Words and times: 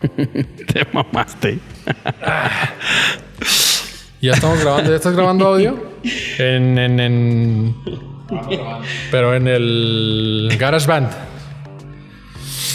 Te 0.72 0.86
mamaste. 0.92 1.58
Ya 4.20 4.32
estamos 4.32 4.60
grabando. 4.60 4.90
¿Ya 4.90 4.96
estás 4.96 5.14
grabando 5.14 5.46
audio? 5.46 5.82
En, 6.38 6.78
en, 6.78 7.00
en... 7.00 7.74
Pero 9.10 9.34
en 9.34 9.48
el 9.48 10.56
GarageBand. 10.58 11.10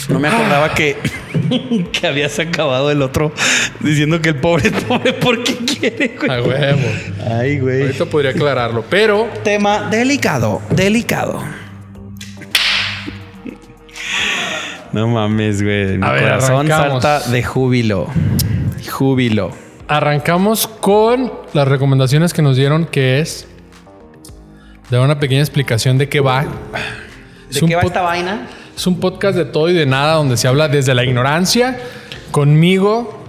No 0.08 0.20
me 0.20 0.28
acordaba 0.28 0.74
que, 0.74 0.96
que 1.92 2.06
habías 2.06 2.38
acabado 2.38 2.90
el 2.90 3.00
otro 3.00 3.32
diciendo 3.80 4.20
que 4.20 4.30
el 4.30 4.36
pobre 4.36 4.68
es 4.68 4.84
pobre 4.84 5.14
porque 5.14 5.56
quiere, 5.56 6.16
güey. 6.18 6.30
A 6.30 6.42
huevo. 6.42 6.88
Ay, 7.30 7.58
güey. 7.58 7.82
Ahorita 7.82 8.04
podría 8.06 8.32
aclararlo. 8.32 8.84
Pero 8.90 9.28
Tema 9.42 9.88
delicado, 9.90 10.60
delicado. 10.70 11.42
No 14.94 15.08
mames, 15.08 15.62
güey. 15.62 15.98
Mi 15.98 16.06
A 16.06 16.12
ver, 16.12 16.22
corazón 16.22 16.70
arrancamos. 16.70 17.02
salta 17.02 17.30
de 17.30 17.42
júbilo. 17.42 18.06
Júbilo. 18.90 19.50
arrancamos 19.88 20.66
con 20.66 21.32
las 21.52 21.66
recomendaciones 21.68 22.32
que 22.32 22.42
nos 22.42 22.56
dieron, 22.56 22.86
que 22.86 23.20
es 23.20 23.46
dar 24.90 25.00
una 25.00 25.18
pequeña 25.18 25.40
explicación 25.40 25.98
de 25.98 26.08
qué 26.08 26.20
va. 26.20 26.42
¿De 26.42 26.48
Es 27.50 27.62
un 27.62 27.68
qué 27.68 27.76
va 27.76 27.82
esta 27.82 28.02
vaina? 28.02 28.46
Es 28.76 28.86
un 28.86 28.98
podcast 29.00 29.36
de 29.36 29.44
todo 29.44 29.68
y 29.68 29.74
de 29.74 29.84
nada 29.86 30.14
donde 30.14 30.36
se 30.36 30.48
habla 30.48 30.68
desde 30.68 30.94
la 30.94 31.04
ignorancia. 31.04 31.78
Conmigo, 32.30 33.20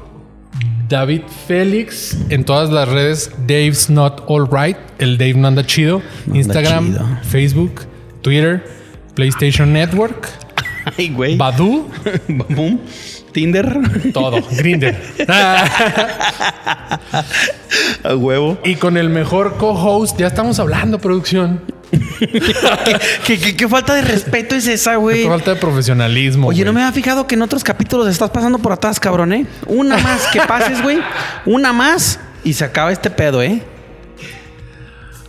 David 0.88 1.22
Félix, 1.48 2.18
en 2.30 2.44
todas 2.46 2.70
las 2.70 2.88
redes, 2.88 3.32
Dave's 3.48 3.90
Not 3.90 4.24
All 4.27 4.48
Right. 4.52 4.77
El 5.00 5.18
Dave 5.18 5.34
no 5.36 5.48
anda 5.48 5.66
chido. 5.66 6.02
anda 6.27 6.38
Instagram, 6.40 6.94
chido. 6.94 7.08
Facebook, 7.24 7.82
Twitter, 8.22 8.66
PlayStation 9.16 9.74
Network, 9.74 10.30
Ay, 10.98 11.10
güey. 11.10 11.36
Badu, 11.38 11.90
Boom. 12.28 12.80
Tinder. 13.32 14.12
todo. 14.14 14.41
Grinder. 14.52 15.02
A 18.04 18.16
huevo. 18.16 18.58
y 18.64 18.76
con 18.76 18.98
el 18.98 19.10
mejor 19.10 19.58
co-host, 19.58 20.18
ya 20.20 20.27
estamos 20.27 20.60
hablando, 20.60 21.00
producción. 21.00 21.62
¿Qué, 23.26 23.38
qué- 23.40 23.55
qué 23.55 23.68
falta 23.68 23.94
de 23.94 24.02
respeto 24.02 24.55
es 24.55 24.68
esa, 24.68 24.96
güey? 24.96 25.24
Qué 25.24 25.30
falta 25.30 25.54
de 25.54 25.60
profesionalismo. 25.60 26.48
Oye, 26.48 26.64
no 26.66 26.74
me 26.74 26.82
había 26.82 26.92
fijado 26.94 27.27
que 27.27 27.36
en 27.36 27.42
otros 27.42 27.64
capítulos 27.64 28.08
estás 28.08 28.30
pasando 28.32 28.58
por 28.60 28.72
atrás, 28.72 28.99
cabrón, 28.99 29.34
¿eh? 29.34 29.46
Una 29.68 29.98
más 29.98 30.27
que 30.27 30.40
pases, 30.42 30.82
güey. 30.82 30.99
Una 31.46 31.74
más 31.74 32.20
y 32.44 32.54
se 32.54 32.64
acaba 32.66 32.92
este 32.92 33.10
pedo, 33.10 33.42
¿eh? 33.44 33.64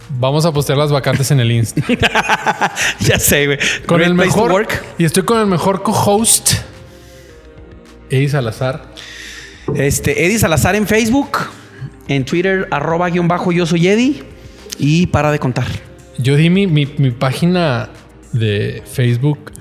Vamos 0.09 0.47
a 0.47 0.53
postear 0.53 0.79
las 0.79 0.91
vacantes 0.93 1.31
en 1.31 1.41
el 1.41 1.51
Insta. 1.53 1.83
ya 3.01 3.19
sé, 3.19 3.47
güey. 3.47 3.59
Con 3.87 3.99
Great 3.99 4.11
el 4.11 4.15
mejor. 4.15 4.53
work. 4.53 4.85
Y 4.99 5.05
estoy 5.05 5.25
con 5.25 5.39
el 5.41 5.47
mejor 5.47 5.83
co-host. 5.83 6.53
Eddie 8.11 8.29
Salazar. 8.29 8.93
Este, 9.75 10.25
Eddie 10.27 10.39
Salazar 10.39 10.77
en 10.77 10.87
Facebook. 10.87 11.39
En 12.09 12.25
Twitter, 12.25 12.69
arroba 12.71 13.09
guion 13.11 13.27
bajo, 13.27 13.51
yo 13.51 13.67
soy 13.67 13.89
Eddie. 13.89 14.23
Y 14.79 15.07
para 15.09 15.33
de 15.33 15.39
contar. 15.39 15.67
Yo 16.19 16.37
di 16.37 16.51
mi, 16.51 16.67
mi- 16.67 16.95
mi 16.99 17.11
página 17.11 17.91
de 18.33 18.83
Facebook 18.91 19.53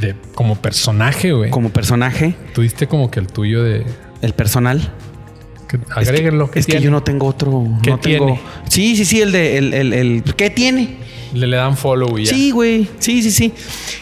de 0.00 0.14
como 0.34 0.56
personaje, 0.56 1.32
güey. 1.32 1.50
Como 1.50 1.70
personaje, 1.70 2.36
Tuviste 2.54 2.86
como 2.86 3.10
que 3.10 3.18
el 3.20 3.26
tuyo 3.26 3.62
de. 3.64 3.84
el 4.22 4.32
personal. 4.34 4.92
Que- 5.68 5.76
Es 5.76 5.82
que- 5.82 6.00
agréguenlo. 6.00 6.50
¿qué 6.50 6.58
Es 6.60 6.66
que, 6.66 6.80
yo 6.80 6.90
no 6.90 7.02
tengo 7.02 7.26
otro. 7.26 7.64
¿Qué 7.82 7.90
no 7.90 7.98
tengo- 7.98 8.26
tiene? 8.26 8.40
Sí, 8.68 8.96
sí, 8.96 9.04
sí, 9.04 9.20
el 9.20 9.32
de. 9.32 9.58
El, 9.58 9.74
el, 9.74 9.92
el- 9.92 10.22
¿Qué 10.36 10.50
tiene? 10.50 10.96
Le, 11.34 11.46
le 11.46 11.56
dan 11.56 11.76
follow 11.76 12.18
y 12.18 12.24
ya. 12.24 12.30
Sí, 12.32 12.50
güey. 12.50 12.88
Sí, 12.98 13.22
sí, 13.22 13.30
sí. 13.30 13.52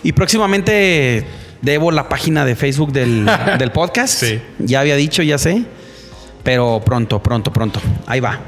Y 0.03 0.13
próximamente 0.13 1.25
debo 1.63 1.91
la 1.91 2.09
página 2.09 2.45
de 2.45 2.55
Facebook 2.57 2.93
del, 2.93 3.27
del 3.59 3.71
podcast. 3.73 4.15
Sí. 4.23 4.39
Ya 4.59 4.81
había 4.81 4.97
dicho, 4.97 5.23
ya 5.23 5.39
sé. 5.39 5.65
Pero 6.43 6.83
pronto, 6.85 7.23
pronto, 7.23 7.53
pronto. 7.53 7.81
Ahí 8.07 8.21
va. 8.21 8.39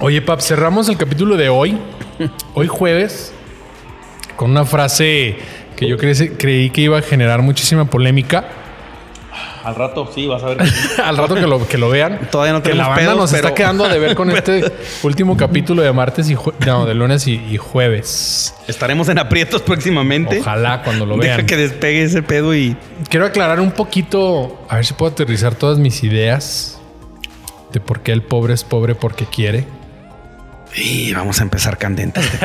Oye, 0.00 0.22
Pap, 0.22 0.40
cerramos 0.40 0.88
el 0.88 0.96
capítulo 0.96 1.36
de 1.36 1.48
hoy. 1.48 1.76
Hoy 2.54 2.68
jueves. 2.68 3.32
Con 4.36 4.52
una 4.52 4.64
frase 4.64 5.36
que 5.74 5.88
yo 5.88 5.96
creí 5.96 6.70
que 6.70 6.80
iba 6.80 6.98
a 6.98 7.02
generar 7.02 7.42
muchísima 7.42 7.84
polémica. 7.90 8.48
Al 9.64 9.74
rato, 9.74 10.10
sí, 10.14 10.26
vas 10.26 10.42
a 10.42 10.48
ver. 10.48 10.58
Al 11.04 11.16
rato 11.16 11.34
que 11.34 11.46
lo, 11.46 11.66
que 11.66 11.78
lo 11.78 11.88
vean. 11.90 12.28
Todavía 12.30 12.52
no 12.52 12.62
que 12.62 12.70
la 12.74 12.74
tenemos 12.74 12.88
banda 12.96 13.02
pedos, 13.02 13.16
nos 13.18 13.32
está 13.32 13.54
quedando 13.54 13.88
de 13.88 13.98
ver 13.98 14.14
con 14.14 14.30
este 14.36 14.72
último 15.02 15.36
capítulo 15.36 15.82
de 15.82 15.92
martes 15.92 16.30
y 16.30 16.34
jue- 16.36 16.54
no, 16.66 16.86
de 16.86 16.94
lunes 16.94 17.26
y, 17.26 17.34
y 17.34 17.56
jueves. 17.56 18.54
Estaremos 18.66 19.08
en 19.08 19.18
aprietos 19.18 19.62
próximamente. 19.62 20.40
Ojalá 20.40 20.82
cuando 20.82 21.06
lo 21.06 21.16
Deja 21.16 21.36
vean. 21.36 21.46
que 21.46 21.56
despegue 21.56 22.02
ese 22.04 22.22
pedo 22.22 22.54
y. 22.54 22.76
Quiero 23.08 23.26
aclarar 23.26 23.60
un 23.60 23.72
poquito, 23.72 24.64
a 24.68 24.76
ver 24.76 24.86
si 24.86 24.94
puedo 24.94 25.12
aterrizar 25.12 25.54
todas 25.54 25.78
mis 25.78 26.02
ideas 26.04 26.78
de 27.72 27.80
por 27.80 28.00
qué 28.00 28.12
el 28.12 28.22
pobre 28.22 28.54
es 28.54 28.64
pobre 28.64 28.94
porque 28.94 29.26
quiere. 29.26 29.64
Y 30.76 31.12
vamos 31.14 31.40
a 31.40 31.42
empezar 31.42 31.78
candentes. 31.78 32.24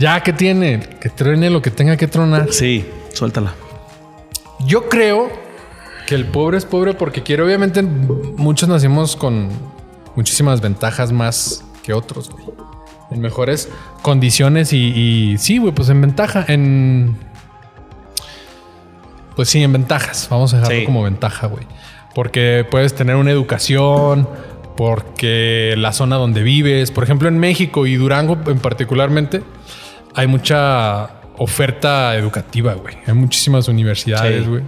Ya, 0.00 0.20
¿qué 0.20 0.32
tiene? 0.32 0.78
Que 1.00 1.08
truene 1.08 1.50
lo 1.50 1.60
que 1.60 1.72
tenga 1.72 1.96
que 1.96 2.06
tronar. 2.06 2.52
sí, 2.52 2.88
suéltala. 3.12 3.54
Yo 4.60 4.88
creo 4.88 5.28
que 6.08 6.14
el 6.14 6.24
pobre 6.24 6.56
es 6.56 6.64
pobre 6.64 6.94
porque 6.94 7.22
quiere. 7.22 7.42
Obviamente, 7.42 7.82
muchos 7.82 8.66
nacimos 8.66 9.14
con 9.14 9.50
muchísimas 10.16 10.62
ventajas 10.62 11.12
más 11.12 11.62
que 11.82 11.92
otros, 11.92 12.30
güey. 12.30 12.46
En 13.10 13.20
mejores 13.20 13.68
condiciones 14.00 14.72
y, 14.72 14.78
y 14.78 15.36
sí, 15.36 15.58
güey, 15.58 15.74
pues 15.74 15.90
en 15.90 16.00
ventaja, 16.00 16.46
en. 16.48 17.14
Pues 19.36 19.50
sí, 19.50 19.62
en 19.62 19.70
ventajas. 19.72 20.28
Vamos 20.30 20.54
a 20.54 20.56
dejarlo 20.58 20.78
Sí. 20.80 20.84
como 20.86 21.02
ventaja, 21.02 21.46
güey. 21.46 21.66
Porque 22.14 22.66
puedes 22.70 22.94
tener 22.94 23.16
una 23.16 23.30
educación, 23.30 24.26
porque 24.78 25.74
la 25.76 25.92
zona 25.92 26.16
donde 26.16 26.42
vives, 26.42 26.90
por 26.90 27.04
ejemplo, 27.04 27.28
en 27.28 27.38
México 27.38 27.86
y 27.86 27.96
Durango 27.96 28.38
en 28.46 28.58
particularmente, 28.60 29.42
hay 30.14 30.26
mucha 30.26 31.10
oferta 31.36 32.16
educativa, 32.16 32.72
güey. 32.74 32.96
Hay 33.06 33.12
muchísimas 33.14 33.68
universidades, 33.68 34.44
Sí. 34.44 34.48
güey. 34.48 34.62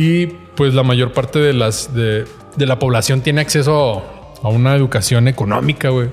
Y 0.00 0.26
pues 0.54 0.74
la 0.74 0.84
mayor 0.84 1.12
parte 1.12 1.40
de 1.40 1.52
las 1.52 1.92
de, 1.92 2.24
de 2.56 2.66
la 2.66 2.78
población 2.78 3.20
tiene 3.20 3.40
acceso 3.40 4.04
a 4.42 4.48
una 4.48 4.76
educación 4.76 5.26
económica, 5.26 5.88
güey. 5.88 6.06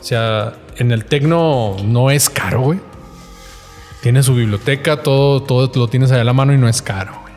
O 0.00 0.04
sea, 0.04 0.54
en 0.76 0.90
el 0.90 1.04
tecno 1.04 1.76
no 1.84 2.10
es 2.10 2.30
caro, 2.30 2.62
güey. 2.62 2.80
Tiene 4.02 4.22
su 4.22 4.34
biblioteca, 4.34 5.02
todo, 5.02 5.42
todo 5.42 5.70
lo 5.74 5.88
tienes 5.88 6.10
allá 6.12 6.22
a 6.22 6.24
la 6.24 6.32
mano 6.32 6.54
y 6.54 6.56
no 6.58 6.66
es 6.68 6.80
caro, 6.80 7.12
güey. 7.22 7.34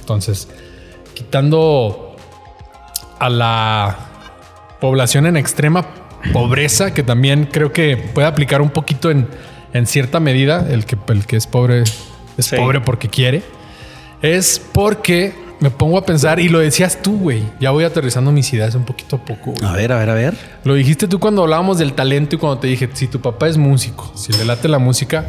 Entonces, 0.00 0.48
quitando 1.14 2.14
a 3.18 3.30
la 3.30 3.96
población 4.80 5.26
en 5.26 5.36
extrema 5.38 5.86
pobreza, 6.32 6.92
que 6.92 7.02
también 7.02 7.48
creo 7.50 7.72
que 7.72 7.96
puede 7.96 8.26
aplicar 8.26 8.60
un 8.60 8.70
poquito 8.70 9.10
en, 9.10 9.28
en 9.72 9.86
cierta 9.86 10.20
medida, 10.20 10.66
el 10.70 10.84
que, 10.84 10.98
el 11.08 11.24
que 11.24 11.36
es 11.36 11.46
pobre 11.46 11.82
es 11.82 11.98
Sí. 12.38 12.56
pobre 12.56 12.80
porque 12.80 13.08
quiere, 13.08 13.42
es 14.22 14.60
porque 14.72 15.34
me 15.60 15.70
pongo 15.70 15.96
a 15.96 16.04
pensar, 16.04 16.40
y 16.40 16.48
lo 16.48 16.58
decías 16.58 17.00
tú, 17.02 17.16
güey, 17.18 17.44
ya 17.60 17.70
voy 17.70 17.84
aterrizando 17.84 18.32
mis 18.32 18.52
ideas 18.52 18.74
un 18.74 18.84
poquito 18.84 19.16
a 19.16 19.24
poco, 19.24 19.52
güey. 19.52 19.64
A 19.64 19.72
ver, 19.72 19.92
a 19.92 19.98
ver, 19.98 20.10
a 20.10 20.14
ver. 20.14 20.34
Lo 20.64 20.74
dijiste 20.74 21.06
tú 21.06 21.20
cuando 21.20 21.42
hablábamos 21.42 21.78
del 21.78 21.92
talento 21.92 22.34
y 22.34 22.38
cuando 22.38 22.58
te 22.58 22.66
dije, 22.66 22.88
si 22.94 23.06
tu 23.06 23.20
papá 23.20 23.46
es 23.46 23.56
músico, 23.58 24.10
si 24.16 24.32
le 24.32 24.44
late 24.44 24.66
la 24.66 24.80
música, 24.80 25.24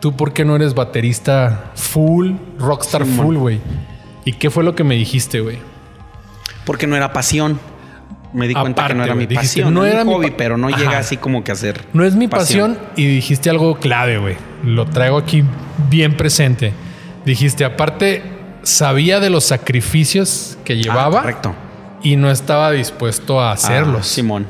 ¿tú 0.00 0.14
por 0.14 0.34
qué 0.34 0.44
no 0.44 0.56
eres 0.56 0.74
baterista 0.74 1.70
full, 1.74 2.32
rockstar 2.58 3.06
Sí, 3.06 3.12
full, 3.12 3.36
güey? 3.36 3.60
¿Y 4.26 4.34
qué 4.34 4.50
fue 4.50 4.62
lo 4.62 4.74
que 4.74 4.84
me 4.84 4.94
dijiste, 4.94 5.40
güey? 5.40 5.58
Porque 6.66 6.86
no 6.86 6.94
era 6.94 7.12
pasión. 7.14 7.58
Me 8.34 8.48
di 8.48 8.54
cuenta 8.54 8.86
que 8.88 8.94
no 8.94 9.04
era 9.04 9.14
mi 9.14 9.26
dijiste, 9.26 9.62
pasión. 9.62 9.74
no 9.74 9.84
era 9.84 10.04
mi 10.04 10.12
hobby, 10.12 10.32
pero 10.36 10.56
no 10.58 10.68
Ajá. 10.68 10.76
llega 10.78 10.98
así 10.98 11.16
como 11.16 11.44
que 11.44 11.52
a 11.52 11.54
ser. 11.54 11.80
No 11.92 12.04
es 12.04 12.14
mi 12.14 12.28
pasión, 12.28 12.78
y 12.96 13.06
dijiste 13.06 13.48
algo 13.50 13.76
clave, 13.78 14.18
güey. 14.18 14.36
Lo 14.64 14.86
traigo 14.86 15.16
aquí 15.18 15.44
bien 15.90 16.16
presente. 16.16 16.72
Dijiste, 17.24 17.64
aparte, 17.64 18.22
sabía 18.62 19.20
de 19.20 19.30
los 19.30 19.44
sacrificios 19.44 20.58
que 20.64 20.72
Ah, 20.74 20.76
llevaba 20.76 21.20
correcto. 21.20 21.54
y 22.02 22.16
no 22.16 22.30
estaba 22.30 22.70
dispuesto 22.72 23.40
a 23.40 23.52
hacerlos. 23.52 24.00
Ah, 24.00 24.14
Simón. 24.14 24.46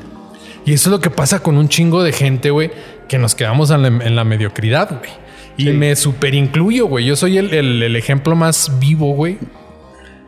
Y 0.65 0.73
eso 0.73 0.89
es 0.89 0.91
lo 0.91 0.99
que 0.99 1.09
pasa 1.09 1.39
con 1.41 1.57
un 1.57 1.67
chingo 1.69 2.03
de 2.03 2.11
gente, 2.13 2.49
güey, 2.49 2.71
que 3.07 3.17
nos 3.17 3.35
quedamos 3.35 3.69
en 3.69 3.81
la, 3.81 3.87
en 3.89 4.15
la 4.15 4.23
mediocridad, 4.23 4.89
güey. 4.99 5.11
Y 5.57 5.65
Sí. 5.65 5.71
me 5.71 5.95
super 5.95 6.33
incluyo, 6.33 6.87
güey. 6.87 7.05
Yo 7.05 7.15
soy 7.15 7.37
el, 7.37 7.53
el- 7.53 7.83
el 7.83 7.95
ejemplo 7.95 8.35
más 8.35 8.79
vivo, 8.79 9.13
güey, 9.13 9.37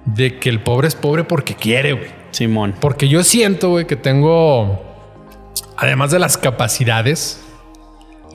de 0.05 0.37
que 0.37 0.49
el 0.49 0.59
pobre 0.61 0.87
es 0.87 0.93
pobre 0.95 1.23
porque 1.23 1.55
quiere, 1.55 1.93
güey. 1.93 2.09
Simón. 2.31 2.75
Porque 2.79 3.07
yo 3.07 3.23
siento, 3.23 3.69
güey, 3.69 3.87
que 3.87 3.95
tengo, 3.95 4.83
además 5.77 6.11
de 6.11 6.19
las 6.19 6.37
capacidades, 6.37 7.41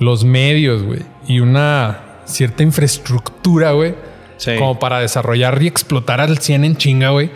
los 0.01 0.25
medios, 0.25 0.83
güey, 0.83 1.03
y 1.29 1.41
una 1.41 2.01
cierta 2.31 2.63
infraestructura, 2.63 3.73
güey, 3.73 3.95
Sí. 4.39 4.53
como 4.59 4.79
para 4.79 5.01
desarrollar 5.01 5.63
y 5.63 5.67
explotar 5.67 6.21
al 6.21 6.39
100 6.39 6.65
en 6.65 6.77
chinga, 6.77 7.11
güey. 7.11 7.31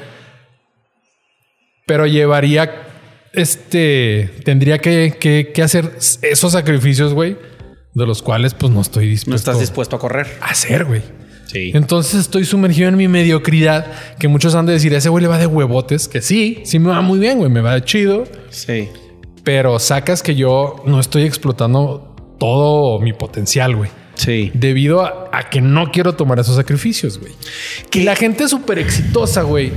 Pero 1.87 2.07
llevaría, 2.07 2.87
este, 3.33 4.31
tendría 4.45 4.79
que, 4.79 5.17
que- 5.21 5.53
que 5.55 5.63
hacer 5.63 5.93
esos 6.23 6.53
sacrificios, 6.53 7.13
güey, 7.13 7.37
de 7.95 8.07
los 8.07 8.23
cuales 8.23 8.55
pues 8.55 8.73
no 8.73 8.81
estoy 8.81 9.07
dispuesto, 9.09 9.31
no 9.31 9.37
estás 9.37 9.61
dispuesto 9.61 9.97
a 9.97 9.99
correr. 9.99 10.27
a 10.41 10.47
hacer, 10.47 10.85
güey. 10.87 11.03
Sí. 11.47 11.73
Entonces 11.75 12.21
estoy 12.21 12.47
sumergido 12.47 12.89
en 12.89 12.97
mi 12.97 13.07
mediocridad, 13.07 13.87
que 14.19 14.29
muchos 14.29 14.55
han 14.55 14.65
de 14.67 14.73
decir, 14.73 14.95
ese 14.95 15.11
güey 15.11 15.23
le 15.23 15.29
va 15.29 15.37
de 15.39 15.47
huevotes, 15.47 16.09
que 16.09 16.23
sí, 16.23 16.63
sí 16.65 16.79
me 16.79 16.89
va 16.89 17.03
muy 17.03 17.19
bien, 17.19 17.39
güey, 17.39 17.51
me 17.51 17.61
va 17.61 17.85
chido, 17.85 18.25
Sí. 18.49 18.89
pero 19.45 19.79
sacas 19.79 20.23
que 20.23 20.35
yo 20.35 20.83
no 20.87 20.99
estoy 21.01 21.25
explotando 21.25 22.17
todo 22.41 22.99
mi 22.99 23.13
potencial, 23.13 23.77
güey. 23.77 23.91
Sí. 24.15 24.51
Debido 24.55 25.03
a, 25.05 25.29
a 25.33 25.51
que 25.51 25.61
no 25.61 25.91
quiero 25.91 26.15
tomar 26.15 26.39
esos 26.39 26.57
sacrificios, 26.57 27.19
güey. 27.19 27.33
Que 27.91 28.05
la 28.05 28.15
gente 28.17 28.49
súper 28.49 28.79
exitosa, 28.79 29.43
güey. 29.43 29.73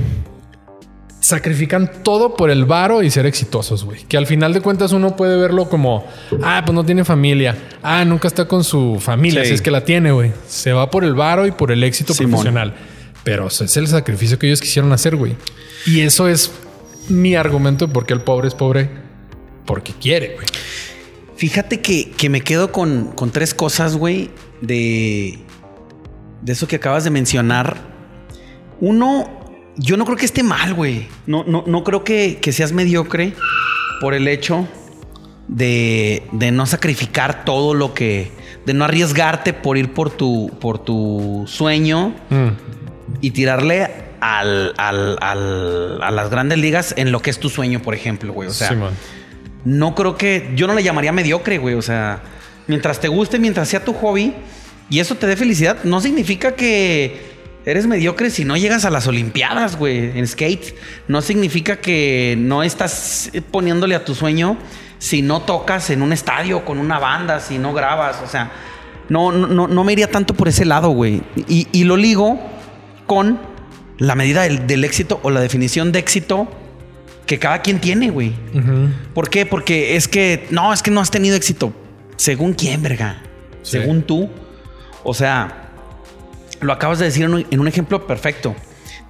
Sacrifican 1.20 1.92
todo 2.04 2.36
por 2.36 2.50
el 2.52 2.66
varo 2.66 3.02
y 3.04 3.10
ser 3.10 3.26
exitosos, 3.26 3.84
güey. 3.84 4.04
Que 4.06 4.16
al 4.18 4.28
final 4.28 4.54
de 4.54 4.62
cuentas 4.62 4.92
uno 4.94 5.16
puede 5.16 5.36
verlo 5.36 5.68
como, 5.68 6.06
ah, 6.44 6.62
pues 6.66 6.74
no 6.76 6.86
tiene 6.86 7.04
familia. 7.04 7.56
Ah, 7.84 8.06
nunca 8.06 8.28
está 8.28 8.48
con 8.48 8.64
su 8.64 9.00
familia, 9.02 9.42
Sí. 9.42 9.50
si 9.50 9.54
es 9.56 9.62
que 9.62 9.72
la 9.72 9.84
tiene, 9.84 10.12
güey. 10.12 10.32
Se 10.48 10.72
va 10.72 10.90
por 10.90 11.04
el 11.04 11.16
varo 11.16 11.46
y 11.48 11.52
por 11.52 11.72
el 11.72 11.84
éxito 11.84 12.14
Simón. 12.14 12.32
profesional. 12.32 12.76
Pero 13.24 13.48
es 13.48 13.76
el 13.76 13.88
sacrificio 13.88 14.40
que 14.40 14.48
ellos 14.48 14.62
quisieron 14.62 14.94
hacer, 14.94 15.16
güey. 15.18 15.36
Y 15.86 16.02
eso 16.02 16.30
es 16.30 16.52
mi 17.10 17.36
argumento 17.36 17.88
de 17.88 17.94
por 17.94 18.06
qué 18.06 18.14
el 18.14 18.22
pobre 18.22 18.48
es 18.48 18.54
pobre. 18.56 18.90
Porque 19.66 19.92
quiere, 20.00 20.36
güey. 20.36 20.48
Fíjate 21.38 21.82
que, 21.82 22.10
que 22.12 22.30
me 22.30 22.42
quedo 22.42 22.72
con, 22.72 23.12
con 23.14 23.32
tres 23.32 23.54
cosas, 23.54 23.96
güey, 23.96 24.30
de, 24.62 25.38
de 26.42 26.52
eso 26.52 26.68
que 26.68 26.78
acabas 26.78 27.04
de 27.04 27.10
mencionar. 27.12 27.78
Uno, 28.80 29.30
yo 29.78 29.98
no 29.98 30.06
creo 30.06 30.18
que 30.18 30.26
esté 30.26 30.44
mal, 30.44 30.74
güey. 30.74 31.08
No, 31.28 31.44
no, 31.46 31.64
no 31.68 31.84
creo 31.84 32.04
que, 32.04 32.40
que 32.42 32.52
seas 32.52 32.72
mediocre 32.72 33.34
por 34.02 34.14
el 34.14 34.28
hecho 34.28 34.68
de, 35.48 36.24
de 36.32 36.52
no 36.52 36.66
sacrificar 36.66 37.46
todo 37.46 37.74
lo 37.74 37.94
que... 37.94 38.32
De 38.66 38.74
no 38.74 38.84
arriesgarte 38.84 39.54
por 39.54 39.78
ir 39.78 39.94
por 39.94 40.10
tu, 40.10 40.52
por 40.60 40.78
tu 40.80 41.46
sueño 41.48 42.14
Mm. 42.30 42.48
y 43.22 43.32
tirarle 43.32 43.88
al, 44.20 44.74
al- 44.78 45.18
al- 45.22 46.02
a 46.04 46.12
las 46.12 46.30
grandes 46.30 46.58
ligas 46.58 46.94
en 46.98 47.14
lo 47.14 47.22
que 47.22 47.30
es 47.30 47.40
tu 47.40 47.48
sueño, 47.50 47.82
por 47.82 47.94
ejemplo, 47.96 48.34
güey. 48.34 48.50
O 48.50 48.54
sea, 48.54 48.68
Simón. 48.70 48.94
No 49.68 49.96
creo 49.96 50.16
que. 50.16 50.54
Yo 50.56 50.66
no 50.66 50.74
le 50.74 50.82
llamaría 50.82 51.12
mediocre, 51.12 51.58
güey. 51.58 51.76
O 51.76 51.82
sea, 51.82 52.22
mientras 52.68 53.02
te 53.02 53.10
guste, 53.10 53.38
mientras 53.38 53.68
sea 53.68 53.84
tu 53.84 53.94
hobby 53.94 54.34
y 54.90 55.00
eso 55.00 55.16
te 55.16 55.28
dé 55.28 55.36
felicidad, 55.36 55.84
no 55.84 56.00
significa 56.00 56.56
que 56.56 57.36
eres 57.66 57.86
mediocre 57.86 58.30
si 58.30 58.46
no 58.46 58.56
llegas 58.56 58.86
a 58.86 58.90
las 58.90 59.08
Olimpiadas, 59.08 59.76
güey, 59.76 60.18
en 60.18 60.26
skate. 60.26 60.74
No 61.10 61.22
significa 61.22 61.82
que 61.82 62.36
no 62.40 62.64
estás 62.64 63.30
poniéndole 63.52 63.96
a 63.96 64.06
tu 64.06 64.16
sueño 64.16 64.58
si 65.00 65.22
no 65.22 65.42
tocas 65.42 65.90
en 65.90 66.02
un 66.02 66.14
estadio 66.14 66.64
con 66.64 66.78
una 66.78 66.98
banda, 66.98 67.42
si 67.42 67.58
no 67.58 67.74
grabas. 67.74 68.22
O 68.24 68.28
sea, 68.28 68.50
no, 69.10 69.34
no, 69.34 69.68
no, 69.68 69.84
me 69.84 69.92
iría 69.92 70.10
tanto 70.10 70.34
por 70.34 70.48
ese 70.48 70.64
lado, 70.64 70.92
güey. 70.92 71.24
Y, 71.50 71.68
y 71.74 71.84
lo 71.84 71.98
ligo 71.98 72.40
con 73.06 73.38
la 73.98 74.16
medida 74.16 74.44
del, 74.44 74.66
del 74.66 74.86
éxito 74.86 75.20
o 75.24 75.30
la 75.30 75.42
definición 75.42 75.92
de 75.92 76.00
éxito 76.00 76.48
que 77.28 77.38
cada 77.38 77.62
quien 77.62 77.80
tiene, 77.80 78.10
güey. 78.10 78.34
¿Por 79.14 79.30
qué? 79.30 79.46
Porque 79.46 79.96
es 79.96 80.08
que 80.08 80.48
no, 80.50 80.74
es 80.74 80.82
que 80.82 80.90
no 80.90 81.02
has 81.02 81.12
tenido 81.12 81.36
éxito. 81.36 81.74
¿Según 82.16 82.54
quién, 82.54 82.82
verga? 82.82 83.22
Sí. 83.62 83.78
Según 83.78 84.02
tú. 84.02 84.30
O 85.04 85.14
sea, 85.14 85.70
lo 86.62 86.74
acabas 86.74 87.00
de 87.00 87.06
decir 87.06 87.26
en 87.26 87.34
un, 87.34 87.46
en 87.52 87.60
un 87.60 87.68
ejemplo 87.68 88.08
perfecto. 88.08 88.56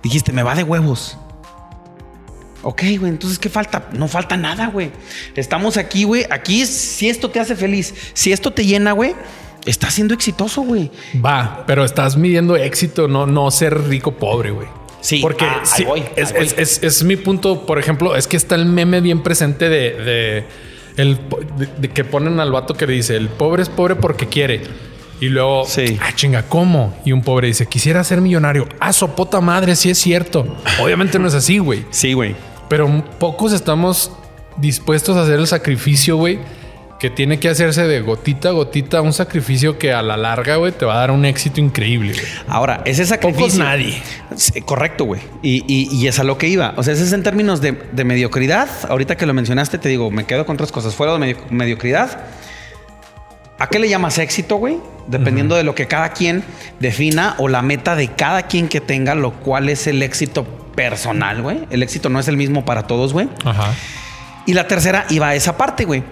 Dijiste, 0.04 0.34
me 0.34 0.44
va 0.44 0.56
de 0.56 0.64
huevos. 0.64 1.18
Ok, 2.64 2.81
güey, 3.00 3.12
entonces 3.12 3.40
¿qué 3.40 3.50
falta? 3.50 3.88
No 3.94 4.08
falta 4.08 4.36
nada, 4.36 4.68
güey. 4.68 4.92
Estamos 5.36 5.78
aquí, 5.78 6.04
güey. 6.04 6.25
Aquí, 6.30 6.66
si 6.66 7.08
esto 7.08 7.30
te 7.30 7.40
hace 7.40 7.56
feliz, 7.56 7.94
si 8.14 8.34
esto 8.34 8.52
te 8.52 8.66
llena, 8.66 8.94
güey, 8.94 9.16
estás 9.66 9.94
siendo 9.94 10.16
exitoso, 10.16 10.62
güey. 10.64 10.92
Va, 11.24 11.64
pero 11.68 11.86
estás 11.86 12.18
midiendo 12.18 12.56
éxito, 12.56 13.08
no, 13.08 13.28
no 13.28 13.52
ser 13.52 13.88
rico 13.88 14.18
pobre, 14.18 14.52
güey. 14.52 14.68
Sí, 15.01 15.19
porque 15.21 15.45
ah, 15.45 15.61
sí, 15.63 15.83
voy, 15.83 16.03
es, 16.15 16.31
es- 16.35 16.55
es- 16.57 16.83
es 16.83 17.03
mi 17.03 17.15
punto. 17.15 17.65
Por 17.65 17.79
ejemplo, 17.79 18.15
es 18.15 18.27
que 18.27 18.35
está 18.38 18.55
el 18.55 18.65
meme 18.65 18.99
bien 19.01 19.21
presente 19.23 19.69
de, 19.69 19.91
de 19.94 20.45
el 20.97 21.17
po- 21.17 21.39
de- 21.57 21.67
de 21.77 21.89
que 21.89 22.03
ponen 22.03 22.39
al 22.39 22.51
vato 22.51 22.73
que 22.73 22.88
le 22.88 22.94
dice 22.94 23.15
el 23.15 23.29
pobre 23.29 23.63
es 23.63 23.69
pobre 23.69 23.95
porque 23.95 24.27
quiere. 24.27 24.61
Y 25.19 25.29
luego, 25.29 25.65
Sí. 25.65 25.97
ah, 26.01 26.11
chinga, 26.13 26.44
¿cómo? 26.44 26.95
Y 27.05 27.11
un 27.11 27.21
pobre 27.23 27.47
dice, 27.47 27.65
quisiera 27.65 28.03
ser 28.03 28.21
millonario. 28.21 28.67
Ah, 28.79 28.94
sopota 28.94 29.41
madre, 29.41 29.75
sí 29.75 29.89
es 29.89 29.97
cierto. 29.97 30.57
Obviamente 30.81 31.17
no 31.19 31.27
es 31.27 31.33
así, 31.33 31.57
güey. 31.57 31.85
Sí, 31.89 32.13
güey. 32.13 32.35
Pero 32.69 33.03
pocos 33.19 33.53
estamos 33.53 34.11
dispuestos 34.57 35.15
a 35.17 35.21
hacer 35.23 35.39
el 35.39 35.47
sacrificio, 35.47 36.17
güey, 36.17 36.39
que 36.99 37.09
tiene 37.11 37.39
que 37.39 37.47
hacerse 37.49 37.85
de 37.88 38.01
gotita 38.01 38.49
a 38.49 38.51
gotita, 38.53 39.01
un 39.01 39.13
sacrificio 39.13 39.77
que 39.77 39.94
a 39.94 40.01
la 40.01 40.17
larga, 40.17 40.55
güey, 40.55 40.71
te 40.71 40.83
va 40.85 40.95
a 40.95 40.97
dar 40.97 41.11
un 41.11 41.25
éxito 41.25 41.61
increíble. 41.61 42.13
güey. 42.13 42.25
Ahora, 42.47 42.81
ese 42.85 43.03
Pocos 43.03 43.09
sacrificio. 43.09 43.63
nadie. 43.63 44.01
Sí, 44.35 44.61
correcto, 44.61 45.03
güey. 45.05 45.21
Y, 45.44 45.63
y- 45.67 45.89
y 45.95 46.07
es 46.07 46.17
a 46.19 46.23
lo 46.23 46.38
que 46.39 46.47
iba. 46.47 46.73
O 46.75 46.81
sea, 46.83 46.94
ese 46.94 47.03
es 47.03 47.13
en 47.13 47.21
términos 47.21 47.61
de, 47.61 47.73
de 47.91 48.03
mediocridad. 48.03 48.67
Ahorita 48.89 49.15
que 49.15 49.25
lo 49.27 49.33
mencionaste, 49.35 49.77
te 49.77 49.89
digo, 49.89 50.09
me 50.09 50.25
quedo 50.25 50.45
con 50.47 50.55
otras 50.55 50.71
cosas. 50.71 50.95
Fuera 50.95 51.13
de 51.13 51.19
medio- 51.19 51.38
mediocridad, 51.51 52.19
¿a 53.59 53.67
qué 53.69 53.77
le 53.79 53.89
llamas 53.89 54.17
éxito, 54.17 54.55
güey? 54.55 54.77
Dependiendo 55.07 55.55
de 55.55 55.63
lo 55.63 55.73
que 55.75 55.88
cada 55.88 56.09
quien 56.09 56.44
defina 56.79 57.35
o 57.38 57.47
la 57.47 57.61
meta 57.61 57.95
de 57.95 58.09
cada 58.09 58.44
quien 58.44 58.67
que 58.67 58.81
tenga, 58.81 59.15
lo 59.15 59.33
cual 59.33 59.69
es 59.69 59.88
el 59.88 60.01
éxito 60.03 60.45
personal, 60.75 61.41
güey. 61.41 61.59
El 61.69 61.81
éxito 61.83 62.09
no 62.09 62.19
es 62.19 62.27
el 62.27 62.38
mismo 62.38 62.65
para 62.65 62.88
todos, 62.88 63.13
güey. 63.13 63.29
Ajá. 63.45 63.71
Y 64.45 64.53
la 64.53 64.67
tercera 64.67 65.05
iba 65.09 65.29
a 65.29 65.35
esa 65.35 65.55
parte, 65.57 65.85
güey. 65.85 66.03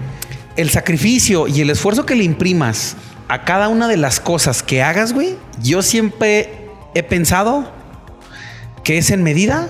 El 0.56 0.69
sacrificio 0.69 1.48
y 1.48 1.62
el 1.62 1.69
esfuerzo 1.69 2.06
que 2.06 2.16
le 2.16 2.24
imprimas 2.24 2.96
a 3.28 3.44
cada 3.44 3.68
una 3.68 3.88
de 3.88 3.98
las 3.98 4.19
cosas 4.19 4.63
que 4.63 4.81
hagas, 4.81 5.13
güey, 5.13 5.36
yo 5.62 5.81
siempre 5.81 6.69
he 6.94 7.04
pensado 7.04 7.72
que 8.84 8.98
es 8.98 9.10
en 9.10 9.24
medida 9.24 9.69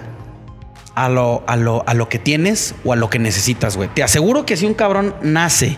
a 0.94 1.10
lo, 1.10 1.44
a 1.48 1.56
lo, 1.56 1.84
a 1.88 1.94
lo 1.94 2.10
que 2.10 2.20
tienes 2.20 2.76
o 2.84 2.94
a 2.94 2.96
lo 2.96 3.10
que 3.10 3.20
necesitas, 3.20 3.78
güey. 3.78 3.90
Te 3.94 4.04
aseguro 4.04 4.46
que 4.46 4.58
si 4.58 4.66
un 4.66 4.74
cabrón 4.74 5.16
nace 5.22 5.78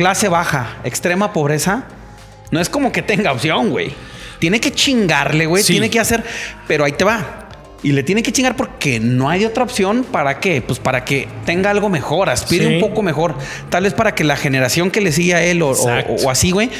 clase 0.00 0.28
baja, 0.30 0.78
extrema 0.84 1.32
pobreza, 1.32 1.84
no 2.50 2.58
es 2.60 2.70
como 2.70 2.90
que 2.90 3.02
tenga 3.02 3.32
opción, 3.32 3.70
güey. 3.70 3.92
Tiene 4.38 4.58
que 4.58 4.72
chingarle, 4.72 5.44
güey. 5.44 5.62
Sí. 5.62 5.74
Tiene 5.74 5.90
que 5.90 6.00
hacer, 6.00 6.24
pero 6.66 6.84
ahí 6.84 6.92
te 6.92 7.04
va. 7.04 7.49
Y 7.82 7.92
le 7.92 8.02
tiene 8.02 8.22
que 8.22 8.30
chingar 8.30 8.56
porque 8.56 9.00
no 9.00 9.30
hay 9.30 9.44
otra 9.46 9.64
opción. 9.64 10.04
¿Para 10.04 10.38
qué? 10.40 10.60
Pues 10.60 10.78
para 10.78 11.04
que 11.04 11.28
tenga 11.46 11.70
algo 11.70 11.88
mejor, 11.88 12.28
aspire 12.28 12.66
Sí. 12.68 12.74
un 12.74 12.80
poco 12.80 13.02
mejor. 13.02 13.34
Tal 13.70 13.84
vez 13.84 13.94
para 13.94 14.14
que 14.14 14.22
la 14.24 14.36
generación 14.36 14.90
que 14.90 15.00
le 15.00 15.12
sigue 15.12 15.34
a 15.34 15.42
él 15.42 15.62
o, 15.62 15.70
o- 15.70 15.72
Exacto. 15.72 16.14
o 16.26 16.30
así, 16.30 16.50
güey, 16.50 16.70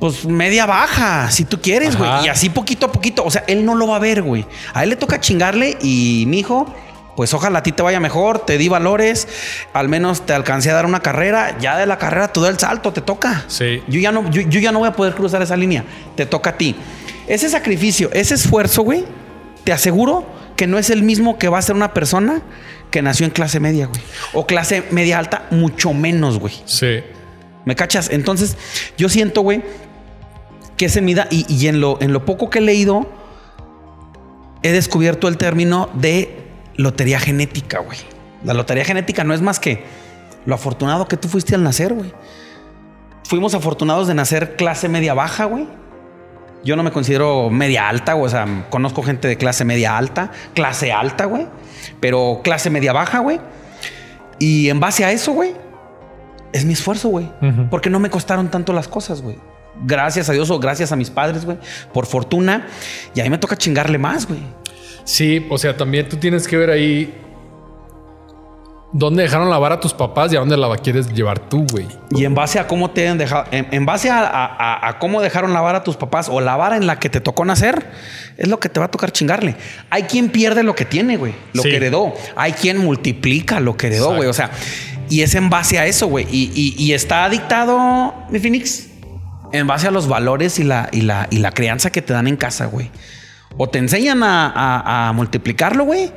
pues 0.00 0.24
media 0.24 0.66
baja, 0.66 1.30
si 1.30 1.44
tú 1.44 1.60
quieres, 1.60 1.96
güey. 1.96 2.10
Y 2.24 2.28
así 2.28 2.48
poquito 2.50 2.86
a 2.86 2.92
poquito. 2.92 3.22
O 3.24 3.30
sea, 3.30 3.44
él 3.46 3.64
no 3.64 3.76
lo 3.76 3.86
va 3.86 3.96
a 3.96 4.00
ver, 4.00 4.22
güey. 4.22 4.44
A 4.74 4.82
él 4.82 4.88
le 4.90 4.96
toca 4.96 5.20
chingarle 5.20 5.76
y 5.80 6.24
mi 6.26 6.40
hijo. 6.40 6.66
Pues 7.14 7.34
ojalá 7.34 7.58
a 7.58 7.62
ti 7.62 7.72
te 7.72 7.82
vaya 7.82 8.00
mejor, 8.00 8.38
te 8.38 8.56
di 8.56 8.68
valores, 8.70 9.28
al 9.74 9.90
menos 9.90 10.24
te 10.24 10.32
alcancé 10.32 10.70
a 10.70 10.74
dar 10.74 10.86
una 10.86 11.00
carrera, 11.00 11.58
ya 11.60 11.76
de 11.76 11.84
la 11.84 11.98
carrera 11.98 12.32
tú 12.32 12.40
da 12.40 12.48
el 12.48 12.58
salto, 12.58 12.90
te 12.94 13.02
toca. 13.02 13.44
Sí. 13.48 13.82
Yo 13.86 14.00
ya 14.00 14.10
no, 14.12 14.30
yo, 14.30 14.40
yo 14.40 14.60
ya 14.60 14.72
no 14.72 14.78
voy 14.78 14.88
a 14.88 14.92
poder 14.92 15.14
cruzar 15.14 15.42
esa 15.42 15.54
línea. 15.54 15.84
Te 16.16 16.24
toca 16.24 16.50
a 16.50 16.56
ti. 16.56 16.74
Ese 17.28 17.50
sacrificio, 17.50 18.08
ese 18.14 18.32
esfuerzo, 18.34 18.80
güey, 18.82 19.04
te 19.64 19.72
aseguro 19.72 20.26
que 20.56 20.66
no 20.66 20.78
es 20.78 20.90
el 20.90 21.02
mismo 21.02 21.38
que 21.38 21.48
va 21.48 21.58
a 21.58 21.62
ser 21.62 21.76
una 21.76 21.94
persona 21.94 22.42
que 22.90 23.02
nació 23.02 23.26
en 23.26 23.32
clase 23.32 23.58
media, 23.58 23.86
güey. 23.86 24.00
O 24.32 24.46
clase 24.46 24.84
media 24.90 25.18
alta, 25.18 25.46
mucho 25.50 25.92
menos, 25.92 26.38
güey. 26.38 26.54
Sí. 26.66 27.00
¿Me 27.64 27.74
cachas? 27.74 28.10
Entonces, 28.10 28.56
yo 28.98 29.08
siento, 29.08 29.40
güey, 29.40 29.62
que 30.76 30.88
se 30.88 31.00
mida, 31.00 31.26
y, 31.30 31.46
y 31.52 31.68
en, 31.68 31.80
lo, 31.80 31.98
en 32.00 32.12
lo 32.12 32.24
poco 32.24 32.50
que 32.50 32.58
he 32.58 32.62
leído, 32.62 33.10
he 34.62 34.72
descubierto 34.72 35.28
el 35.28 35.38
término 35.38 35.88
de 35.94 36.36
lotería 36.76 37.18
genética, 37.18 37.80
güey. 37.80 37.98
La 38.44 38.54
lotería 38.54 38.84
genética 38.84 39.24
no 39.24 39.34
es 39.34 39.40
más 39.40 39.60
que 39.60 39.84
lo 40.44 40.54
afortunado 40.54 41.06
que 41.06 41.16
tú 41.16 41.28
fuiste 41.28 41.54
al 41.54 41.62
nacer, 41.62 41.94
güey. 41.94 42.12
Fuimos 43.24 43.54
afortunados 43.54 44.08
de 44.08 44.14
nacer 44.14 44.56
clase 44.56 44.88
media 44.88 45.14
baja, 45.14 45.44
güey. 45.44 45.66
Yo 46.64 46.76
no 46.76 46.82
me 46.82 46.92
considero 46.92 47.50
media 47.50 47.88
alta, 47.88 48.14
o 48.14 48.28
sea, 48.28 48.66
conozco 48.70 49.02
gente 49.02 49.28
de 49.28 49.36
clase 49.36 49.64
media 49.64 49.98
alta, 49.98 50.30
clase 50.54 50.92
alta, 50.92 51.24
güey. 51.24 51.46
Pero 52.00 52.40
clase 52.44 52.70
media 52.70 52.92
baja, 52.92 53.18
güey. 53.18 53.40
Y 54.38 54.68
en 54.68 54.80
base 54.80 55.04
a 55.04 55.12
eso, 55.12 55.32
güey, 55.32 55.52
es 56.52 56.64
mi 56.64 56.72
esfuerzo, 56.72 57.08
güey. 57.08 57.30
Porque 57.70 57.90
no 57.90 57.98
me 57.98 58.10
costaron 58.10 58.50
tanto 58.50 58.72
las 58.72 58.88
cosas, 58.88 59.22
güey. 59.22 59.38
Gracias 59.84 60.28
a 60.28 60.32
Dios 60.32 60.50
o 60.50 60.58
gracias 60.58 60.92
a 60.92 60.96
mis 60.96 61.10
padres, 61.10 61.44
güey. 61.44 61.58
Por 61.92 62.06
fortuna. 62.06 62.66
Y 63.14 63.20
a 63.20 63.24
mí 63.24 63.30
me 63.30 63.38
toca 63.38 63.56
chingarle 63.56 63.98
más, 63.98 64.28
güey. 64.28 64.40
Sí, 65.04 65.46
o 65.50 65.58
sea, 65.58 65.76
también 65.76 66.08
tú 66.08 66.16
tienes 66.16 66.46
que 66.46 66.56
ver 66.56 66.70
ahí 66.70 67.12
dónde 68.92 69.22
dejaron 69.22 69.48
la 69.48 69.58
vara 69.58 69.76
a 69.76 69.80
tus 69.80 69.94
papás 69.94 70.32
y 70.32 70.36
a 70.36 70.40
dónde 70.40 70.56
la 70.56 70.74
quieres 70.76 71.12
llevar 71.12 71.38
tú, 71.38 71.66
güey. 71.70 71.86
Y 72.10 72.24
en 72.24 72.34
base 72.34 72.58
a 72.58 72.66
cómo 72.66 72.90
te 72.90 73.08
han 73.08 73.16
dejado, 73.18 73.44
en, 73.50 73.66
en 73.70 73.86
base 73.86 74.10
a, 74.10 74.20
a- 74.20 74.44
a- 74.46 74.88
a 74.88 74.98
cómo 74.98 75.20
dejaron 75.22 75.52
la 75.52 75.60
vara 75.60 75.78
a 75.78 75.82
tus 75.84 75.96
papás 75.96 76.28
o 76.30 76.40
la 76.40 76.56
vara 76.56 76.76
en 76.76 76.86
la 76.86 76.98
que 76.98 77.08
te 77.08 77.20
tocó 77.20 77.44
nacer, 77.44 77.86
es 78.36 78.48
lo 78.48 78.60
que 78.60 78.68
te 78.68 78.80
va 78.80 78.86
a 78.86 78.90
tocar 78.90 79.10
chingarle. 79.12 79.56
Hay 79.90 80.02
quien 80.04 80.28
pierde 80.30 80.62
lo 80.62 80.74
que 80.74 80.84
tiene, 80.84 81.16
güey, 81.16 81.34
lo 81.54 81.62
Sí. 81.62 81.70
que 81.70 81.76
heredó. 81.76 82.12
Hay 82.36 82.52
quien 82.52 82.78
multiplica 82.78 83.60
lo 83.60 83.76
que 83.76 83.86
heredó, 83.88 84.14
Exacto. 84.14 84.16
güey. 84.16 84.28
O 84.28 84.32
sea, 84.34 84.50
Y 85.08 85.20
es 85.20 85.34
en 85.34 85.50
base 85.50 85.78
a 85.78 85.84
eso, 85.84 86.06
güey. 86.06 86.26
Y, 86.30 86.50
y- 86.54 86.74
y 86.82 86.92
está 86.94 87.28
dictado, 87.28 88.14
mi 88.30 88.38
Phoenix, 88.38 88.86
en 89.52 89.66
base 89.66 89.86
a 89.86 89.90
los 89.90 90.08
valores 90.08 90.58
y 90.58 90.64
la, 90.64 90.88
y 90.90 91.02
la, 91.02 91.26
y 91.30 91.38
la 91.38 91.50
crianza 91.52 91.90
que 91.92 92.00
te 92.00 92.14
dan 92.14 92.26
en 92.28 92.36
casa, 92.36 92.64
güey. 92.66 92.90
O 93.58 93.68
te 93.68 93.78
enseñan 93.78 94.22
a, 94.22 94.46
a- 94.50 95.08
a 95.08 95.12
multiplicarlo, 95.12 95.84
güey. 95.84 96.10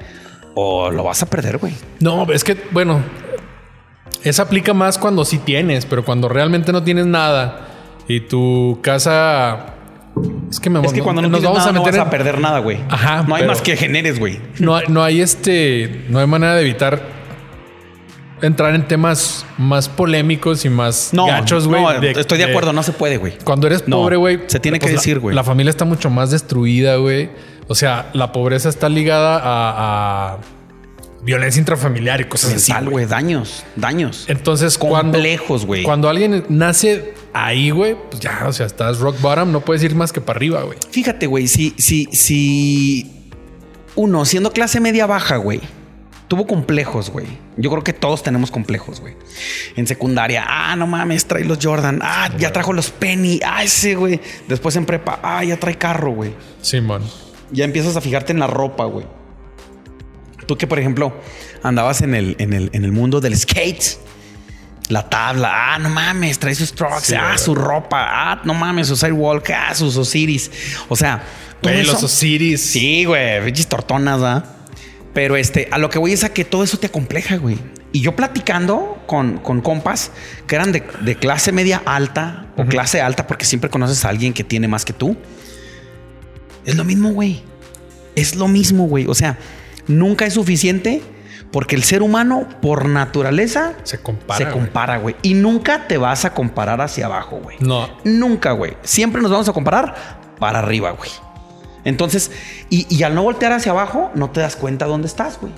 O 0.56 0.90
lo 0.90 1.04
vas 1.04 1.22
a 1.22 1.26
perder, 1.26 1.58
güey. 1.58 1.74
No, 2.00 2.26
es 2.32 2.44
que, 2.44 2.58
bueno, 2.72 3.02
esa 4.24 4.44
aplica 4.44 4.74
más 4.74 4.98
cuando 4.98 5.26
sí 5.26 5.38
tienes, 5.38 5.86
pero 5.86 6.04
cuando 6.06 6.30
realmente 6.30 6.72
no 6.72 6.82
tienes 6.84 7.06
nada 7.06 7.68
y 8.08 8.22
tu 8.22 8.80
casa. 8.82 9.74
Es 10.50 10.60
que 10.62 10.70
me 10.70 10.80
Es 10.86 10.94
que 10.94 11.02
cuando 11.02 11.22
no 11.22 11.28
nos 11.28 11.44
vamos 11.44 11.58
nada, 11.60 11.70
a 11.72 11.74
no 11.74 11.80
meter 11.82 12.00
vas 12.00 12.02
en- 12.02 12.08
a 12.08 12.10
perder 12.10 12.40
nada, 12.40 12.60
güey. 12.60 12.80
Ajá, 12.90 13.26
No 13.28 13.36
hay 13.36 13.46
más 13.46 13.62
que 13.62 13.76
generes, 13.76 14.18
güey. 14.18 14.40
No 14.60 14.76
hay, 14.76 14.86
no 14.88 15.04
hay 15.04 15.20
este. 15.22 16.06
No 16.10 16.20
hay 16.20 16.28
manera 16.28 16.56
de 16.56 16.62
evitar 16.62 17.02
entrar 18.42 18.76
en 18.76 18.88
temas 18.88 19.46
más 19.58 19.90
polémicos 19.90 20.66
y 20.66 20.70
más 20.70 21.10
No, 21.14 21.26
gachos, 21.26 21.68
güey. 21.68 21.82
no, 21.82 21.92
estoy 21.92 22.38
de 22.38 22.44
acuerdo, 22.46 22.74
no 22.74 22.84
se 22.84 22.92
puede, 22.94 23.18
güey. 23.18 23.34
Cuando 23.44 23.68
eres 23.68 23.88
No, 23.88 23.98
pobre, 23.98 24.16
güey. 24.18 24.40
se 24.48 24.60
tiene 24.60 24.78
que 24.80 24.84
pues 24.84 24.94
la- 24.94 25.00
decir, 25.00 25.20
güey. 25.20 25.36
La, 25.36 25.44
familia 25.44 25.70
está 25.70 25.84
mucho 25.86 26.10
más 26.10 26.32
destruida, 26.32 26.96
güey. 26.98 27.30
O 27.68 27.76
sea, 27.76 28.10
la 28.14 28.32
pobreza 28.32 28.70
está 28.70 28.90
ligada 28.90 29.38
a, 29.38 30.34
a 30.34 30.38
violencia 31.24 31.60
intrafamiliar 31.60 32.22
y 32.22 32.26
cosas 32.26 32.54
así. 32.54 32.72
Mental, 32.72 32.86
güey. 32.86 32.94
güey. 32.94 33.06
Daños, 33.08 33.64
daños. 33.76 34.26
Entonces, 34.28 34.78
cuando, 34.78 35.14
Complejos, 35.14 35.66
güey. 35.66 35.84
cuando 35.84 36.08
alguien 36.08 36.46
nace 36.50 37.14
ahí, 37.34 37.72
güey, 37.72 37.96
pues 38.10 38.22
ya, 38.22 38.44
o 38.48 38.54
sea, 38.54 38.68
estás 38.68 39.00
rock 39.00 39.20
bottom, 39.20 39.52
no 39.52 39.62
puedes 39.62 39.84
ir 39.84 39.96
más 39.96 40.14
que 40.14 40.22
para 40.22 40.38
arriba, 40.38 40.62
güey. 40.64 40.78
Fíjate, 40.92 41.26
güey, 41.26 41.48
si, 41.48 41.74
si, 41.78 42.06
si 42.12 43.12
uno 43.96 44.26
siendo 44.26 44.52
clase 44.52 44.80
media 44.80 45.08
baja, 45.08 45.38
güey, 45.38 45.62
tuvo 46.28 46.46
complejos, 46.46 47.10
güey. 47.10 47.26
Yo 47.58 47.72
creo 47.72 47.84
que 47.84 47.94
todos 47.94 48.22
tenemos 48.22 48.52
complejos, 48.52 49.02
güey. 49.02 49.16
En 49.76 49.88
secundaria, 49.88 50.46
ah, 50.48 50.76
no 50.76 50.86
mames, 50.86 51.26
trae 51.26 51.44
los 51.46 51.58
Jordan. 51.62 52.00
Ah, 52.04 52.30
ya 52.38 52.54
trajo 52.54 52.74
los 52.74 52.92
Penny. 52.92 53.40
Ah, 53.46 53.64
ese, 53.64 53.96
güey. 53.96 54.20
Después 54.48 54.76
en 54.76 54.86
prepa, 54.86 55.20
ah, 55.24 55.44
ya 55.44 55.58
trae 55.58 55.78
carro, 55.78 56.12
güey. 56.12 56.34
Simón. 56.62 57.04
Ya 57.56 57.66
empiezas 57.66 57.96
a 57.96 58.02
fijarte 58.02 58.32
en 58.34 58.40
la 58.40 58.48
ropa, 58.48 58.86
güey. 58.86 59.06
Tú 60.46 60.58
que, 60.58 60.68
por 60.68 60.78
ejemplo, 60.78 61.14
andabas 61.64 62.02
en 62.02 62.14
el, 62.14 62.36
en 62.40 62.54
el, 62.54 62.70
en 62.74 62.86
el 62.86 62.92
mundo 62.92 63.20
del 63.22 63.36
skate. 63.38 63.98
La 64.90 65.10
tabla, 65.10 65.74
ah, 65.74 65.80
no 65.80 65.90
mames, 65.90 66.38
trae 66.38 66.54
sus 66.54 66.72
trucks, 66.74 67.06
Sí, 67.06 67.16
ah, 67.16 67.30
güey. 67.30 67.38
su 67.40 67.56
ropa, 67.56 68.06
ah, 68.08 68.42
no 68.44 68.54
mames, 68.54 68.88
su 68.88 68.96
sidewalk, 68.96 69.50
ah, 69.50 69.74
sus 69.74 69.98
Osiris. 69.98 70.52
O 70.90 70.96
sea, 70.96 71.24
todo 71.60 71.72
Güey, 71.74 71.82
eso- 71.84 71.94
los 71.94 72.04
Osiris. 72.04 72.62
Sí, 72.62 73.04
güey, 73.06 73.44
pinches 73.44 73.66
tortonas, 73.68 74.22
¿verdad? 74.22 74.46
Pero 75.16 75.38
este, 75.38 75.70
a 75.72 75.80
lo 75.80 75.90
que 75.90 75.98
voy 75.98 76.14
es 76.14 76.24
a 76.24 76.30
que 76.34 76.46
todo 76.46 76.64
eso 76.64 76.78
te 76.78 76.86
acompleja, 76.88 77.38
güey. 77.38 77.58
Y 77.94 78.02
yo 78.02 78.16
platicando 78.16 79.02
con, 79.08 79.38
con 79.40 79.62
compas 79.62 80.12
que 80.46 80.54
eran 80.56 80.72
de, 80.72 80.84
de 81.02 81.16
clase 81.16 81.52
media 81.52 81.82
alta 81.86 82.48
o 82.56 82.66
clase 82.66 83.02
alta, 83.02 83.26
porque 83.26 83.46
siempre 83.46 83.72
conoces 83.72 84.06
a 84.06 84.10
alguien 84.10 84.34
que 84.34 84.44
tiene 84.44 84.68
más 84.68 84.86
que 84.86 84.94
tú. 84.94 85.18
Es 86.66 86.76
lo 86.76 86.84
mismo, 86.84 87.10
güey. 87.12 87.42
Es 88.16 88.36
lo 88.36 88.48
mismo, 88.48 88.88
güey. 88.88 89.06
O 89.08 89.14
sea, 89.14 89.38
nunca 89.88 90.26
es 90.26 90.34
suficiente 90.34 91.02
porque 91.52 91.76
el 91.76 91.84
ser 91.84 92.02
humano, 92.02 92.48
por 92.62 92.86
naturaleza, 92.88 93.74
Se 93.84 94.00
compara. 94.00 94.38
se 94.46 94.52
compara, 94.52 94.98
güey. 94.98 95.16
Y 95.22 95.34
nunca 95.36 95.88
te 95.88 95.98
vas 95.98 96.26
a 96.26 96.34
comparar 96.34 96.82
hacia 96.82 97.06
abajo, 97.06 97.38
güey. 97.42 97.58
No. 97.60 97.88
Nunca, 98.04 98.52
güey. 98.52 98.76
Siempre 98.84 99.22
nos 99.22 99.32
vamos 99.32 99.48
a 99.48 99.54
comparar 99.54 99.96
para 100.40 100.60
arriba, 100.60 100.92
güey. 100.92 101.10
Entonces, 101.84 102.32
y, 102.70 102.88
y 102.94 103.04
al 103.04 103.14
no 103.16 103.24
voltear 103.24 103.52
hacia 103.54 103.72
abajo, 103.72 104.12
no 104.16 104.32
te 104.32 104.40
das 104.42 104.56
cuenta 104.56 104.86
dónde 104.86 105.08
estás, 105.08 105.40
güey. 105.40 105.54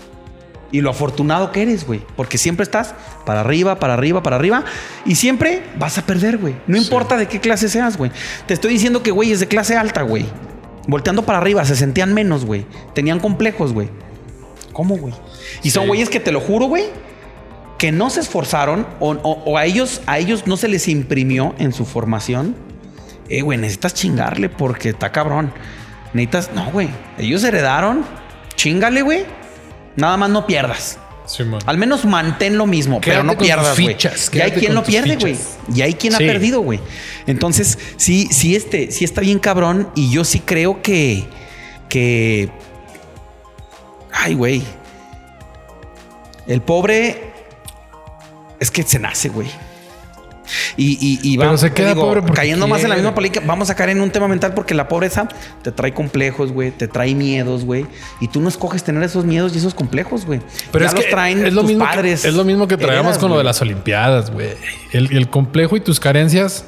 Y 0.72 0.82
lo 0.82 0.90
afortunado 0.90 1.54
que 1.54 1.62
eres, 1.62 1.88
güey. 1.88 2.02
Porque 2.18 2.38
siempre 2.38 2.64
estás 2.64 2.94
para 3.26 3.40
arriba, 3.40 3.80
para 3.80 3.94
arriba, 3.94 4.22
para 4.22 4.36
arriba. 4.36 4.66
Y 5.06 5.16
siempre 5.16 5.64
vas 5.80 5.98
a 5.98 6.06
perder, 6.06 6.38
güey. 6.38 6.56
No 6.68 6.76
Sí. 6.78 6.84
importa 6.84 7.16
de 7.16 7.28
qué 7.28 7.40
clase 7.40 7.70
seas, 7.70 7.96
güey. 7.98 8.12
Te 8.46 8.54
estoy 8.54 8.74
diciendo 8.74 9.02
que, 9.02 9.12
güey, 9.12 9.32
es 9.32 9.40
de 9.40 9.48
clase 9.48 9.78
alta, 9.78 10.02
güey. 10.02 10.26
Volteando 10.88 11.24
para 11.24 11.38
arriba, 11.39 11.63
se 11.65 11.75
sentían 11.75 12.13
menos, 12.13 12.46
güey. 12.46 12.65
Tenían 12.94 13.20
complejos, 13.20 13.74
güey. 13.74 13.89
¿Cómo, 14.74 14.98
güey? 14.98 15.13
Y 15.63 15.72
son 15.72 15.88
güeyes 15.88 16.10
que 16.10 16.20
te 16.20 16.32
lo 16.32 16.39
juro, 16.39 16.67
güey, 16.67 16.86
que 17.77 17.91
no 17.91 18.10
se 18.10 18.20
esforzaron 18.22 18.88
o, 19.00 19.12
o- 19.12 19.44
o 19.46 19.58
a 19.58 19.65
ellos 19.65 20.01
a 20.06 20.17
ellos 20.20 20.48
no 20.48 20.56
se 20.58 20.67
les 20.67 20.88
imprimió 20.88 21.56
en 21.58 21.74
su 21.74 21.86
formación. 21.86 22.56
Eh, 23.29 23.41
güey, 23.41 23.58
necesitas 23.58 23.94
chingarle 23.94 24.50
porque 24.50 24.89
está 24.89 25.12
cabrón. 25.12 25.51
Necesitas, 26.13 26.51
no, 26.53 26.72
güey. 26.72 26.89
Ellos 27.17 27.44
heredaron. 27.44 28.06
Chingale, 28.56 29.01
güey. 29.01 29.25
Nada 29.98 30.15
más 30.15 30.29
no 30.29 30.48
pierdas. 30.48 31.00
Al 31.66 31.78
menos 31.78 32.06
mantén 32.06 32.58
lo 32.58 32.66
mismo, 32.66 33.02
Quédate 33.02 33.22
pero 33.22 33.24
no 33.24 33.38
pierdas, 33.38 33.80
güey. 33.80 33.94
fichas, 33.94 34.32
Y 34.34 34.40
hay 34.40 34.52
quien 34.52 34.74
lo 34.74 34.84
pierde, 34.84 35.18
güey. 35.18 35.38
Y 35.74 35.82
hay 35.82 35.94
quien 35.94 36.16
ha 36.16 36.20
perdido, 36.20 36.62
güey. 36.62 36.80
Entonces, 37.26 37.78
sí, 37.98 38.30
sí, 38.32 38.56
este, 38.56 38.92
sí 38.92 39.04
está 39.04 39.22
bien 39.22 39.40
cabrón. 39.40 39.90
Y 39.94 40.10
yo 40.10 40.24
sí 40.24 40.40
creo 40.40 40.82
que, 40.82 41.26
que, 41.90 42.50
ay, 44.12 44.34
güey. 44.36 44.64
El 46.48 46.62
pobre 46.62 47.34
es 48.60 48.72
que 48.72 48.84
se 48.84 49.00
nace, 49.00 49.28
güey. 49.28 49.50
Y, 50.75 50.98
y, 51.00 51.20
y 51.24 51.38
Pero 51.38 51.58
se 51.58 51.72
queda 51.72 51.89
digo, 51.89 52.01
pobre 52.01 52.22
porque 52.22 52.36
cayendo 52.36 52.68
más 52.68 52.84
en 52.84 52.89
la 52.89 52.96
misma 52.96 53.13
política, 53.13 53.44
vamos 53.46 53.70
a 53.70 53.75
caer 53.75 53.92
en 53.92 54.01
un 54.01 54.12
tema 54.12 54.27
mental 54.27 54.54
porque 54.54 54.74
la 54.74 54.88
pobreza 54.88 55.27
te 55.62 55.72
trae 55.72 55.94
complejos, 55.94 56.51
güey, 56.51 56.72
te 56.72 56.88
trae 56.88 57.13
miedos, 57.16 57.66
güey, 57.66 57.86
y 58.20 58.27
tú 58.27 58.42
no 58.42 58.50
escoges 58.50 58.84
tener 58.84 59.04
esos 59.04 59.25
miedos 59.25 59.54
y 59.56 59.58
esos 59.58 59.74
complejos, 59.74 60.25
güey. 60.25 60.39
Pero 60.72 60.84
Ya 60.84 60.89
es 60.89 60.94
los 60.94 61.04
que 61.04 61.10
traen 61.12 61.46
es 61.46 61.54
lo 61.54 61.62
tus 61.62 61.70
mismo 61.72 61.86
padres. 61.86 62.22
Que, 62.22 62.27
es 62.30 62.34
lo 62.34 62.44
mismo 62.44 62.68
que 62.68 62.77
traíamos 62.77 63.06
heredas, 63.06 63.18
con 63.18 63.32
lo 63.32 63.38
de 63.38 63.44
las 63.44 63.62
Olimpiadas, 63.62 64.32
güey. 64.32 64.50
El, 64.92 65.16
el 65.16 65.30
complejo 65.30 65.75
y 65.75 65.80
tus 65.80 66.00
carencias 66.00 66.66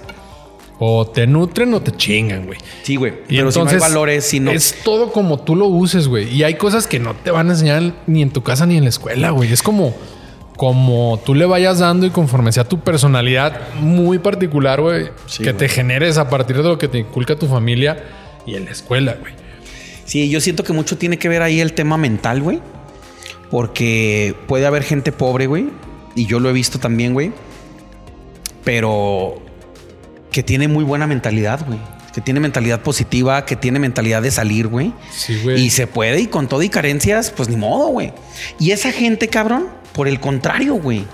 o 0.79 1.05
te 1.05 1.27
nutren 1.27 1.73
o 1.73 1.81
te 1.81 1.91
chingan, 1.91 2.45
güey. 2.45 2.57
Sí, 2.83 2.95
güey. 2.95 3.13
Y 3.27 3.37
Pero 3.37 3.51
si 3.51 3.59
no 3.59 3.65
hay 3.65 3.75
entonces 3.75 3.81
valores, 3.81 4.25
si 4.25 4.39
no. 4.39 4.51
es 4.51 4.77
todo 4.83 5.11
como 5.11 5.39
tú 5.39 5.55
lo 5.55 5.65
uses, 5.65 6.07
güey. 6.07 6.33
Y 6.33 6.43
hay 6.43 6.55
cosas 6.55 6.87
que 6.87 6.99
no 6.99 7.13
te 7.15 7.31
van 7.31 7.49
a 7.49 7.51
enseñar 7.51 7.93
ni 8.07 8.21
en 8.21 8.31
tu 8.31 8.43
casa 8.43 8.65
ni 8.65 8.77
en 8.77 8.83
la 8.83 8.89
escuela, 8.89 9.31
güey. 9.31 9.51
Es 9.51 9.61
como 9.61 9.93
como 10.59 11.17
tú 11.25 11.35
le 11.35 11.45
vayas 11.45 11.79
dando 11.79 12.05
y 12.05 12.09
conforme 12.09 12.51
sea 12.51 12.65
tu 12.65 12.81
personalidad 12.81 13.73
muy 13.75 14.19
particular, 14.19 14.81
güey, 14.81 15.07
Sí, 15.25 15.41
que 15.41 15.53
te 15.53 15.69
generes 15.69 16.17
a 16.17 16.29
partir 16.29 16.57
de 16.57 16.63
lo 16.63 16.77
que 16.77 16.89
te 16.89 16.97
inculca 16.97 17.37
tu 17.37 17.47
familia 17.47 18.03
y 18.45 18.55
en 18.55 18.65
la 18.65 18.71
escuela, 18.71 19.15
güey. 19.21 19.31
Sí, 20.03 20.29
yo 20.29 20.41
siento 20.41 20.65
que 20.65 20.73
mucho 20.73 20.97
tiene 20.97 21.17
que 21.17 21.29
ver 21.29 21.43
ahí 21.43 21.61
el 21.61 21.71
tema 21.71 21.95
mental, 21.95 22.41
güey. 22.41 22.59
Porque 23.49 24.35
puede 24.49 24.65
haber 24.65 24.83
gente 24.83 25.13
pobre, 25.13 25.47
güey. 25.47 25.69
Y 26.13 26.25
yo 26.25 26.41
lo 26.41 26.49
he 26.49 26.53
visto 26.53 26.77
también, 26.77 27.13
güey. 27.13 27.31
Pero 28.65 29.41
que 30.29 30.43
tiene 30.43 30.67
muy 30.67 30.83
buena 30.83 31.07
mentalidad, 31.07 31.65
güey. 31.65 31.79
Que 32.13 32.19
tiene 32.19 32.41
mentalidad 32.41 32.81
positiva, 32.81 33.45
que 33.45 33.55
tiene 33.55 33.79
mentalidad 33.79 34.21
de 34.21 34.31
salir, 34.31 34.67
güey. 34.67 34.91
Sí, 35.09 35.39
güey. 35.41 35.61
Y 35.61 35.69
se 35.69 35.87
puede, 35.87 36.19
y 36.19 36.27
con 36.27 36.49
todo 36.49 36.63
y 36.63 36.69
carencias, 36.69 37.31
pues 37.31 37.47
ni 37.47 37.55
modo, 37.55 37.87
güey. 37.87 38.11
Y 38.59 38.71
esa 38.71 38.91
gente, 38.91 39.29
cabrón, 39.29 39.78
por 39.93 40.07
el 40.07 40.19
contrario, 40.19 40.75
güey, 40.75 41.05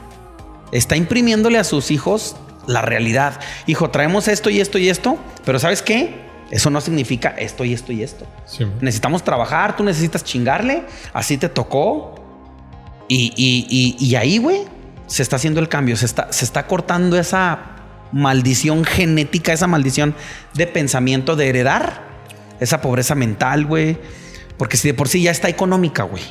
está 0.71 0.95
imprimiéndole 0.95 1.57
a 1.57 1.63
sus 1.63 1.91
hijos 1.91 2.35
la 2.67 2.81
realidad. 2.81 3.39
Hijo, 3.67 3.89
traemos 3.91 4.27
esto 4.27 4.49
y 4.49 4.59
esto 4.59 4.77
y 4.77 4.89
esto, 4.89 5.17
pero 5.45 5.59
¿sabes 5.59 5.81
qué? 5.81 6.25
Eso 6.51 6.69
no 6.69 6.79
significa 6.81 7.29
esto 7.29 7.63
y 7.65 7.73
esto 7.73 7.91
y 7.91 8.03
esto. 8.03 8.25
Sí, 8.45 8.65
Necesitamos 8.81 9.23
trabajar, 9.23 9.75
tú 9.75 9.83
necesitas 9.83 10.23
chingarle, 10.23 10.83
así 11.13 11.37
te 11.37 11.49
tocó. 11.49 12.15
Y, 13.07 13.33
y- 13.35 13.67
y- 13.69 14.03
y 14.05 14.15
ahí, 14.15 14.37
güey, 14.39 14.61
se 15.07 15.21
está 15.23 15.35
haciendo 15.35 15.59
el 15.59 15.69
cambio, 15.69 15.95
se 15.95 16.05
está, 16.05 16.31
se 16.33 16.43
está 16.45 16.65
cortando 16.67 17.17
esa 17.19 17.59
maldición 18.11 18.83
genética, 18.83 19.53
esa 19.53 19.67
maldición 19.67 20.15
de 20.53 20.67
pensamiento 20.67 21.35
de 21.35 21.49
heredar, 21.49 22.03
esa 22.59 22.81
pobreza 22.81 23.13
mental, 23.15 23.65
güey. 23.65 23.97
Porque 24.57 24.77
si 24.77 24.87
de 24.87 24.93
por 24.93 25.07
sí 25.09 25.21
ya 25.21 25.31
está 25.31 25.49
económica, 25.49 26.03
güey. 26.03 26.23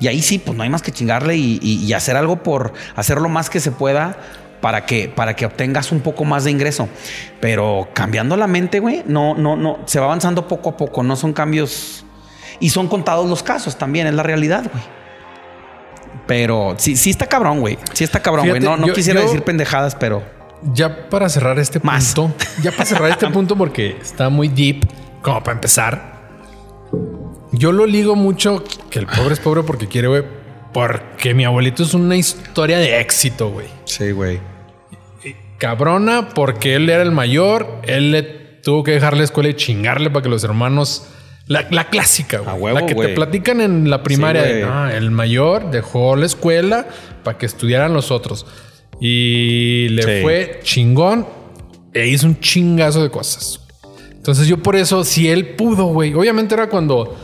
Y 0.00 0.08
ahí 0.08 0.20
sí, 0.22 0.38
pues 0.38 0.56
no 0.56 0.62
hay 0.62 0.70
más 0.70 0.82
que 0.82 0.92
chingarle 0.92 1.36
y, 1.36 1.58
y- 1.62 1.84
y 1.84 1.92
hacer 1.92 2.16
algo 2.16 2.42
por 2.42 2.72
hacer 2.96 3.20
lo 3.20 3.28
más 3.28 3.48
que 3.50 3.60
se 3.60 3.70
pueda 3.72 4.18
para 4.60 4.84
que, 4.86 5.08
para 5.08 5.34
que 5.36 5.46
obtengas 5.46 5.92
un 5.92 6.00
poco 6.00 6.24
más 6.24 6.44
de 6.44 6.50
ingreso. 6.50 6.88
Pero 7.40 7.88
cambiando 7.94 8.36
la 8.36 8.46
mente, 8.46 8.80
güey, 8.80 9.02
no, 9.06 9.34
no, 9.34 9.56
no, 9.56 9.78
se 9.86 9.98
va 10.00 10.06
avanzando 10.06 10.48
poco 10.48 10.70
a 10.70 10.76
poco, 10.76 11.02
no 11.02 11.16
son 11.16 11.32
cambios 11.32 12.04
y 12.60 12.70
son 12.70 12.88
contados 12.88 13.28
los 13.28 13.42
casos 13.42 13.76
también, 13.78 14.06
es 14.06 14.14
la 14.14 14.22
realidad, 14.22 14.64
güey. 14.70 14.84
Pero 16.26 16.74
sí, 16.78 16.96
sí 16.96 17.10
está 17.10 17.26
cabrón, 17.26 17.60
güey. 17.60 17.78
Sí 17.92 18.02
está 18.04 18.20
cabrón, 18.20 18.48
güey. 18.48 18.60
No, 18.60 18.76
no 18.76 18.88
yo- 18.88 18.94
quisiera 18.94 19.20
yo- 19.20 19.26
decir 19.26 19.42
pendejadas, 19.44 19.94
pero 19.94 20.22
Ya 20.74 21.08
para 21.10 21.28
cerrar 21.28 21.58
este 21.58 21.78
Más. 21.80 22.14
punto, 22.14 22.34
ya 22.62 22.72
para 22.72 22.84
cerrar 22.86 23.10
este 23.10 23.28
punto 23.30 23.56
porque 23.56 23.96
está 24.00 24.28
muy 24.30 24.48
deep, 24.48 24.86
como 25.22 25.40
para 25.42 25.52
empezar. 25.54 26.16
Yo 27.58 27.72
lo 27.72 27.86
ligo 27.86 28.16
mucho 28.16 28.62
que 28.90 28.98
el 28.98 29.06
pobre 29.06 29.34
es 29.34 29.40
pobre 29.40 29.62
porque 29.62 29.86
quiere, 29.86 30.08
güey, 30.08 30.22
porque 30.72 31.32
mi 31.34 31.44
abuelito 31.44 31.82
es 31.82 31.94
una 31.94 32.16
historia 32.16 32.78
de 32.78 33.00
éxito, 33.00 33.50
güey. 33.50 33.66
sí, 33.84 34.10
güey. 34.12 34.40
Cabrona 35.58 36.28
porque 36.34 36.74
él 36.74 36.90
era 36.90 37.02
el 37.02 37.12
mayor, 37.12 37.80
él 37.84 38.10
le 38.12 38.22
tuvo 38.22 38.82
que 38.84 38.90
dejar 38.92 39.16
la 39.16 39.24
escuela 39.24 39.48
y 39.48 39.54
chingarle 39.54 40.10
para 40.10 40.22
que 40.22 40.28
los 40.28 40.44
hermanos 40.44 41.06
La, 41.48 41.64
la 41.70 41.88
clásica, 41.88 42.40
güey. 42.40 42.56
Huevo, 42.60 42.80
la 42.80 42.86
que 42.86 42.94
te 42.96 43.08
platican 43.10 43.60
en 43.60 43.88
la 43.88 44.02
primaria. 44.02 44.44
Sí. 44.44 44.60
"No, 44.62 44.90
el 44.90 45.10
mayor 45.12 45.70
dejó 45.70 46.16
la 46.16 46.26
escuela 46.26 46.88
para 47.22 47.38
que 47.38 47.46
estudiaran 47.46 47.94
los 47.94 48.10
otros. 48.10 48.44
Y 49.00 49.88
le 49.90 50.02
Sí. 50.02 50.22
fue 50.22 50.60
chingón 50.64 51.24
e 51.94 52.08
hizo 52.08 52.26
un 52.26 52.40
chingazo 52.40 53.00
de 53.02 53.10
cosas. 53.10 53.60
Entonces 54.10 54.48
yo 54.48 54.58
por 54.60 54.74
eso, 54.74 55.04
si 55.04 55.28
él 55.28 55.50
pudo, 55.54 55.84
güey. 55.86 56.12
Obviamente 56.14 56.54
era 56.54 56.68
cuando... 56.68 57.16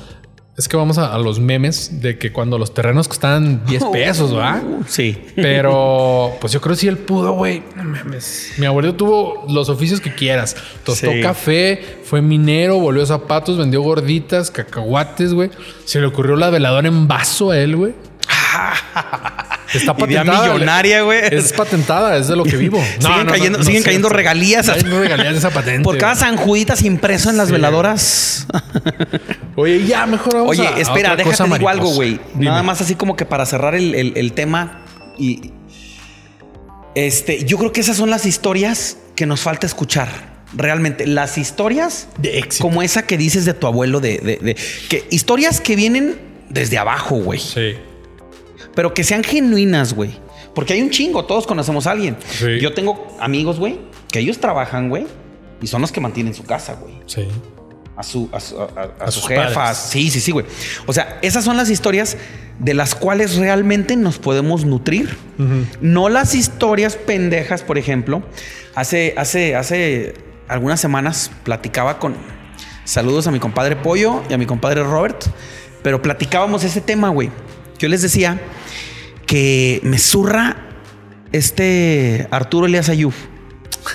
Es 0.62 0.68
que 0.68 0.76
vamos 0.76 0.96
a, 0.96 1.12
a 1.12 1.18
los 1.18 1.40
memes 1.40 2.00
de 2.00 2.18
que 2.18 2.30
cuando 2.30 2.56
los 2.56 2.72
terrenos 2.72 3.08
costaban 3.08 3.66
10 3.66 3.84
pesos, 3.92 4.36
¿va? 4.36 4.62
Sí. 4.86 5.18
Pero 5.34 6.34
pues 6.40 6.52
yo 6.52 6.60
creo 6.60 6.76
que 6.76 6.80
si 6.80 6.86
él 6.86 6.98
pudo, 6.98 7.32
güey. 7.32 7.64
No 7.74 7.82
mames. 7.82 8.52
Mi 8.58 8.66
abuelo 8.66 8.94
tuvo 8.94 9.44
los 9.48 9.68
oficios 9.68 10.00
que 10.00 10.14
quieras. 10.14 10.54
Tostó 10.84 11.10
Sí. 11.10 11.20
café, 11.20 11.98
fue 12.04 12.22
minero, 12.22 12.78
volvió 12.78 13.04
zapatos, 13.04 13.58
vendió 13.58 13.82
gorditas, 13.82 14.52
cacahuates, 14.52 15.34
güey. 15.34 15.50
Se 15.84 15.98
le 15.98 16.06
ocurrió 16.06 16.36
la 16.36 16.48
veladora 16.50 16.86
en 16.86 17.08
vaso 17.08 17.50
a 17.50 17.58
él, 17.58 17.74
güey. 17.74 17.92
Está 19.74 19.92
Idea 19.92 20.22
patentada. 20.24 20.52
millonaria, 20.54 21.02
güey. 21.02 21.20
Es 21.30 21.52
patentada, 21.52 22.16
es 22.16 22.28
de 22.28 22.36
lo 22.36 22.44
que 22.44 22.56
vivo. 22.56 22.78
No, 23.00 23.08
siguen 23.08 23.26
no, 23.26 23.32
cayendo, 23.32 23.58
no 23.58 23.64
siguen 23.64 23.82
cayendo 23.82 24.08
regalías. 24.08 24.66
De 24.66 25.36
esa 25.38 25.50
patente. 25.50 25.82
Por 25.82 25.98
cada 25.98 26.12
güey. 26.14 26.24
San 26.24 26.36
Juditas 26.36 26.82
impreso 26.82 27.30
en 27.30 27.36
las 27.36 27.46
Sí. 27.48 27.52
veladoras. 27.52 28.46
Oye, 29.56 29.84
ya, 29.86 30.06
mejor 30.06 30.34
vamos 30.34 30.50
Oye, 30.50 30.66
a- 30.66 30.74
a 30.74 30.78
espera, 30.78 31.12
otra 31.12 31.24
déjate 31.24 31.30
cosa 31.44 31.56
digo 31.56 31.68
algo, 31.68 31.90
güey. 31.94 32.20
Nada 32.34 32.62
más 32.62 32.80
así 32.80 32.94
como 32.94 33.16
que 33.16 33.24
para 33.26 33.46
cerrar 33.46 33.74
el, 33.74 33.94
el- 33.94 34.12
el 34.16 34.32
tema. 34.32 34.82
Y. 35.18 35.52
Este, 36.94 37.44
yo 37.44 37.56
creo 37.58 37.72
que 37.72 37.80
esas 37.80 37.96
son 37.96 38.10
las 38.10 38.26
historias 38.26 38.98
que 39.16 39.26
nos 39.26 39.40
falta 39.40 39.66
escuchar. 39.66 40.32
Realmente, 40.54 41.06
las 41.06 41.38
historias 41.38 42.08
De 42.18 42.38
éxito. 42.38 42.62
como 42.62 42.82
esa 42.82 43.06
que 43.06 43.16
dices 43.16 43.46
de 43.46 43.54
tu 43.54 43.66
abuelo, 43.66 44.00
de, 44.00 44.18
de- 44.18 44.36
de- 44.36 44.56
que 44.90 45.06
historias 45.10 45.60
que 45.62 45.76
vienen 45.76 46.20
desde 46.50 46.76
abajo, 46.76 47.16
güey. 47.16 47.40
Sí. 47.40 47.74
Pero 48.74 48.94
que 48.94 49.04
sean 49.04 49.22
genuinas, 49.24 49.94
güey. 49.94 50.18
Porque 50.54 50.74
hay 50.74 50.82
un 50.82 50.90
chingo, 50.90 51.24
todos 51.24 51.46
conocemos 51.46 51.86
a 51.86 51.92
alguien. 51.92 52.16
Sí. 52.30 52.58
Yo 52.60 52.74
tengo 52.74 53.16
amigos, 53.20 53.58
güey, 53.58 53.78
que 54.10 54.18
ellos 54.20 54.38
trabajan, 54.38 54.88
güey, 54.88 55.06
y 55.60 55.66
son 55.66 55.80
los 55.80 55.92
que 55.92 56.00
mantienen 56.00 56.34
su 56.34 56.44
casa, 56.44 56.74
güey. 56.80 56.94
Sí. 57.06 57.28
A 57.96 58.02
su, 58.02 58.28
a 58.32 58.40
su, 58.40 58.60
a- 58.60 58.68
a- 59.00 59.06
sus 59.06 59.16
sus 59.22 59.28
jefas. 59.28 59.52
padres. 59.54 59.78
Sí, 59.78 60.10
sí, 60.10 60.20
sí, 60.20 60.32
güey. 60.32 60.46
O 60.86 60.92
sea, 60.92 61.18
esas 61.22 61.44
son 61.44 61.56
las 61.58 61.68
historias 61.70 62.16
de 62.58 62.74
las 62.74 62.94
cuales 62.94 63.36
realmente 63.36 63.96
nos 63.96 64.18
podemos 64.18 64.64
nutrir. 64.64 65.16
No 65.80 66.08
las 66.08 66.34
historias 66.34 66.96
pendejas, 66.96 67.62
por 67.62 67.76
ejemplo. 67.78 68.22
Hace, 68.74 69.14
hace, 69.18 69.54
hace 69.56 70.14
algunas 70.48 70.80
semanas 70.80 71.30
platicaba 71.44 71.98
con. 71.98 72.14
Saludos 72.84 73.26
a 73.26 73.30
mi 73.30 73.38
compadre 73.38 73.76
Pollo 73.76 74.22
y 74.28 74.32
a 74.32 74.38
mi 74.38 74.46
compadre 74.46 74.82
Robert. 74.82 75.24
Pero 75.82 76.00
platicábamos 76.00 76.64
ese 76.64 76.80
tema, 76.80 77.10
güey. 77.10 77.30
Yo 77.82 77.88
les 77.88 78.00
decía 78.00 78.38
que 79.26 79.80
me 79.82 79.98
zurra 79.98 80.56
este 81.32 82.28
Arturo 82.30 82.66
Elias 82.66 82.88
Ayuf. 82.88 83.16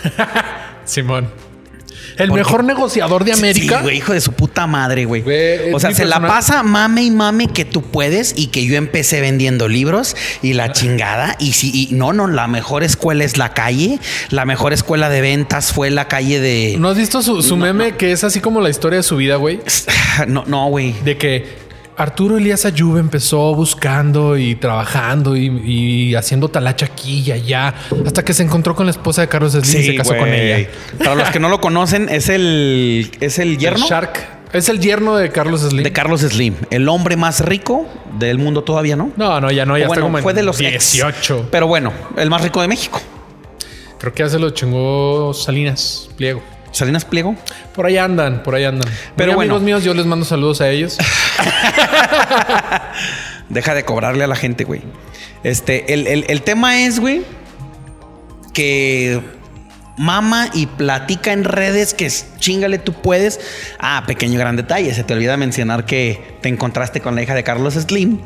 Simón. 0.84 1.30
El 2.18 2.28
Porque- 2.30 2.44
mejor 2.44 2.64
negociador 2.66 3.24
de 3.24 3.32
América. 3.32 3.78
Sí, 3.78 3.84
güey, 3.84 3.98
hijo 3.98 4.12
de 4.12 4.20
su 4.20 4.34
puta 4.34 4.68
madre, 4.68 5.06
güey. 5.06 5.22
Güey, 5.22 5.72
O 5.74 5.80
sea, 5.80 5.94
se 5.94 6.04
la 6.04 6.20
pasa 6.20 6.64
mame 6.64 7.04
y 7.04 7.12
mame 7.12 7.48
que 7.48 7.64
tú 7.64 7.82
puedes 7.84 8.34
y 8.36 8.48
que 8.48 8.66
yo 8.66 8.76
empecé 8.76 9.22
vendiendo 9.22 9.70
libros 9.70 10.18
y 10.42 10.52
la 10.54 10.72
chingada. 10.74 11.38
Y 11.40 11.54
si, 11.54 11.72
y 11.90 11.94
no, 11.94 12.12
no, 12.12 12.28
la 12.28 12.48
mejor 12.48 12.84
escuela 12.84 13.24
es 13.24 13.38
la 13.38 13.54
calle. 13.54 14.00
La 14.32 14.44
mejor 14.46 14.74
escuela 14.74 15.10
de 15.10 15.22
ventas 15.22 15.72
fue 15.72 15.92
la 15.92 16.10
calle 16.10 16.42
de. 16.42 16.76
¿No 16.78 16.90
has 16.90 16.98
visto 16.98 17.22
su, 17.22 17.42
su 17.42 17.56
meme 17.56 17.96
que 17.96 18.12
es 18.12 18.26
así 18.26 18.42
como 18.42 18.60
la 18.60 18.70
historia 18.70 18.98
de 18.98 19.04
su 19.04 19.16
vida, 19.16 19.38
güey? 19.38 19.62
No, 20.28 20.44
no, 20.46 20.68
güey. 20.70 20.94
De 21.06 21.16
que 21.18 21.67
Arturo 21.98 22.38
Elías 22.38 22.64
Ayub 22.64 22.98
empezó 22.98 23.56
buscando 23.56 24.38
y 24.38 24.56
trabajando 24.56 25.36
y, 25.36 25.48
y 25.48 26.16
haciendo 26.16 26.48
talacha 26.48 26.86
aquí 26.86 27.24
y 27.26 27.32
allá 27.32 27.74
hasta 28.06 28.24
que 28.24 28.36
se 28.36 28.44
encontró 28.44 28.76
con 28.76 28.86
la 28.86 28.92
esposa 28.92 29.22
de 29.22 29.28
Carlos 29.28 29.54
Slim 29.54 29.82
y 29.82 29.86
se 29.86 29.96
casó 29.96 30.16
con 30.16 30.30
ella. 30.30 30.70
Para 31.00 31.16
los 31.16 31.30
que 31.32 31.40
no 31.40 31.50
lo 31.50 31.60
conocen, 31.60 32.08
es 32.10 32.30
el, 32.30 33.10
es 33.20 33.40
el 33.40 33.58
yerno 33.58 33.84
El 33.84 33.90
Shark. 33.90 34.38
Es 34.54 34.70
el 34.70 34.80
yerno 34.80 35.18
de 35.18 35.32
Carlos 35.32 35.62
Slim. 35.62 35.84
de 35.84 35.92
Carlos 35.92 36.22
Slim, 36.22 36.56
el 36.70 36.88
hombre 36.88 37.18
más 37.18 37.44
rico 37.44 37.88
del 38.18 38.38
mundo 38.38 38.64
todavía, 38.64 38.96
¿no? 38.96 39.12
no, 39.18 39.42
no, 39.42 39.52
ya 39.52 39.66
no, 39.66 39.76
ya 39.76 39.86
está 39.86 39.88
bueno, 39.88 40.04
como 40.04 40.18
en 40.20 40.24
fue 40.24 40.34
de 40.36 40.44
los 40.44 40.62
ex. 40.62 40.94
18. 40.94 41.48
Pero 41.52 41.66
bueno, 41.66 41.92
el 42.16 42.30
más 42.30 42.42
rico 42.42 42.62
de 42.62 42.68
México. 42.68 43.02
Creo 44.00 44.14
que 44.14 44.22
ya 44.24 44.30
se 44.30 44.38
lo 44.38 44.52
chingó 44.52 45.34
Salinas 45.34 46.10
Pliego. 46.16 46.42
Salinas 46.78 47.06
Pliego. 47.06 47.36
Por 47.76 47.86
ahí 47.86 47.98
andan, 47.98 48.44
por 48.44 48.56
ahí 48.56 48.64
andan. 48.66 48.90
Pero 49.16 49.32
Muy 49.32 49.36
bueno. 49.36 49.54
amigos 49.56 49.64
míos, 49.64 49.84
yo 49.84 49.94
les 49.94 50.06
mando 50.06 50.26
saludos 50.26 50.62
a 50.62 50.70
ellos. 50.70 50.98
Deja 53.50 53.74
de 53.74 53.84
cobrarle 53.86 54.24
a 54.24 54.28
la 54.28 54.36
gente, 54.36 54.64
güey. 54.64 54.82
Este, 55.44 55.94
el, 55.94 56.08
el- 56.08 56.26
el 56.28 56.42
tema 56.42 56.82
es, 56.82 57.00
güey, 57.00 57.22
que 58.54 59.22
mama 59.98 60.50
y 60.54 60.66
platica 60.68 61.32
en 61.32 61.44
redes 61.44 61.94
que 61.94 62.12
chingale 62.40 62.78
tú 62.78 62.94
puedes. 62.94 63.40
Ah, 63.80 64.04
pequeño 64.06 64.38
gran 64.40 64.56
detalle. 64.58 64.94
Se 64.94 65.04
te 65.04 65.14
olvida 65.14 65.38
mencionar 65.38 65.86
que 65.86 66.38
te 66.42 66.50
encontraste 66.50 67.00
con 67.00 67.16
la 67.16 67.24
hija 67.24 67.34
de 67.36 67.44
Carlos 67.44 67.76
Slim. 67.76 68.20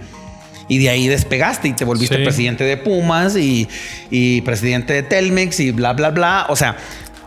Y 0.68 0.78
de 0.80 0.90
ahí 0.90 1.08
despegaste 1.08 1.68
y 1.68 1.74
te 1.74 1.84
volviste 1.86 2.16
Sí. 2.18 2.24
presidente 2.24 2.64
de 2.64 2.78
Pumas 2.78 3.36
y, 3.36 3.68
y 4.10 4.42
presidente 4.42 4.94
de 4.94 5.04
Telmex 5.04 5.60
y 5.60 5.72
bla, 5.72 5.92
bla, 5.94 6.12
bla. 6.12 6.46
O 6.50 6.56
sea, 6.56 6.78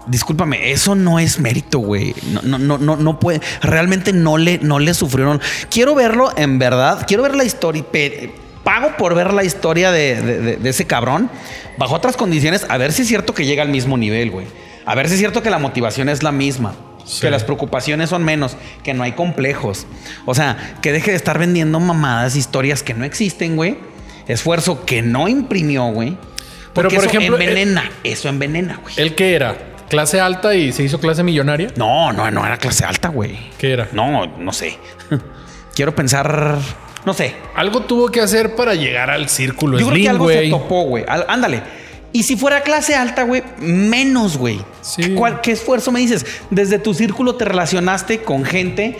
discúlpame, 0.06 0.70
eso 0.72 0.94
no 0.94 1.18
es 1.18 1.38
mérito, 1.38 1.78
güey. 1.78 2.14
No, 2.32 2.42
no, 2.42 2.58
no, 2.58 2.78
no, 2.78 2.96
no 2.96 3.20
puede. 3.20 3.40
Realmente 3.62 4.12
no 4.12 4.38
le, 4.38 4.58
no 4.58 4.78
le 4.78 4.94
sufrieron. 4.94 5.40
Quiero 5.70 5.94
verlo 5.94 6.32
en 6.36 6.58
verdad. 6.58 7.04
Quiero 7.06 7.22
ver 7.22 7.34
la 7.34 7.44
historia. 7.44 7.84
Pago 8.62 8.96
por 8.96 9.14
ver 9.14 9.32
la 9.34 9.44
historia 9.44 9.92
de, 9.92 10.56
de- 10.56 10.70
ese 10.70 10.86
cabrón 10.86 11.30
bajo 11.76 11.94
otras 11.94 12.16
condiciones. 12.16 12.64
A 12.68 12.78
ver 12.78 12.92
si 12.92 13.02
es 13.02 13.08
cierto 13.08 13.34
que 13.34 13.44
llega 13.44 13.62
al 13.62 13.68
mismo 13.68 13.96
nivel, 13.98 14.30
güey. 14.30 14.46
A 14.86 14.94
ver 14.94 15.08
si 15.08 15.14
es 15.14 15.18
cierto 15.20 15.42
que 15.42 15.50
la 15.50 15.58
motivación 15.58 16.08
es 16.08 16.22
la 16.22 16.32
misma. 16.32 16.74
Sí. 17.04 17.20
Que 17.20 17.30
las 17.30 17.44
preocupaciones 17.44 18.08
son 18.08 18.24
menos, 18.24 18.56
que 18.82 18.94
no 18.94 19.02
hay 19.02 19.12
complejos. 19.12 19.86
O 20.24 20.34
sea, 20.34 20.78
que 20.80 20.90
deje 20.92 21.10
de 21.10 21.16
estar 21.18 21.38
vendiendo 21.38 21.78
mamadas, 21.78 22.34
historias 22.34 22.82
que 22.82 22.94
no 22.94 23.04
existen, 23.04 23.56
güey. 23.56 23.76
Esfuerzo 24.26 24.86
que 24.86 25.02
no 25.02 25.28
imprimió, 25.28 25.84
güey. 25.88 26.16
Pero, 26.72 26.88
por 26.88 26.98
eso 27.00 27.06
ejemplo, 27.08 27.38
envenena, 27.38 27.90
eso 28.02 28.30
envenena, 28.30 28.78
güey. 28.82 28.94
¿El 28.96 29.14
qué 29.14 29.34
era? 29.34 29.73
¿Clase 29.94 30.20
alta 30.20 30.54
y 30.54 30.72
se 30.72 30.82
hizo 30.82 30.98
clase 31.00 31.22
millonaria? 31.22 31.68
No, 31.76 32.12
no, 32.12 32.30
no 32.30 32.46
era 32.46 32.56
clase 32.58 32.84
alta, 32.84 33.08
güey. 33.08 33.38
¿Qué 33.58 33.72
era? 33.72 33.88
No, 33.92 34.26
no 34.26 34.52
sé. 34.52 34.78
Quiero 35.74 35.94
pensar, 35.94 36.58
no 37.04 37.14
sé. 37.14 37.34
Algo 37.56 37.80
tuvo 37.80 38.08
que 38.10 38.20
hacer 38.20 38.54
para 38.54 38.74
llegar 38.74 39.10
al 39.10 39.28
círculo 39.28 39.78
Yo 39.78 39.86
creo 39.86 39.96
que 39.96 40.00
Slim, 40.02 40.10
algo 40.10 40.28
se 40.28 40.48
topó, 40.48 40.82
güey. 40.82 41.04
Al- 41.08 41.26
Ándale. 41.28 41.62
Y 42.12 42.22
si 42.22 42.36
fuera 42.36 42.60
clase 42.62 42.94
alta, 42.94 43.24
güey, 43.24 43.42
menos, 43.58 44.36
güey. 44.38 44.60
Sí. 44.82 45.14
¿Cuál- 45.14 45.40
¿Qué 45.40 45.50
esfuerzo 45.50 45.90
me 45.90 45.98
dices? 45.98 46.24
Desde 46.50 46.78
tu 46.78 46.94
círculo 46.94 47.34
te 47.34 47.44
relacionaste 47.44 48.22
con 48.22 48.44
gente. 48.44 48.96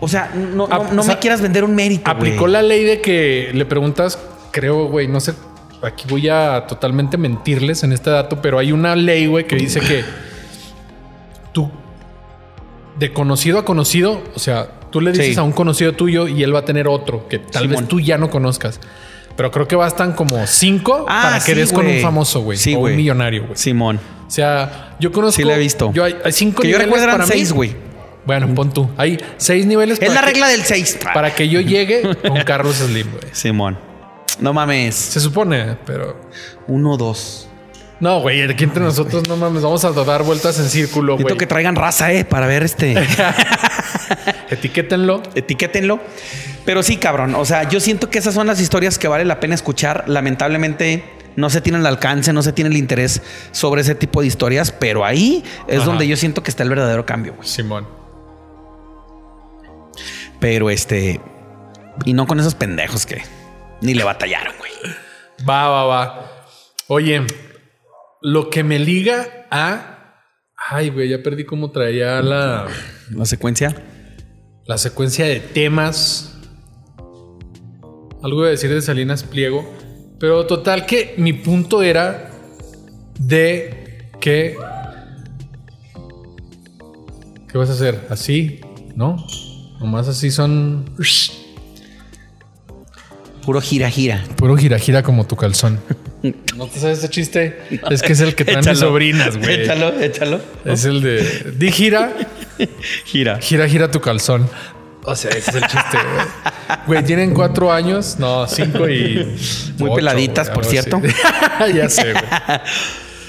O 0.00 0.08
sea, 0.08 0.30
no, 0.34 0.68
no, 0.68 0.92
no 0.92 1.00
o 1.00 1.04
sea, 1.04 1.14
me 1.14 1.20
quieras 1.20 1.40
vender 1.40 1.64
un 1.64 1.74
mérito. 1.74 2.10
Aplicó 2.10 2.46
la 2.46 2.60
ley 2.60 2.84
de 2.84 3.00
que 3.00 3.50
le 3.54 3.64
preguntas, 3.64 4.18
creo, 4.50 4.88
güey, 4.88 5.08
no 5.08 5.20
sé, 5.20 5.32
aquí 5.82 6.04
voy 6.08 6.28
a 6.28 6.66
totalmente 6.68 7.16
mentirles 7.16 7.82
en 7.82 7.92
este 7.92 8.10
dato, 8.10 8.42
pero 8.42 8.58
hay 8.58 8.72
una 8.72 8.94
ley, 8.96 9.26
güey, 9.26 9.46
que 9.46 9.56
dice 9.56 9.80
que 9.80 10.04
tú, 11.52 11.70
de 12.98 13.12
conocido 13.12 13.58
a 13.58 13.64
conocido, 13.64 14.22
o 14.34 14.38
sea, 14.38 14.68
tú 14.90 15.00
le 15.00 15.12
dices 15.12 15.34
Sí. 15.34 15.38
a 15.40 15.42
un 15.42 15.52
conocido 15.52 15.92
tuyo 15.92 16.28
y 16.28 16.42
él 16.42 16.54
va 16.54 16.60
a 16.60 16.64
tener 16.64 16.88
otro 16.88 17.28
que 17.28 17.38
tal 17.38 17.62
Simón. 17.62 17.78
vez 17.78 17.88
tú 17.88 18.00
ya 18.00 18.18
no 18.18 18.30
conozcas. 18.30 18.80
Pero 19.36 19.50
creo 19.50 19.66
que 19.68 19.76
bastan 19.76 20.12
como 20.12 20.46
cinco 20.46 21.06
Ah, 21.08 21.20
para 21.22 21.38
que 21.38 21.52
sí, 21.54 21.60
des 21.60 21.72
con 21.72 21.86
un 21.86 22.00
famoso, 22.00 22.40
güey. 22.42 22.58
Sí, 22.58 22.74
o 22.74 22.80
un 22.80 22.96
millonario, 22.96 23.44
güey. 23.46 23.56
Simón. 23.56 23.98
O 24.26 24.30
sea, 24.30 24.96
yo 25.00 25.12
conozco. 25.12 25.36
Sí 25.40 25.44
la 25.44 25.54
he 25.54 25.58
visto. 25.58 25.92
Yo 25.94 26.04
hay, 26.04 26.16
hay 26.24 26.32
cinco 26.32 26.60
Que 26.62 26.68
yo 26.68 26.76
niveles 26.78 26.86
recuerdo 27.00 27.14
eran 27.16 27.26
seis, 27.26 27.52
güey. 27.52 27.74
Bueno, 28.26 28.54
pon 28.54 28.70
tú. 28.70 28.90
Hay 28.98 29.18
seis 29.38 29.64
niveles 29.64 29.98
Es 30.02 30.12
la 30.12 30.20
que- 30.20 30.26
regla 30.26 30.48
del 30.48 30.62
6. 30.62 30.98
para 31.14 31.34
que 31.34 31.48
yo 31.48 31.60
llegue 31.62 32.02
con 32.26 32.36
Carlos 32.42 32.76
Slim, 32.76 33.10
güey. 33.10 33.24
Simón. 33.32 33.78
No 34.40 34.52
mames. 34.52 34.94
Se 34.94 35.20
supone, 35.20 35.76
pero. 35.86 36.20
Uno, 36.66 36.96
dos. 36.98 37.48
No, 38.00 38.20
güey, 38.20 38.42
aquí 38.42 38.64
entre 38.64 38.82
nosotros 38.82 39.28
no 39.28 39.36
mames, 39.36 39.62
vamos 39.62 39.84
a 39.84 39.92
dar 39.92 40.22
vueltas 40.22 40.58
en 40.58 40.70
círculo, 40.70 41.18
güey. 41.18 41.36
Que 41.36 41.46
traigan 41.46 41.76
raza, 41.76 42.10
eh, 42.12 42.24
para 42.24 42.46
ver 42.46 42.62
este. 42.62 42.96
Etiquétenlo. 44.50 45.22
Etiquétenlo. 45.34 46.00
Pero 46.64 46.82
sí, 46.82 46.96
cabrón. 46.96 47.34
O 47.34 47.44
sea, 47.44 47.68
yo 47.68 47.78
siento 47.78 48.08
que 48.08 48.18
esas 48.18 48.32
son 48.32 48.46
las 48.46 48.58
historias 48.58 48.98
que 48.98 49.06
vale 49.06 49.26
la 49.26 49.38
pena 49.38 49.54
escuchar. 49.54 50.04
Lamentablemente 50.06 51.04
no 51.36 51.50
se 51.50 51.60
tiene 51.60 51.78
el 51.78 51.86
alcance, 51.86 52.32
no 52.32 52.42
se 52.42 52.52
tiene 52.54 52.70
el 52.70 52.76
interés 52.78 53.20
sobre 53.52 53.82
ese 53.82 53.94
tipo 53.94 54.22
de 54.22 54.28
historias, 54.28 54.72
pero 54.72 55.04
ahí 55.04 55.44
es 55.68 55.78
Ajá. 55.80 55.86
donde 55.86 56.08
yo 56.08 56.16
siento 56.16 56.42
que 56.42 56.50
está 56.50 56.62
el 56.62 56.70
verdadero 56.70 57.04
cambio, 57.04 57.34
güey. 57.34 57.46
Simón. 57.46 57.86
Pero 60.40 60.70
este. 60.70 61.20
Y 62.06 62.14
no 62.14 62.26
con 62.26 62.40
esos 62.40 62.54
pendejos 62.54 63.04
que 63.04 63.22
ni 63.82 63.92
le 63.92 64.04
batallaron, 64.04 64.54
güey. 64.58 64.72
Va, 65.46 65.68
va, 65.68 65.84
va. 65.84 66.46
Oye, 66.86 67.26
lo 68.22 68.50
que 68.50 68.62
me 68.64 68.78
liga 68.78 69.46
a. 69.50 70.14
Ay, 70.56 70.90
güey, 70.90 71.08
ya 71.08 71.22
perdí 71.22 71.44
cómo 71.44 71.70
traía 71.70 72.20
la, 72.20 72.68
La 73.10 73.24
secuencia. 73.24 73.74
la 74.66 74.78
secuencia 74.78 75.24
de 75.24 75.40
temas. 75.40 76.38
Algo 78.22 78.40
iba 78.40 78.48
a 78.48 78.50
decir 78.50 78.70
de 78.72 78.82
Salinas 78.82 79.24
Pliego. 79.24 79.74
Pero 80.18 80.46
total 80.46 80.84
que 80.84 81.14
mi 81.16 81.32
punto 81.32 81.82
era 81.82 82.30
de 83.18 84.10
que... 84.20 84.56
¿Qué 87.48 87.56
vas 87.58 87.70
a 87.70 87.72
hacer? 87.72 88.06
¿Así? 88.10 88.60
¿No? 88.94 89.16
Nomás 89.80 90.08
así 90.08 90.30
son... 90.30 90.84
Puro 93.46 93.62
gira, 93.62 93.88
gira. 93.90 94.22
Puro 94.36 94.56
gira 94.58 94.78
gira 94.78 95.02
como 95.02 95.26
tu 95.26 95.36
calzón. 95.36 95.80
¿No 96.56 96.66
te 96.66 96.78
sabes 96.78 96.98
ese 96.98 97.08
chiste? 97.08 97.58
Es 97.90 98.02
que 98.02 98.12
es 98.12 98.20
el 98.20 98.34
que 98.34 98.44
traen 98.44 98.64
mis 98.68 98.78
sobrinas, 98.78 99.36
güey. 99.38 99.62
Échalo, 99.62 99.98
échalo. 100.00 100.40
Es 100.64 100.84
el 100.84 101.00
de... 101.00 101.52
Di 101.56 101.72
gira, 101.72 102.12
Gira. 103.06 103.38
gira, 103.38 103.66
gira 103.68 103.90
tu 103.90 104.00
calzón. 104.00 104.48
O 105.04 105.16
sea, 105.16 105.30
ese 105.30 105.50
es 105.50 105.56
el 105.56 105.62
chiste, 105.62 105.96
güey. 105.96 106.78
Güey, 106.86 107.04
tienen 107.04 107.32
cuatro 107.32 107.72
años. 107.72 108.16
No, 108.18 108.46
cinco 108.46 108.86
y... 108.88 109.34
Muy 109.78 109.88
ocho, 109.88 109.94
peladitas, 109.94 110.50
por 110.50 110.66
cierto. 110.66 111.00
ya 111.74 111.88
sé, 111.88 112.12
güey. 112.12 112.24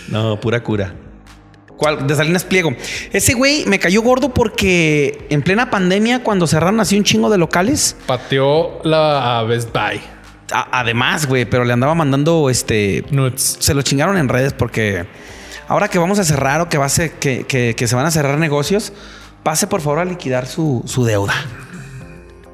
No, 0.10 0.38
pura 0.42 0.62
cura. 0.62 0.94
¿Cuál? 1.78 2.06
De 2.06 2.14
Salinas 2.16 2.44
Pliego. 2.44 2.76
Ese 3.14 3.34
güey 3.34 3.66
me 3.66 3.80
cayó 3.80 4.02
gordo 4.02 4.34
porque 4.34 5.26
en 5.30 5.42
plena 5.42 5.70
pandemia, 5.70 6.22
cuando 6.22 6.48
cerraron 6.48 6.82
así 6.82 6.98
un 6.98 7.06
chingo 7.06 7.30
de 7.30 7.38
locales, 7.38 7.96
Pateó 8.06 8.82
la 8.84 9.44
Best 9.48 9.70
Buy. 9.74 10.02
A- 10.54 10.80
además, 10.80 11.26
güey, 11.28 11.46
pero 11.46 11.64
le 11.66 11.74
andaba 11.74 11.96
mandando 11.96 12.50
este. 12.50 13.04
Nuts. 13.12 13.58
Se 13.60 13.74
lo 13.74 13.82
chingaron 13.82 14.18
en 14.18 14.30
redes 14.30 14.54
porque 14.54 15.06
ahora 15.68 15.88
que 15.88 16.00
vamos 16.00 16.20
a 16.20 16.24
cerrar 16.24 16.62
o 16.62 16.70
que, 16.70 16.78
va 16.78 16.86
a 16.86 16.90
ser, 16.90 17.12
que, 17.14 17.46
que- 17.46 17.76
que 17.76 17.88
se 17.88 17.96
van 17.96 18.06
a 18.06 18.12
cerrar 18.12 18.38
negocios, 18.38 18.94
pase 19.44 19.68
por 19.68 19.82
favor 19.82 20.00
a 20.00 20.06
liquidar 20.06 20.48
su, 20.48 20.84
su 20.86 21.04
deuda. 21.06 21.34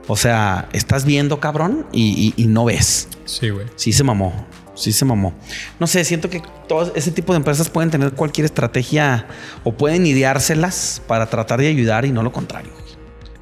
O 0.08 0.16
sea, 0.16 0.70
estás 0.72 1.04
viendo, 1.04 1.40
cabrón, 1.40 1.86
y, 1.92 2.34
y- 2.38 2.42
y 2.44 2.48
no 2.48 2.66
ves. 2.66 3.10
Sí, 3.26 3.50
güey. 3.50 3.66
Sí 3.76 3.92
se 3.92 4.04
mamó. 4.04 4.48
Sí 4.74 4.94
se 4.94 5.04
mamó. 5.06 5.34
No 5.80 5.88
sé, 5.88 6.06
siento 6.06 6.30
que 6.30 6.42
todo 6.68 6.94
ese 6.96 7.12
tipo 7.12 7.34
de 7.34 7.38
empresas 7.38 7.68
pueden 7.68 7.90
tener 7.90 8.12
cualquier 8.12 8.46
estrategia 8.46 9.26
o 9.64 9.74
pueden 9.74 10.06
ideárselas 10.06 11.02
para 11.08 11.26
tratar 11.26 11.60
de 11.60 11.68
ayudar 11.68 12.06
y 12.06 12.12
no 12.12 12.22
lo 12.24 12.32
contrario. 12.32 12.72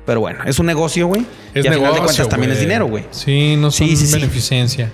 Pero 0.05 0.19
bueno, 0.19 0.39
es 0.45 0.59
un 0.59 0.65
negocio, 0.67 1.07
güey. 1.07 1.25
Es 1.53 1.65
y 1.65 1.67
a 1.67 1.73
final 1.73 1.93
de 1.93 1.99
cuentas 1.99 2.29
también 2.29 2.51
es 2.51 2.59
dinero, 2.59 2.85
güey. 2.87 3.05
Sí, 3.11 3.55
no 3.57 3.71
son 3.71 3.87
Sí, 3.87 3.95
sí, 3.95 4.05
sí. 4.07 4.13
beneficencia. 4.13 4.91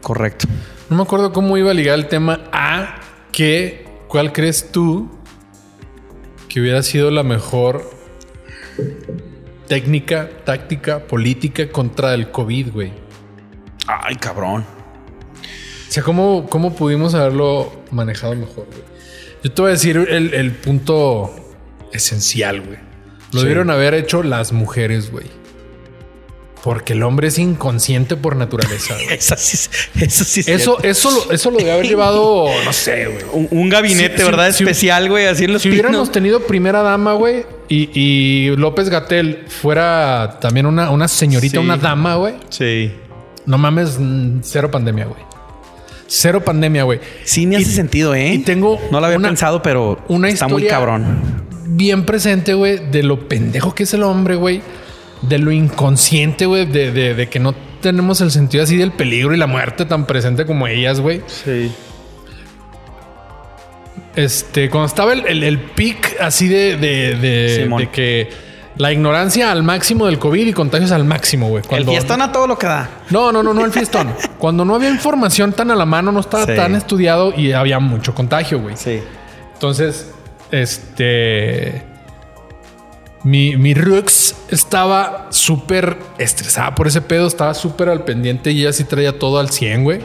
Correcto. 0.00 0.46
No 0.90 0.96
me 0.96 1.02
acuerdo 1.04 1.32
cómo 1.32 1.56
iba 1.56 1.70
a 1.70 1.74
ligar 1.74 1.98
el 1.98 2.08
tema 2.08 2.40
a 2.52 3.00
que, 3.30 3.86
¿cuál 4.08 4.32
crees 4.32 4.72
tú 4.72 5.08
que 6.48 6.60
hubiera 6.60 6.82
sido 6.82 7.10
la 7.10 7.22
mejor 7.22 7.88
técnica, 9.68 10.28
táctica, 10.44 11.06
política 11.06 11.68
contra 11.70 12.14
el 12.14 12.30
COVID, 12.30 12.72
güey? 12.72 12.92
Ay, 13.86 14.16
cabrón. 14.16 14.62
O 15.88 15.92
sea, 15.92 16.02
¿cómo, 16.02 16.46
cómo 16.48 16.74
pudimos 16.74 17.14
haberlo 17.14 17.72
manejado 17.90 18.34
mejor, 18.34 18.66
güey? 18.66 18.82
Yo 19.44 19.52
te 19.52 19.62
voy 19.62 19.68
a 19.70 19.72
decir 19.72 19.96
el, 19.96 20.34
el 20.34 20.50
punto 20.52 21.34
esencial, 21.92 22.60
güey. 22.62 22.78
Lo 23.32 23.40
Sí. 23.40 23.46
debieron 23.46 23.70
haber 23.70 23.94
hecho 23.94 24.22
las 24.22 24.52
mujeres, 24.52 25.10
güey. 25.10 25.26
Porque 26.62 26.92
el 26.92 27.02
hombre 27.02 27.26
es 27.26 27.38
inconsciente 27.40 28.14
por 28.16 28.36
naturaleza. 28.36 28.94
Eso 29.10 29.34
sí, 29.36 29.68
eso 30.00 30.24
sí. 30.24 30.40
es 30.40 30.48
Eso, 30.48 30.76
cierto. 30.78 30.84
eso, 30.88 31.10
lo, 31.10 31.32
eso 31.32 31.50
lo 31.50 31.56
debe 31.58 31.72
haber 31.72 31.86
llevado, 31.88 32.46
no 32.64 32.72
sé, 32.72 33.06
güey. 33.06 33.24
un, 33.32 33.48
un 33.50 33.68
gabinete, 33.68 34.22
¿verdad? 34.22 34.52
si- 34.52 34.62
Especial, 34.62 35.08
güey, 35.08 35.26
así 35.26 35.44
en 35.44 35.54
los 35.54 35.62
Si 35.62 35.70
hubiéramos 35.70 35.96
pinos. 35.98 36.12
tenido 36.12 36.40
primera 36.46 36.82
dama, 36.82 37.14
güey, 37.14 37.44
y, 37.68 37.90
y 37.98 38.54
López 38.56 38.88
Gatel 38.90 39.44
fuera 39.48 40.38
también 40.40 40.66
una, 40.66 40.90
una 40.90 41.08
señorita, 41.08 41.58
una 41.58 41.76
dama, 41.76 42.14
güey. 42.14 42.34
Sí. 42.48 42.92
No 43.44 43.58
mames, 43.58 43.98
cero 44.42 44.70
pandemia, 44.70 45.06
güey. 45.06 45.20
Cero 46.06 46.44
pandemia, 46.44 46.84
güey. 46.84 47.00
Sí 47.24 47.44
me 47.48 47.56
hace 47.56 47.70
Y- 47.70 47.74
sentido, 47.74 48.14
¿eh? 48.14 48.34
y 48.34 48.38
tengo 48.38 48.78
No 48.92 49.00
lo 49.00 49.06
había 49.06 49.18
una- 49.18 49.28
pensado, 49.28 49.62
pero 49.62 49.98
una 50.06 50.28
está 50.28 50.46
muy 50.46 50.64
cabrón. 50.68 51.41
Bien 51.64 52.04
presente, 52.04 52.54
güey, 52.54 52.78
de 52.90 53.02
lo 53.02 53.28
pendejo 53.28 53.74
que 53.74 53.84
es 53.84 53.94
el 53.94 54.02
hombre, 54.02 54.34
güey. 54.36 54.62
De 55.22 55.38
lo 55.38 55.52
inconsciente, 55.52 56.46
güey, 56.46 56.66
de, 56.66 56.90
de- 56.92 57.14
de 57.14 57.28
que 57.28 57.38
no 57.38 57.54
tenemos 57.80 58.20
el 58.20 58.30
sentido 58.30 58.64
así 58.64 58.76
del 58.76 58.92
peligro 58.92 59.34
y 59.34 59.36
la 59.36 59.46
muerte 59.46 59.84
tan 59.84 60.06
presente 60.06 60.44
como 60.46 60.66
ellas, 60.66 61.00
güey. 61.00 61.22
Sí. 61.26 61.70
Este, 64.16 64.68
cuando 64.68 64.86
estaba 64.86 65.12
el, 65.12 65.26
el, 65.26 65.42
el 65.42 65.58
pic 65.58 66.16
así 66.20 66.46
de, 66.48 66.76
de, 66.76 67.88
que 67.92 68.28
la 68.76 68.92
ignorancia 68.92 69.50
al 69.50 69.62
máximo 69.62 70.06
del 70.06 70.18
COVID 70.18 70.46
y 70.46 70.52
contagios 70.52 70.92
al 70.92 71.04
máximo, 71.04 71.48
güey. 71.48 71.62
El 71.70 71.84
fiestón 71.86 72.20
a 72.20 72.30
todo 72.32 72.46
lo 72.46 72.58
que 72.58 72.66
da. 72.66 72.90
No, 73.10 73.32
no, 73.32 73.42
no, 73.42 73.54
no 73.54 73.64
el 73.64 73.72
fiestón. 73.72 74.12
Cuando 74.38 74.64
no 74.64 74.74
había 74.74 74.90
información 74.90 75.52
tan 75.52 75.70
a 75.70 75.74
la 75.76 75.86
mano, 75.86 76.12
no 76.12 76.20
estaba 76.20 76.44
Sí. 76.46 76.54
tan 76.54 76.74
estudiado 76.74 77.32
y 77.36 77.52
había 77.52 77.78
mucho 77.78 78.14
contagio, 78.14 78.60
güey. 78.60 78.76
Sí. 78.76 79.00
Entonces, 79.54 80.10
este. 80.52 81.82
Mi, 83.24 83.56
mi 83.56 83.72
Rux 83.74 84.34
estaba 84.50 85.28
súper 85.30 85.96
estresada 86.18 86.74
por 86.74 86.88
ese 86.88 87.00
pedo, 87.00 87.26
estaba 87.28 87.54
súper 87.54 87.88
al 87.88 88.04
pendiente 88.04 88.50
y 88.50 88.62
ella 88.62 88.72
sí 88.72 88.82
traía 88.82 89.16
todo 89.18 89.38
al 89.38 89.50
100, 89.50 89.84
güey. 89.84 90.00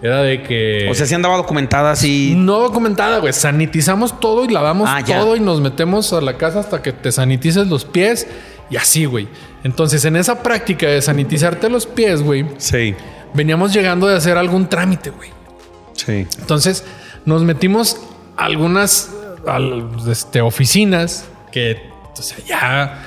Era 0.00 0.22
de 0.22 0.42
que. 0.42 0.88
O 0.90 0.94
sea, 0.94 1.06
sí 1.06 1.14
andaba 1.14 1.36
documentada 1.36 1.90
así. 1.92 2.34
No 2.36 2.60
documentada, 2.60 3.18
güey. 3.18 3.32
Sanitizamos 3.32 4.18
todo 4.20 4.44
y 4.44 4.48
lavamos 4.48 4.88
Ah, 4.90 5.00
ya. 5.00 5.18
todo 5.20 5.36
y 5.36 5.40
nos 5.40 5.60
metemos 5.60 6.12
a 6.12 6.20
la 6.20 6.36
casa 6.38 6.60
hasta 6.60 6.82
que 6.82 6.92
te 6.92 7.10
sanitices 7.12 7.66
los 7.68 7.84
pies 7.84 8.26
y 8.70 8.76
así, 8.76 9.04
güey. 9.06 9.28
Entonces, 9.64 10.04
en 10.04 10.16
esa 10.16 10.42
práctica 10.42 10.86
de 10.88 11.02
sanitizarte 11.02 11.68
los 11.68 11.86
pies, 11.86 12.22
güey, 12.22 12.46
Sí. 12.58 12.94
veníamos 13.34 13.72
llegando 13.72 14.06
de 14.08 14.16
hacer 14.16 14.36
algún 14.38 14.68
trámite, 14.68 15.10
güey. 15.10 15.30
Sí. 15.94 16.26
Entonces, 16.40 16.84
nos 17.24 17.42
metimos 17.44 17.98
algunas 18.36 19.10
al- 19.46 19.90
este, 20.08 20.40
oficinas 20.40 21.26
que, 21.50 21.90
o 22.18 22.22
sea, 22.22 22.38
ya 22.46 23.02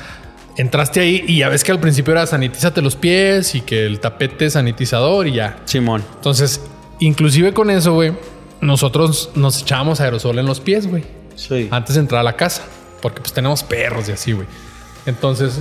entraste 0.57 0.99
ahí 1.01 1.23
y 1.27 1.39
ya 1.39 1.49
ves 1.49 1.63
que 1.63 1.71
al 1.71 1.79
principio 1.79 2.13
era 2.13 2.25
sanitízate 2.25 2.81
los 2.81 2.95
pies 2.95 3.55
y 3.55 3.61
que 3.61 3.85
el 3.85 3.99
tapete 3.99 4.49
sanitizador 4.49 5.27
y 5.27 5.33
ya. 5.33 5.57
Simón. 5.65 6.03
Entonces, 6.15 6.61
inclusive 6.99 7.53
con 7.53 7.69
eso, 7.69 7.93
güey, 7.93 8.13
nosotros 8.61 9.31
nos 9.35 9.61
echábamos 9.61 9.99
aerosol 9.99 10.39
en 10.39 10.45
los 10.45 10.59
pies, 10.59 10.87
güey, 10.87 11.03
Sí. 11.35 11.67
antes 11.71 11.95
de 11.95 12.01
entrar 12.01 12.21
a 12.21 12.23
la 12.23 12.35
casa, 12.37 12.63
porque 13.01 13.19
pues 13.19 13.33
tenemos 13.33 13.63
perros 13.63 14.07
y 14.09 14.13
así, 14.13 14.31
güey. 14.31 14.47
Entonces, 15.05 15.59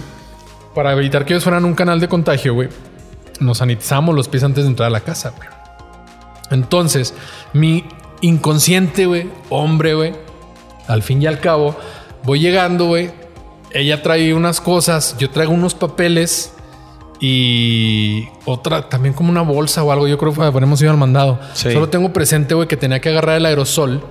para 0.75 0.93
evitar 0.93 1.25
que 1.25 1.33
ellos 1.35 1.45
fueran 1.45 1.65
un 1.65 1.75
canal 1.75 1.99
de 2.01 2.09
contagio, 2.09 2.55
güey, 2.55 2.69
nos 3.41 3.59
sanitizamos 3.59 4.15
los 4.15 4.29
pies 4.29 4.45
antes 4.45 4.63
de 4.65 4.71
entrar 4.71 4.87
a 4.87 4.91
la 4.91 5.01
casa, 5.01 5.31
güey. 5.37 5.49
Entonces, 6.51 7.15
mi 7.53 7.85
inconsciente, 8.21 9.07
güey, 9.07 9.29
hombre, 9.51 9.95
güey, 9.95 10.13
al 10.88 11.03
fin 11.03 11.23
y 11.23 11.27
al 11.27 11.40
cabo, 11.40 11.77
voy 12.25 12.40
llegando, 12.40 12.87
güey. 12.87 13.11
Ella 13.73 14.03
trae 14.03 14.33
unas 14.35 14.61
cosas, 14.61 15.16
yo 15.18 15.31
traigo 15.31 15.53
unos 15.53 15.75
papeles 15.75 16.53
y 17.20 18.29
otra, 18.44 18.88
también 18.88 19.14
como 19.14 19.31
una 19.31 19.42
bolsa 19.42 19.83
o 19.83 19.90
algo. 19.92 20.07
Yo 20.07 20.18
creo 20.18 20.33
que 20.33 20.42
habremos 20.42 20.81
ido 20.83 20.90
al 20.90 20.97
mandado. 20.97 21.40
Sí. 21.55 21.73
Solo 21.73 21.88
tengo 21.88 22.12
presente, 22.12 22.55
güey, 22.55 22.68
que 22.68 22.77
tenía 22.77 23.01
que 23.01 23.09
agarrar 23.09 23.37
el 23.37 23.47
aerosol 23.47 24.03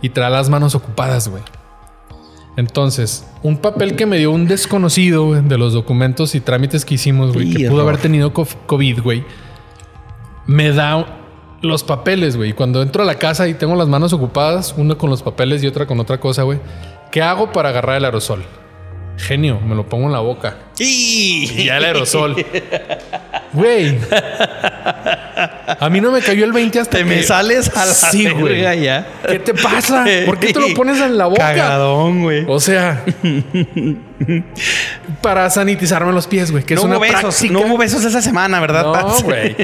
y 0.00 0.10
traer 0.10 0.32
las 0.32 0.48
manos 0.50 0.74
ocupadas, 0.74 1.28
güey. 1.28 1.42
Entonces, 2.56 3.26
un 3.42 3.56
papel 3.56 3.96
que 3.96 4.04
me 4.04 4.18
dio 4.18 4.30
un 4.30 4.46
desconocido 4.46 5.32
de 5.32 5.56
los 5.58 5.72
documentos 5.72 6.34
y 6.34 6.40
trámites 6.40 6.84
que 6.84 6.94
hicimos, 6.94 7.32
güey, 7.32 7.50
que 7.54 7.70
pudo 7.70 7.82
haber 7.82 7.96
tenido 7.98 8.34
co- 8.34 8.46
COVID, 8.66 9.00
güey, 9.00 9.24
me 10.46 10.70
da 10.72 11.21
los 11.62 11.84
papeles, 11.84 12.36
güey. 12.36 12.52
Cuando 12.52 12.82
entro 12.82 13.02
a 13.02 13.06
la 13.06 13.14
casa 13.14 13.48
y 13.48 13.54
tengo 13.54 13.74
las 13.76 13.88
manos 13.88 14.12
ocupadas, 14.12 14.74
una 14.76 14.96
con 14.96 15.08
los 15.08 15.22
papeles 15.22 15.62
y 15.62 15.66
otra 15.66 15.86
con 15.86 15.98
otra 16.00 16.18
cosa, 16.18 16.42
güey, 16.42 16.58
¿qué 17.10 17.22
hago 17.22 17.52
para 17.52 17.70
agarrar 17.70 17.96
el 17.96 18.04
aerosol? 18.04 18.44
Genio, 19.16 19.60
me 19.60 19.74
lo 19.74 19.86
pongo 19.88 20.06
en 20.06 20.12
la 20.12 20.20
boca. 20.20 20.56
Y 20.78 21.64
ya 21.64 21.78
el 21.78 21.84
aerosol. 21.84 22.36
Güey. 23.52 23.98
A 25.80 25.88
mí 25.90 26.00
no 26.00 26.10
me 26.12 26.20
cayó 26.20 26.44
el 26.44 26.52
20 26.52 26.80
hasta 26.80 26.98
Te 26.98 27.04
que... 27.04 27.04
me 27.04 27.22
sales 27.22 27.70
a 27.76 27.86
la 27.86 27.92
Sí, 27.92 28.28
güey. 28.30 28.60
ya. 28.82 29.06
¿Qué 29.28 29.38
te 29.38 29.54
pasa? 29.54 30.04
¿Por 30.26 30.38
qué 30.38 30.52
te 30.52 30.60
lo 30.60 30.74
pones 30.74 31.00
en 31.00 31.16
la 31.18 31.26
boca? 31.26 31.42
Cagadón, 31.54 32.22
güey. 32.22 32.44
O 32.48 32.60
sea, 32.60 33.04
para 35.20 35.50
sanitizarme 35.50 36.12
los 36.12 36.26
pies, 36.26 36.50
güey, 36.50 36.64
que 36.64 36.74
No 36.74 36.80
es 36.80 36.84
hubo 36.86 36.90
una 36.96 37.00
besos. 37.00 37.20
práctica. 37.20 37.52
No 37.52 37.60
hubo 37.60 37.78
besos 37.78 38.04
esa 38.04 38.22
semana, 38.22 38.60
¿verdad? 38.60 38.84
No, 38.84 39.20
güey. 39.24 39.56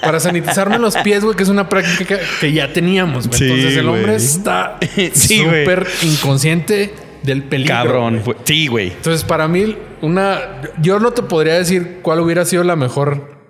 Para 0.00 0.20
sanitizarme 0.20 0.78
los 0.78 0.96
pies, 0.98 1.24
güey, 1.24 1.36
que 1.36 1.42
es 1.42 1.48
una 1.48 1.68
práctica 1.68 2.18
que, 2.40 2.52
ya 2.52 2.72
teníamos, 2.72 3.28
güey. 3.28 3.38
Sí, 3.38 3.44
Entonces 3.44 3.76
el 3.76 3.88
hombre 3.88 4.14
está 4.16 4.78
Sí, 5.12 5.38
súper 5.38 5.86
inconsciente 6.02 6.94
del 7.22 7.42
peligro. 7.44 7.74
Cabrón. 7.74 8.22
güey. 8.24 8.36
Sí, 8.44 8.66
güey. 8.66 8.88
Entonces, 8.88 9.24
para 9.24 9.46
mí, 9.48 9.76
una. 10.00 10.60
Yo 10.80 10.98
no 10.98 11.12
te 11.12 11.22
podría 11.22 11.54
decir 11.54 11.98
cuál 12.02 12.20
hubiera 12.20 12.44
sido 12.44 12.64
la 12.64 12.76
mejor 12.76 13.41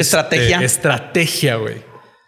este, 0.00 0.16
Estrategia. 0.16 0.60
estrategia, 0.62 1.56
güey. 1.56 1.76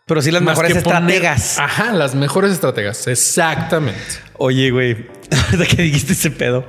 Pero 0.07 0.23
sí 0.23 0.31
las 0.31 0.43
Más 0.43 0.53
mejores 0.59 0.83
poner- 0.85 1.03
estrategas. 1.13 1.59
Ajá, 1.59 1.93
las 1.93 2.15
mejores 2.15 2.53
estrategas. 2.53 3.07
Exactamente. 3.09 4.01
Oye, 4.39 4.71
güey. 4.71 5.07
Ahorita 5.53 5.67
que 5.77 5.83
dijiste 5.83 6.13
ese 6.13 6.31
pedo. 6.31 6.67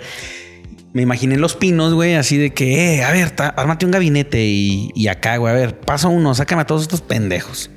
me 0.94 1.04
imaginé 1.04 1.36
en 1.36 1.42
los 1.42 1.56
pinos, 1.56 1.94
güey, 1.94 2.16
así 2.16 2.38
de 2.38 2.54
que, 2.54 2.96
eh, 2.96 3.04
a 3.04 3.12
ver, 3.12 3.30
ta- 3.32 3.50
ármate 3.50 3.86
un 3.86 3.92
gabinete 3.92 4.44
y, 4.44 4.90
y 4.96 5.08
acá, 5.10 5.38
güey, 5.38 5.54
a 5.54 5.56
ver, 5.56 5.80
paso 5.80 6.10
uno, 6.10 6.34
sácame 6.34 6.64
a 6.64 6.66
todos 6.66 6.82
estos 6.82 7.02
pendejos. 7.02 7.70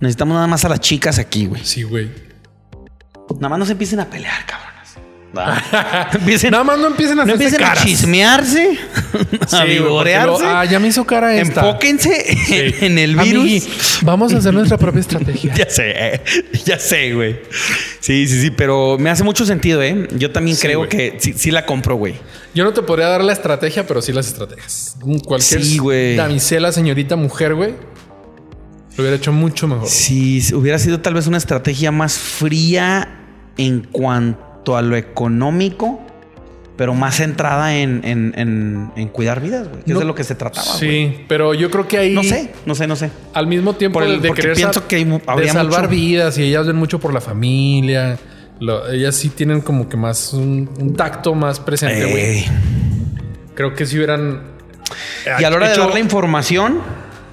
Necesitamos 0.00 0.34
nada 0.34 0.48
más 0.48 0.64
a 0.64 0.68
las 0.68 0.80
chicas 0.80 1.18
aquí, 1.20 1.46
güey. 1.46 1.64
Sí, 1.64 1.84
güey. 1.84 2.10
Nada 3.36 3.48
más 3.50 3.58
no 3.60 3.66
se 3.66 3.72
empiecen 3.72 4.00
a 4.00 4.10
pelear, 4.10 4.44
cabronas. 4.46 4.65
Empiecen, 6.12 6.50
Nada 6.50 6.64
más 6.64 6.78
no 6.78 6.86
empiecen 6.88 7.18
a 7.20 7.24
no 7.24 7.32
empiecen 7.32 7.62
a 7.62 7.74
chismearse, 7.74 8.78
Sí, 9.48 9.56
a 9.56 9.64
vivorearse. 9.64 10.44
ah, 10.46 10.64
ya 10.64 10.78
me 10.78 10.88
hizo 10.88 11.04
cara 11.04 11.34
esta. 11.34 11.60
Enfóquense 11.60 12.36
Sí. 12.46 12.74
en 12.84 12.98
el 12.98 13.16
virus. 13.16 13.40
Amigui, 13.42 13.62
vamos 14.02 14.32
a 14.34 14.38
hacer 14.38 14.54
nuestra 14.54 14.78
propia 14.78 15.00
estrategia. 15.00 15.54
Ya 15.56 15.68
sé, 15.70 16.20
ya 16.64 16.78
sé, 16.78 17.12
güey. 17.14 17.40
Sí, 18.00 18.26
sí, 18.26 18.40
sí, 18.40 18.50
pero 18.50 18.96
me 18.98 19.10
hace 19.10 19.24
mucho 19.24 19.44
sentido, 19.46 19.82
¿eh? 19.82 20.08
Yo 20.16 20.30
también 20.30 20.56
Sí, 20.56 20.62
creo 20.66 20.78
güey. 20.80 20.88
que 20.90 21.16
sí, 21.18 21.34
sí 21.36 21.50
la 21.50 21.66
compro, 21.66 21.96
güey. 21.96 22.14
Yo 22.54 22.64
no 22.64 22.72
te 22.72 22.82
podría 22.82 23.08
dar 23.08 23.22
la 23.24 23.32
estrategia, 23.32 23.86
pero 23.86 24.00
sí 24.02 24.12
las 24.12 24.26
estrategias. 24.28 24.96
Cualquier 25.26 25.62
Sí, 25.64 25.78
güey. 25.78 26.16
damisela, 26.16 26.72
señorita, 26.72 27.16
mujer, 27.16 27.54
güey, 27.54 27.72
lo 28.96 29.02
hubiera 29.02 29.16
hecho 29.16 29.32
mucho 29.32 29.66
mejor. 29.68 29.88
Si 29.88 30.42
hubiera 30.54 30.78
sido 30.78 31.00
tal 31.00 31.14
vez 31.14 31.26
una 31.26 31.36
estrategia 31.36 31.92
más 31.92 32.16
fría 32.18 33.08
en 33.58 33.80
cuanto 33.80 34.45
a 34.74 34.80
lo 34.80 34.96
económico, 34.96 36.00
pero 36.78 36.94
más 36.94 37.16
centrada 37.16 37.76
en, 37.76 38.00
en- 38.04 38.32
en- 38.36 38.90
en 38.96 39.08
cuidar 39.08 39.40
vidas, 39.42 39.68
güey. 39.68 39.82
Que 39.82 39.90
es 39.90 39.94
No- 39.94 40.00
de 40.00 40.06
lo 40.06 40.14
que 40.14 40.24
se 40.24 40.34
trataba. 40.34 40.66
Sí, 40.66 41.24
pero 41.28 41.52
yo 41.52 41.70
creo 41.70 41.86
que 41.86 41.98
ahí. 41.98 42.14
No 42.14 42.22
sé, 42.22 42.52
no 42.64 42.74
sé, 42.74 42.86
no 42.86 42.96
sé. 42.96 43.10
Al 43.34 43.46
mismo 43.46 43.74
tiempo 43.74 43.98
Por 44.00 44.08
el- 44.08 44.20
de 44.22 44.28
porque 44.28 44.42
querer 44.42 44.56
pienso 44.56 44.88
que 44.88 45.04
mu- 45.04 45.18
de 45.18 45.24
habría 45.26 45.52
salvar 45.52 45.82
mucho- 45.82 45.90
vidas 45.90 46.38
y 46.38 46.44
ellas 46.44 46.66
ven 46.66 46.76
mucho 46.76 46.98
por 46.98 47.12
la 47.14 47.20
familia. 47.20 48.18
Lo- 48.60 48.90
ellas 48.90 49.14
sí 49.14 49.28
tienen 49.28 49.60
como 49.60 49.86
que 49.88 49.96
más 49.98 50.32
un, 50.32 50.70
un 50.80 50.94
tacto 50.94 51.34
más 51.34 51.60
presente, 51.60 52.10
güey. 52.10 52.22
Ey. 52.38 52.44
Creo 53.54 53.74
que 53.74 53.84
si 53.86 53.96
hubieran. 53.96 54.40
Y 55.38 55.44
a 55.44 55.50
la 55.50 55.56
hora 55.56 55.68
de 55.70 55.76
dar 55.76 55.90
la 55.92 55.98
información 56.00 56.78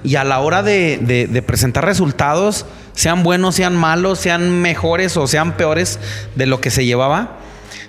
y 0.04 0.14
a 0.16 0.22
la 0.24 0.38
hora 0.38 0.62
de, 0.62 0.98
de- 1.02 1.26
de 1.26 1.42
presentar 1.42 1.84
resultados, 1.84 2.66
sean 2.92 3.22
buenos, 3.24 3.56
sean 3.56 3.74
malos, 3.74 4.20
sean 4.20 4.60
mejores 4.62 5.16
o 5.16 5.26
sean 5.26 5.56
peores 5.56 5.98
de 6.36 6.46
lo 6.46 6.60
que 6.60 6.70
se 6.70 6.84
llevaba, 6.84 7.38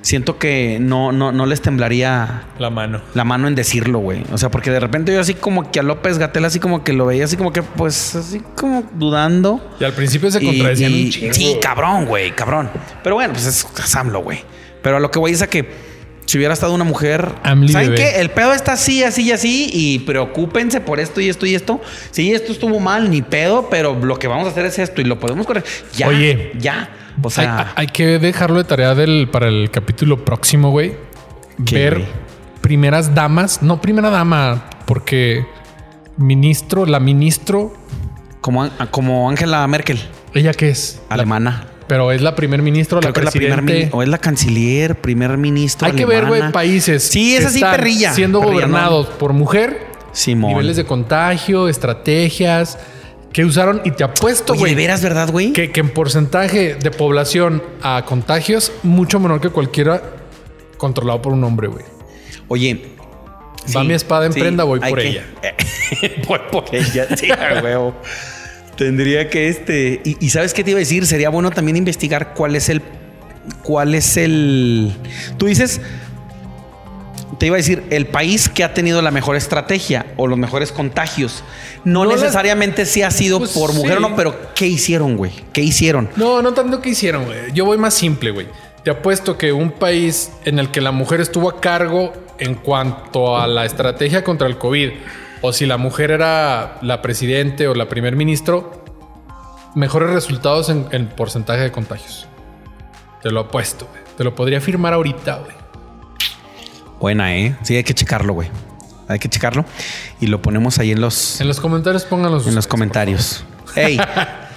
siento 0.02 0.38
que 0.40 0.78
no, 0.80 1.12
no, 1.12 1.32
no 1.32 1.46
les 1.46 1.62
temblaría 1.62 2.44
La 2.58 2.70
mano. 2.70 3.02
la 3.14 3.24
mano 3.24 3.48
en 3.48 3.56
decirlo, 3.56 4.00
güey. 4.00 4.24
O 4.32 4.38
sea, 4.38 4.50
porque 4.50 4.72
de 4.72 4.80
repente 4.80 5.14
yo 5.14 5.20
así 5.20 5.34
como 5.34 5.72
que 5.72 5.80
a 5.80 5.84
López 5.84 6.18
Gatel 6.18 6.46
así 6.46 6.60
como 6.60 6.84
que 6.84 6.94
lo 6.94 7.06
veía 7.06 7.26
así 7.26 7.38
como 7.38 7.52
que 7.52 7.62
pues 7.64 8.16
así 8.16 8.42
como 8.56 8.84
dudando. 8.94 9.76
Y 9.80 9.84
al 9.84 9.94
principio 9.94 10.32
se 10.32 10.42
contradecían 10.44 10.94
un 10.94 11.10
chingo. 11.10 11.34
Sí, 11.34 11.58
cabrón, 11.62 12.06
güey, 12.06 12.32
cabrón. 12.32 12.70
Pero 13.04 13.16
bueno, 13.16 13.34
pues 13.34 13.46
es, 13.46 13.68
es 13.84 13.96
AMLO, 13.96 14.20
güey. 14.22 14.40
Pero 14.82 14.98
a 14.98 15.00
lo 15.00 15.10
que 15.12 15.20
voy 15.20 15.32
es 15.32 15.42
a 15.42 15.48
que 15.48 15.68
si 16.26 16.38
hubiera 16.38 16.54
estado 16.54 16.74
una 16.74 16.84
mujer, 16.84 17.34
AMLI 17.44 17.72
¿saben 17.72 17.92
bebé. 17.92 18.02
qué? 18.14 18.20
El 18.22 18.32
pedo 18.32 18.54
está 18.54 18.74
así, 18.74 19.04
así 19.04 19.24
y 19.24 19.32
así 19.32 19.70
y 19.72 20.00
preocúpense 20.00 20.82
por 20.82 21.00
esto 21.00 21.22
y 21.22 21.30
esto 21.30 21.46
y 21.46 21.56
esto. 21.56 21.82
Sí, 22.12 22.34
esto 22.34 22.52
estuvo 22.52 22.80
mal, 22.80 23.10
ni 23.12 23.22
pedo, 23.22 23.70
pero 23.70 23.94
lo 24.04 24.18
que 24.18 24.28
vamos 24.28 24.48
a 24.48 24.52
hacer 24.52 24.66
es 24.66 24.80
esto 24.80 25.02
y 25.02 25.04
lo 25.06 25.20
podemos 25.20 25.46
correr. 25.46 25.64
Ya, 25.96 26.08
Oye. 26.08 26.52
ya. 26.60 26.90
O 27.22 27.28
Hay, 27.28 27.32
sea, 27.32 27.74
hay 27.76 27.88
que 27.88 28.20
dejarlo 28.20 28.58
de 28.58 28.64
tarea 28.66 28.94
del, 28.96 29.30
para 29.32 29.48
el 29.48 29.70
capítulo 29.72 30.26
próximo, 30.26 30.72
güey. 30.72 30.96
¿Qué, 31.66 31.76
Ver 31.76 31.94
güey? 32.00 32.06
primeras 32.62 33.14
damas. 33.16 33.62
No 33.62 33.80
primera 33.80 34.10
dama, 34.10 34.70
porque 34.86 35.46
ministro, 36.18 36.86
la 36.86 37.00
ministro, 37.00 37.74
como, 38.42 38.68
como 38.92 39.30
Angela 39.30 39.66
Merkel, 39.68 40.00
¿ella 40.34 40.54
qué 40.54 40.70
es? 40.70 41.02
Alemana. 41.10 41.68
Pero 41.88 42.12
es 42.12 42.22
la 42.22 42.36
primer 42.36 42.62
ministro, 42.62 43.00
Creo 43.00 43.12
la 43.12 43.32
primer 43.32 43.62
presidente. 43.64 43.90
o 43.96 44.02
es 44.04 44.10
la 44.10 44.18
canciller, 44.18 44.96
primer 45.00 45.38
ministro. 45.38 45.88
Hay 45.88 45.94
que 45.94 46.06
ver, 46.06 46.26
güey, 46.26 46.52
países. 46.52 47.04
Sí, 47.04 47.36
es 47.36 47.46
así, 47.46 47.60
perrilla. 47.62 48.14
Siendo 48.14 48.40
Perrilla, 48.40 48.54
gobernados 48.56 49.08
por 49.08 49.34
mujer, 49.34 49.86
Simón. 50.12 50.52
niveles 50.52 50.78
de 50.78 50.86
contagio, 50.86 51.68
estrategias 51.68 52.78
que 53.34 53.44
usaron. 53.46 53.82
Y 53.86 53.92
te 53.92 54.04
apuesto, 54.04 54.56
güey, 54.56 54.74
¿de 54.74 54.82
veras, 54.82 55.02
verdad, 55.02 55.30
güey? 55.32 55.54
que, 55.54 55.72
que 55.72 55.80
en 55.82 55.90
porcentaje 55.90 56.76
de 56.76 56.92
población 56.92 57.62
a 57.82 58.04
contagios, 58.06 58.72
mucho 58.84 59.20
menor 59.20 59.42
que 59.42 59.50
cualquiera 59.50 60.02
controlado 60.78 61.22
por 61.22 61.34
un 61.34 61.44
hombre, 61.44 61.68
güey. 61.68 61.86
Oye. 62.48 62.92
Va 63.76 63.84
mi 63.84 63.94
espada 63.96 64.28
en 64.28 64.34
prenda, 64.34 64.64
voy 64.64 64.80
por 64.80 65.00
que- 65.00 65.08
ella. 65.08 65.24
voy 66.28 66.40
por 66.52 66.66
ella, 66.72 67.08
sí, 67.18 67.32
a 67.32 67.62
huevo. 67.64 67.96
Tendría 68.78 69.30
que 69.30 69.48
este. 69.50 70.02
Y, 70.04 70.18
y 70.26 70.30
sabes 70.30 70.54
qué 70.54 70.64
te 70.64 70.72
iba 70.72 70.78
a 70.78 70.82
decir? 70.82 71.06
Sería 71.06 71.30
bueno 71.30 71.52
también 71.52 71.78
investigar 71.78 72.34
cuál 72.34 72.56
es 72.56 72.70
el. 72.70 72.82
¿Cuál 73.64 73.96
es 73.96 74.18
el. 74.18 74.94
Tú 75.38 75.46
dices. 75.48 75.82
Te 77.40 77.48
iba 77.48 77.56
a 77.56 77.58
decir, 77.58 77.84
el 77.90 78.06
país 78.06 78.48
que 78.48 78.64
ha 78.64 78.74
tenido 78.74 79.02
la 79.02 79.12
mejor 79.12 79.36
estrategia 79.36 80.06
o 80.16 80.26
los 80.28 80.38
mejores 80.38 80.72
contagios. 80.72 81.44
No, 81.84 82.06
No 82.06 82.12
las- 82.12 82.22
necesariamente 82.22 82.86
si 82.86 83.02
ha 83.02 83.12
sido 83.12 83.40
Pues 83.40 83.52
por 83.52 83.74
mujer 83.74 83.94
o 83.94 83.96
sí. 83.98 84.02
no, 84.10 84.16
pero 84.16 84.54
¿qué 84.56 84.68
hicieron, 84.68 85.18
güey? 85.18 85.32
¿Qué 85.52 85.62
hicieron? 85.62 86.10
No, 86.16 86.42
no 86.42 86.54
tanto 86.54 86.82
que 86.82 86.90
hicieron, 86.92 87.26
güey. 87.26 87.52
Yo 87.54 87.66
voy 87.66 87.78
más 87.78 87.94
simple, 87.94 88.32
güey. 88.32 88.48
Te 88.84 88.92
apuesto 88.92 89.38
que 89.38 89.52
un 89.52 89.72
país 89.72 90.32
en 90.46 90.60
el 90.60 90.70
que 90.72 90.80
la 90.80 90.92
mujer 90.92 91.20
estuvo 91.20 91.50
a 91.50 91.60
cargo 91.60 92.14
en 92.38 92.56
cuanto 92.56 93.38
a 93.38 93.48
la 93.48 93.66
estrategia 93.66 94.24
contra 94.24 94.48
el 94.48 94.58
COVID, 94.58 94.92
o 95.46 95.54
si 95.54 95.66
la 95.66 95.78
mujer 95.78 96.12
era 96.12 96.78
la 96.82 97.02
presidente 97.02 97.68
o 97.68 97.76
la 97.76 97.88
primer 97.88 98.16
ministro, 98.16 98.84
mejores 99.76 100.10
resultados 100.10 100.70
en, 100.70 100.88
en 100.92 101.08
porcentaje 101.08 101.62
de 101.62 101.72
contagios. 101.72 102.28
Te 103.22 103.32
lo 103.32 103.42
apuesto, 103.42 103.88
güey. 103.92 104.02
Te 104.18 104.24
lo 104.24 104.34
podría 104.34 104.62
firmar 104.62 104.94
ahorita, 104.94 105.38
güey. 105.38 105.56
Buena, 107.00 107.36
¿eh? 107.36 107.56
Sí, 107.64 107.76
hay 107.76 107.84
que 107.84 107.94
checarlo, 107.94 108.34
güey. 108.34 108.50
Hay 109.08 109.20
que 109.20 109.30
checarlo. 109.30 109.66
Y 110.20 110.28
lo 110.28 110.42
ponemos 110.42 110.80
ahí 110.80 110.92
en 110.92 111.02
los, 111.02 111.40
En 111.42 111.48
los 111.48 111.60
comentarios 111.60 112.06
pónganlos. 112.06 112.48
en 112.48 112.56
los 112.56 112.66
comentarios. 112.68 113.44
Ey, 113.76 114.00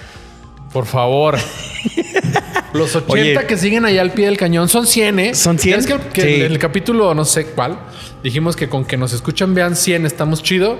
Por 0.73 0.85
favor. 0.85 1.37
Los 2.73 2.95
80 2.95 3.11
Oye. 3.39 3.47
que 3.47 3.57
siguen 3.57 3.85
allá 3.85 4.01
al 4.01 4.11
pie 4.11 4.25
del 4.27 4.37
cañón 4.37 4.69
son 4.69 4.85
100, 4.85 5.19
¿eh? 5.19 5.35
¿Son 5.35 5.57
100? 5.57 5.79
Es 5.79 5.87
que, 5.87 5.97
que 6.13 6.21
Sí. 6.21 6.33
en 6.41 6.51
el 6.51 6.59
capítulo, 6.59 7.13
no 7.15 7.25
sé 7.25 7.45
cuál, 7.47 7.79
dijimos 8.23 8.55
que 8.55 8.69
con 8.69 8.85
que 8.85 8.95
nos 8.97 9.11
escuchan 9.13 9.53
vean 9.55 9.75
100 9.75 10.05
estamos 10.05 10.43
chido. 10.43 10.77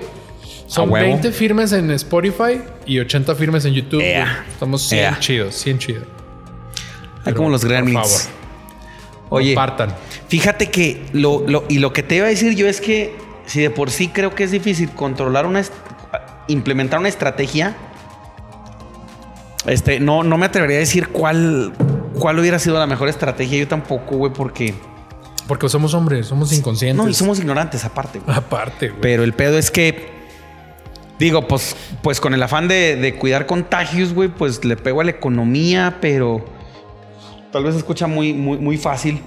Son 0.66 0.88
A 0.88 0.92
huevo. 0.92 1.06
20 1.06 1.32
firmes 1.32 1.72
en 1.72 1.90
Spotify 1.90 2.60
y 2.86 3.00
80 3.00 3.34
firmes 3.34 3.64
en 3.64 3.74
YouTube. 3.74 4.00
Ea. 4.02 4.24
güey. 4.24 4.48
Estamos 4.52 4.82
100 4.88 5.00
Ea. 5.04 5.18
chidos, 5.18 5.54
100 5.56 5.78
chidos. 5.78 6.04
hay 7.24 7.34
como 7.34 7.50
los 7.50 7.60
por 7.62 7.70
gremlins. 7.70 7.98
favor. 8.00 8.20
Oye, 9.30 9.54
Compartan. 9.54 9.94
fíjate 10.28 10.70
que 10.70 11.02
lo, 11.12 11.44
lo- 11.46 11.64
y 11.68 11.78
lo 11.78 11.92
que 11.92 12.02
te 12.02 12.16
iba 12.16 12.26
a 12.26 12.28
decir 12.30 12.54
yo 12.54 12.66
es 12.68 12.80
que 12.80 13.14
si 13.46 13.60
de 13.60 13.70
por 13.70 13.90
sí 13.90 14.08
creo 14.08 14.34
que 14.34 14.44
es 14.44 14.50
difícil 14.52 14.90
controlar 14.90 15.44
una 15.46 15.62
implementar 16.48 16.98
una 17.00 17.08
estrategia, 17.08 17.76
este, 19.66 20.00
no, 20.00 20.22
no 20.22 20.38
me 20.38 20.46
atrevería 20.46 20.76
a 20.76 20.80
decir 20.80 21.08
cuál, 21.08 21.72
cuál 22.18 22.38
hubiera 22.38 22.58
sido 22.58 22.78
la 22.78 22.86
mejor 22.86 23.08
estrategia. 23.08 23.58
Yo 23.58 23.68
tampoco, 23.68 24.16
güey, 24.16 24.32
porque 24.32 24.74
Porque 25.46 25.68
somos 25.68 25.94
hombres, 25.94 26.26
somos 26.26 26.52
inconscientes. 26.52 27.04
no, 27.04 27.10
y 27.10 27.14
somos 27.14 27.38
ignorantes 27.38 27.84
aparte. 27.84 28.20
güey. 28.20 28.36
Aparte, 28.36 28.88
güey. 28.88 29.00
Pero 29.00 29.24
el 29.24 29.32
pedo 29.32 29.58
es 29.58 29.70
que, 29.70 30.08
digo, 31.18 31.46
pues, 31.46 31.76
pues 32.02 32.20
con 32.20 32.34
el 32.34 32.42
afán 32.42 32.68
de, 32.68 32.96
de 32.96 33.14
cuidar 33.16 33.46
contagios, 33.46 34.14
güey, 34.14 34.28
pues 34.28 34.64
le 34.64 34.76
pego 34.76 35.00
a 35.00 35.04
la 35.04 35.10
economía, 35.10 35.98
pero 36.00 36.44
tal 37.52 37.64
vez 37.64 37.74
se 37.74 37.78
escucha 37.78 38.06
muy, 38.06 38.32
muy, 38.32 38.58
muy 38.58 38.76
fácil. 38.78 39.20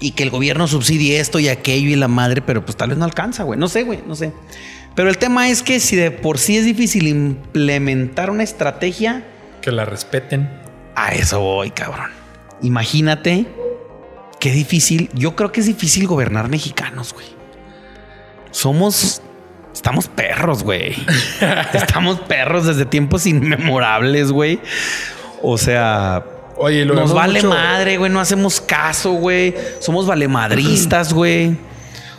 Y 0.00 0.12
que 0.12 0.24
el 0.24 0.30
gobierno 0.30 0.66
subsidie 0.66 1.20
esto 1.20 1.38
y 1.38 1.46
aquello 1.48 1.88
y 1.90 1.94
la 1.94 2.08
madre, 2.08 2.42
pero 2.42 2.64
pues 2.64 2.76
tal 2.76 2.88
vez 2.88 2.98
no 2.98 3.04
alcanza, 3.04 3.44
güey. 3.44 3.56
No 3.60 3.68
sé, 3.68 3.84
güey, 3.84 4.00
no 4.04 4.16
sé. 4.16 4.32
Pero 4.94 5.08
el 5.08 5.18
tema 5.18 5.48
es 5.48 5.62
que 5.62 5.80
si 5.80 5.96
de 5.96 6.10
por 6.10 6.38
sí 6.38 6.56
es 6.56 6.64
difícil 6.64 7.08
implementar 7.08 8.30
una 8.30 8.42
estrategia, 8.42 9.24
Que 9.60 9.72
la 9.72 9.84
respeten. 9.84 10.50
a 10.94 11.12
eso 11.14 11.40
voy, 11.40 11.70
cabrón. 11.70 12.10
Imagínate 12.60 13.46
qué 14.38 14.52
difícil. 14.52 15.08
Yo 15.14 15.34
creo 15.34 15.50
que 15.52 15.60
es 15.60 15.66
difícil 15.66 16.06
gobernar 16.06 16.48
mexicanos, 16.48 17.12
güey. 17.14 17.26
Somos. 18.50 19.22
Estamos 19.72 20.06
perros, 20.08 20.62
güey. 20.62 20.94
Estamos 21.72 22.20
perros 22.20 22.66
desde 22.66 22.84
tiempos 22.84 23.26
inmemorables, 23.26 24.30
güey. 24.30 24.60
O 25.40 25.56
sea, 25.56 26.22
Oye, 26.58 26.84
lo 26.84 26.94
nos 26.94 27.14
vale 27.14 27.40
mucho- 27.40 27.48
madre, 27.48 27.96
güey. 27.96 28.10
No 28.12 28.20
hacemos 28.20 28.60
caso, 28.60 29.12
güey. 29.12 29.54
Somos 29.80 30.06
valemadristas, 30.06 31.12
güey. 31.14 31.56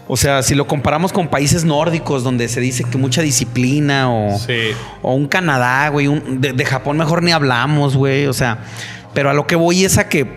O 0.08 0.18
sea, 0.18 0.44
si 0.44 0.54
lo 0.54 0.68
comparamos 0.68 1.14
con 1.14 1.30
países 1.30 1.64
nórdicos 1.64 2.24
donde 2.24 2.50
se 2.50 2.60
dice 2.60 2.84
que 2.84 2.98
mucha 2.98 3.22
disciplina 3.22 4.12
o, 4.14 4.38
Sí. 4.38 4.72
o 5.02 5.14
un 5.14 5.28
Canadá, 5.28 5.88
güey. 5.90 6.08
un- 6.08 6.42
de, 6.42 6.52
de 6.54 6.66
Japón 6.66 6.98
mejor 6.98 7.24
ni 7.24 7.32
hablamos, 7.32 7.96
güey. 7.96 8.28
O 8.28 8.34
sea, 8.34 8.66
pero 9.14 9.30
a 9.30 9.34
lo 9.34 9.48
que 9.48 9.56
voy 9.56 9.86
es 9.86 9.98
a 9.98 10.10
que 10.10 10.28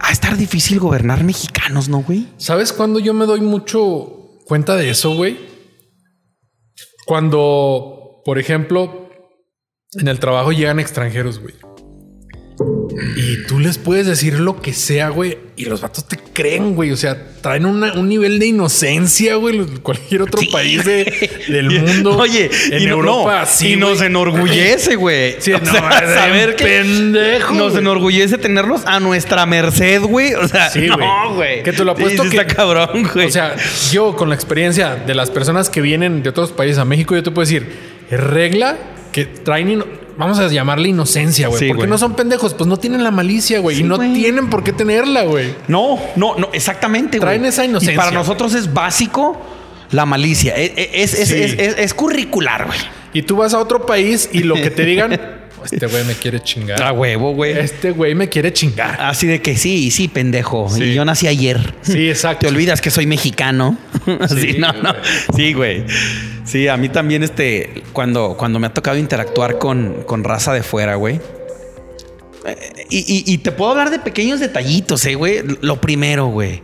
a 0.00 0.12
estar 0.12 0.36
difícil 0.36 0.78
gobernar 0.78 1.24
mexicanos, 1.24 1.88
¿no, 1.88 2.02
güey? 2.02 2.28
¿Sabes 2.36 2.72
cuándo 2.72 3.00
yo 3.00 3.12
me 3.14 3.26
doy 3.26 3.40
mucho 3.40 4.06
cuenta 4.46 4.76
de 4.76 4.90
eso, 4.90 5.14
güey? 5.16 5.36
Cuando, 7.06 8.22
por 8.24 8.38
ejemplo, 8.38 9.08
en 9.92 10.08
el 10.08 10.18
trabajo 10.20 10.52
llegan 10.52 10.78
extranjeros, 10.78 11.40
güey. 11.40 11.54
Y 13.16 13.44
tú 13.46 13.58
les 13.58 13.78
puedes 13.78 14.06
decir 14.06 14.38
lo 14.38 14.60
que 14.62 14.72
sea, 14.72 15.08
güey. 15.08 15.38
Y 15.56 15.64
los 15.66 15.80
vatos 15.80 16.06
te 16.08 16.16
creen, 16.32 16.74
güey. 16.74 16.90
O 16.90 16.96
sea, 16.96 17.16
traen 17.40 17.64
una- 17.66 17.92
un 17.94 18.08
nivel 18.08 18.38
de 18.38 18.46
inocencia, 18.46 19.36
güey. 19.36 19.60
Cualquier 19.82 20.22
otro 20.22 20.40
Sí, 20.40 20.46
país 20.48 20.84
de- 20.84 21.30
del 21.48 21.70
mundo. 21.80 22.16
Oye, 22.18 22.50
en 22.70 22.82
y 22.82 22.86
Europa, 22.86 23.40
no, 23.40 23.46
sí, 23.46 23.72
y 23.72 23.76
nos 23.76 23.98
güey. 23.98 24.06
enorgullece, 24.08 24.96
güey. 24.96 25.36
Sí, 25.40 25.52
O 25.52 25.58
no, 25.60 25.70
sea, 25.72 25.90
saber 26.14 26.56
que 26.56 26.64
pendejo, 26.64 27.54
nos 27.54 27.72
güey. 27.72 27.82
enorgullece 27.82 28.38
tenerlos 28.38 28.82
a 28.86 29.00
nuestra 29.00 29.46
merced, 29.46 30.02
güey. 30.02 30.34
O 30.34 30.46
sea, 30.48 30.70
Sí, 30.70 30.86
no, 30.86 31.34
güey. 31.34 31.62
Que 31.62 31.72
te 31.72 31.84
lo 31.84 31.92
apuesto 31.92 32.22
que- 32.22 32.28
está 32.36 32.46
cabrón, 32.46 33.08
güey. 33.12 33.26
O 33.26 33.30
sea, 33.30 33.54
yo 33.92 34.16
con 34.16 34.28
la 34.28 34.34
experiencia 34.34 34.96
de 34.96 35.14
las 35.14 35.30
personas 35.30 35.70
que 35.70 35.80
vienen 35.80 36.22
de 36.22 36.28
otros 36.30 36.52
países 36.52 36.78
a 36.78 36.84
México, 36.84 37.14
yo 37.14 37.22
te 37.22 37.30
puedo 37.30 37.44
decir, 37.46 37.66
regla 38.10 38.76
que 39.12 39.24
traen, 39.26 39.84
vamos 40.16 40.38
a 40.38 40.48
llamarle 40.48 40.88
inocencia, 40.90 41.48
güey. 41.48 41.58
Sí, 41.60 41.66
porque 41.68 41.82
güey. 41.82 41.90
no 41.90 41.98
son 41.98 42.14
pendejos, 42.14 42.54
pues 42.54 42.66
no 42.68 42.76
tienen 42.76 43.02
la 43.04 43.10
malicia, 43.10 43.60
güey. 43.60 43.76
Sí, 43.76 43.82
y 43.82 43.84
no 43.84 43.96
güey. 43.96 44.12
tienen 44.14 44.48
por 44.50 44.62
qué 44.64 44.72
tenerla, 44.72 45.24
güey. 45.24 45.54
No, 45.68 45.98
no, 46.16 46.36
no, 46.36 46.48
exactamente, 46.52 47.18
güey. 47.18 47.26
Traen 47.28 47.44
esa 47.44 47.64
inocencia, 47.64 47.94
Y 47.94 47.96
para 47.96 48.10
nosotros 48.10 48.54
es 48.54 48.72
básico 48.72 49.40
la 49.90 50.06
malicia. 50.06 50.54
Es, 50.56 50.72
es, 50.76 51.14
es, 51.20 51.28
Sí. 51.28 51.34
es- 51.42 51.52
es- 51.58 51.78
es 51.78 51.94
curricular, 51.94 52.66
güey. 52.66 52.78
Y 53.12 53.22
tú 53.22 53.36
vas 53.36 53.54
a 53.54 53.58
otro 53.58 53.86
país 53.86 54.28
y 54.32 54.40
lo 54.40 54.54
que 54.56 54.70
te 54.70 54.84
digan, 54.84 55.20
este 55.64 55.86
güey 55.86 56.04
me 56.04 56.14
quiere 56.14 56.40
chingar. 56.40 56.82
A 56.82 56.92
huevo, 56.92 57.32
güey. 57.34 57.52
Este 57.58 57.90
güey 57.90 58.14
me 58.14 58.28
quiere 58.28 58.52
chingar. 58.52 59.00
Así 59.00 59.26
de 59.26 59.40
que 59.42 59.56
sí, 59.56 59.90
sí, 59.90 60.08
pendejo. 60.08 60.68
Sí. 60.68 60.82
Y 60.84 60.94
yo 60.94 61.04
nací 61.04 61.26
ayer. 61.26 61.74
Sí, 61.82 62.08
exacto. 62.08 62.46
Te 62.46 62.52
olvidas 62.52 62.80
que 62.80 62.90
soy 62.90 63.06
mexicano. 63.06 63.76
Sí, 64.28 64.52
Sí, 64.52 64.58
no, 64.58 64.72
no. 64.72 64.92
güey. 64.92 65.02
Sí, 65.34 65.52
güey. 65.54 65.84
Sí, 66.44 66.68
a 66.68 66.76
mí 66.76 66.88
también, 66.90 67.22
este, 67.22 67.82
cuando, 67.94 68.36
cuando 68.38 68.58
me 68.58 68.66
ha 68.66 68.74
tocado 68.74 68.98
interactuar 68.98 69.58
con, 69.58 70.02
con 70.04 70.24
raza 70.24 70.52
de 70.52 70.62
fuera, 70.62 70.96
güey. 70.96 71.20
Eh, 72.46 72.56
Y, 72.90 72.98
y- 72.98 73.24
y 73.32 73.38
te 73.38 73.50
puedo 73.52 73.70
hablar 73.70 73.90
de 73.90 73.98
pequeños 73.98 74.40
detallitos, 74.40 75.04
eh, 75.06 75.14
güey. 75.14 75.42
Lo 75.62 75.80
primero, 75.80 76.26
güey. 76.26 76.62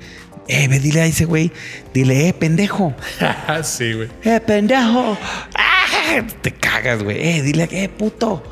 Eh, 0.49 0.67
ve, 0.69 0.81
dile 0.81 1.01
a 1.03 1.07
ese 1.07 1.25
güey, 1.27 1.51
dile, 1.95 2.29
eh, 2.29 2.33
pendejo. 2.35 2.93
sí, 3.63 3.93
güey. 3.93 4.09
Eh, 4.25 4.41
pendejo. 4.45 5.17
Ah, 5.55 6.23
te 6.43 6.51
cagas, 6.53 7.03
güey. 7.03 7.17
Eh, 7.21 7.43
dile, 7.43 7.69
eh, 7.71 7.89
puto. 7.89 8.43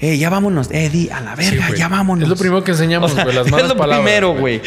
Eh, 0.00 0.16
ya 0.18 0.30
vámonos. 0.30 0.68
Eh, 0.70 0.88
di, 0.90 1.08
a 1.10 1.20
la 1.20 1.34
verga, 1.34 1.68
ya 1.76 1.88
vámonos. 1.88 2.22
Es 2.24 2.28
lo 2.28 2.36
primero 2.36 2.62
que 2.62 2.70
enseñamos, 2.70 3.10
O 3.12 3.14
sea, 3.14 3.24
güey, 3.24 3.34
las 3.36 3.46
malas 3.50 3.64
es 3.64 3.68
lo 3.70 3.76
palabras. 3.76 4.04
primero, 4.04 4.34
güey. 4.34 4.60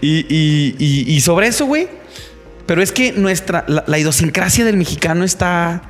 Y, 0.00 0.26
y- 0.28 0.76
y- 0.78 1.14
y 1.14 1.20
sobre 1.20 1.46
eso, 1.48 1.66
güey. 1.66 1.88
Pero 2.66 2.82
es 2.82 2.92
que 2.92 3.12
nuestra, 3.12 3.64
la, 3.68 3.84
la 3.86 3.98
idiosincrasia 3.98 4.64
del 4.64 4.76
mexicano 4.76 5.24
está 5.24 5.82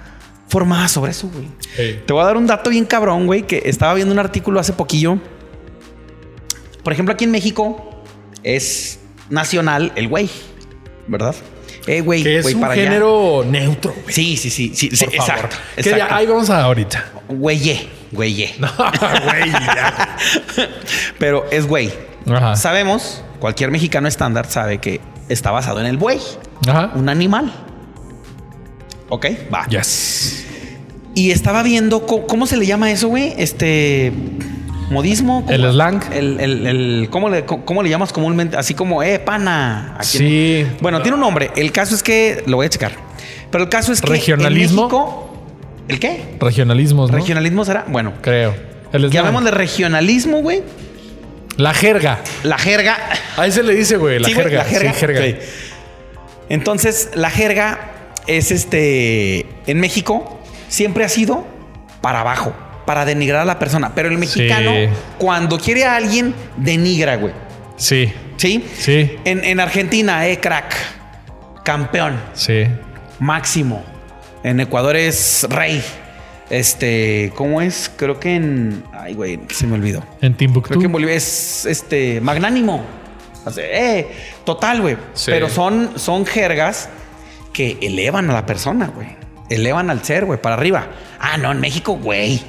formada 0.48 0.88
sobre 0.88 1.10
eso, 1.12 1.28
güey. 1.28 1.46
Ey. 1.76 2.02
Te 2.06 2.12
voy 2.12 2.22
a 2.22 2.26
dar 2.26 2.36
un 2.36 2.46
dato 2.46 2.70
bien 2.70 2.84
cabrón, 2.84 3.26
güey, 3.26 3.46
que 3.46 3.62
estaba 3.66 3.94
viendo 3.94 4.12
un 4.12 4.18
artículo 4.20 4.60
hace 4.60 4.72
poquillo. 4.72 5.18
Por 6.82 6.92
ejemplo, 6.92 7.14
aquí 7.14 7.24
en 7.24 7.30
México 7.30 8.02
es 8.42 8.98
nacional 9.30 9.92
el 9.96 10.06
güey, 10.08 10.28
¿verdad? 11.08 11.34
Eh, 11.86 12.00
güey, 12.00 12.22
Que 12.22 12.38
es 12.38 12.42
güey, 12.44 12.54
un 12.54 12.60
para 12.62 12.72
allá. 12.72 12.82
género 12.84 13.44
neutro, 13.46 13.92
güey. 14.02 14.14
Sí, 14.14 14.36
sí, 14.36 14.48
sí, 14.50 14.72
sí, 14.74 14.90
sí, 14.94 15.04
exacto. 15.04 15.56
Ya, 15.84 16.14
ahí 16.16 16.26
vamos 16.26 16.48
a 16.50 16.62
ahorita. 16.64 17.12
Güeye, 17.28 17.88
güeye. 18.12 18.54
No, 18.58 18.68
güey, 18.76 19.50
ya. 19.52 20.16
Pero 21.18 21.44
es 21.50 21.66
güey. 21.66 21.92
Ajá. 22.26 22.56
Sabemos, 22.56 23.22
cualquier 23.38 23.70
mexicano 23.70 24.08
estándar 24.08 24.46
sabe 24.50 24.78
que 24.78 25.00
está 25.28 25.50
basado 25.50 25.80
en 25.80 25.86
el 25.86 25.98
buey, 25.98 26.18
Ajá. 26.66 26.90
un 26.94 27.08
animal. 27.10 27.52
Ok, 29.10 29.26
va. 29.52 29.66
Yes. 29.68 30.44
Y 31.14 31.30
estaba 31.30 31.62
viendo 31.62 32.06
co- 32.06 32.26
cómo, 32.26 32.46
se 32.46 32.56
le 32.56 32.66
llama 32.66 32.90
eso, 32.90 33.08
güey. 33.08 33.34
Este 33.36 34.12
modismo. 34.90 35.44
El 35.48 35.62
slang. 35.70 36.00
El, 36.12 36.40
el- 36.40 36.66
el- 36.66 37.08
¿cómo, 37.10 37.28
le, 37.28 37.44
cómo 37.44 37.82
le 37.82 37.88
llamas 37.90 38.12
comúnmente? 38.12 38.56
Así 38.56 38.74
como, 38.74 39.02
eh, 39.02 39.18
pana. 39.18 39.94
Aquí 39.98 40.18
Sí. 40.18 40.56
en- 40.60 40.76
Bueno, 40.80 41.02
tiene 41.02 41.14
un 41.14 41.20
nombre. 41.20 41.50
El 41.56 41.72
caso 41.72 41.94
es 41.94 42.02
que 42.02 42.42
lo 42.46 42.56
voy 42.56 42.66
a 42.66 42.68
checar. 42.70 42.92
Pero 43.50 43.64
el 43.64 43.70
caso 43.70 43.92
es 43.92 44.00
que. 44.00 44.06
en 44.08 44.12
¿Regionalismo? 44.14 44.82
México- 44.82 45.30
¿El 45.88 46.00
qué? 46.00 46.36
Regionalismos, 46.40 47.10
¿no? 47.10 47.16
¿Regionalismo 47.16 47.64
será? 47.64 47.84
Bueno, 47.88 48.14
Creo. 48.22 48.54
El 48.92 49.02
slang. 49.02 49.12
llamémosle 49.12 49.50
regionalismo, 49.50 50.38
güey. 50.40 50.62
La 51.56 51.72
jerga. 51.74 52.20
La 52.42 52.58
jerga. 52.58 52.96
Ahí 53.36 53.52
se 53.52 53.62
le 53.62 53.74
dice, 53.74 53.96
güey, 53.96 54.18
la, 54.18 54.26
Sí, 54.28 54.34
jerga. 54.34 54.58
la 54.58 54.64
jerga. 54.64 54.92
Sí, 54.92 54.98
jerga. 55.00 55.22
Entonces, 56.48 57.10
la 57.14 57.30
jerga 57.30 57.78
es 58.26 58.50
este. 58.50 59.46
En 59.66 59.80
México 59.80 60.40
siempre 60.68 61.04
ha 61.04 61.08
sido 61.08 61.46
para 62.00 62.20
abajo, 62.20 62.52
para 62.84 63.04
denigrar 63.04 63.40
a 63.42 63.44
la 63.44 63.58
persona. 63.58 63.92
Pero 63.94 64.08
el 64.08 64.18
mexicano, 64.18 64.70
Sí. 64.72 64.88
cuando 65.18 65.58
quiere 65.58 65.84
a 65.84 65.96
alguien, 65.96 66.34
denigra, 66.56 67.16
güey. 67.16 67.32
Sí. 67.76 68.12
¿Sí? 68.36 68.64
Sí. 68.78 69.12
En, 69.24 69.44
en 69.44 69.60
Argentina, 69.60 70.26
eh, 70.26 70.38
crack. 70.40 70.74
Campeón. 71.64 72.20
Sí. 72.34 72.64
Máximo. 73.18 73.82
En 74.42 74.60
Ecuador 74.60 74.96
es 74.96 75.46
rey. 75.48 75.82
Este, 76.50 77.32
¿cómo 77.36 77.60
es? 77.62 77.90
Creo 77.96 78.20
que 78.20 78.34
en. 78.36 78.84
Ay, 78.92 79.14
güey, 79.14 79.40
se 79.50 79.66
me 79.66 79.74
olvidó. 79.74 80.04
En 80.20 80.34
Timbuktu. 80.34 80.68
Creo 80.68 80.80
que 80.80 80.86
en 80.86 80.92
Bolivia 80.92 81.14
es 81.14 81.64
este 81.64 82.20
magnánimo. 82.20 82.84
O 83.46 83.50
sea, 83.50 83.64
eh, 83.64 84.08
total, 84.44 84.82
güey. 84.82 84.96
Sí. 85.14 85.30
Pero 85.30 85.48
son, 85.48 85.92
son 85.96 86.26
jergas 86.26 86.88
que 87.52 87.78
elevan 87.80 88.28
a 88.30 88.34
la 88.34 88.46
persona, 88.46 88.88
güey. 88.94 89.08
Elevan 89.48 89.88
al 89.90 90.02
ser, 90.04 90.24
güey, 90.26 90.40
para 90.40 90.54
arriba. 90.56 90.86
Ah, 91.18 91.38
no, 91.38 91.50
en 91.52 91.60
México, 91.60 91.96
güey. 91.96 92.42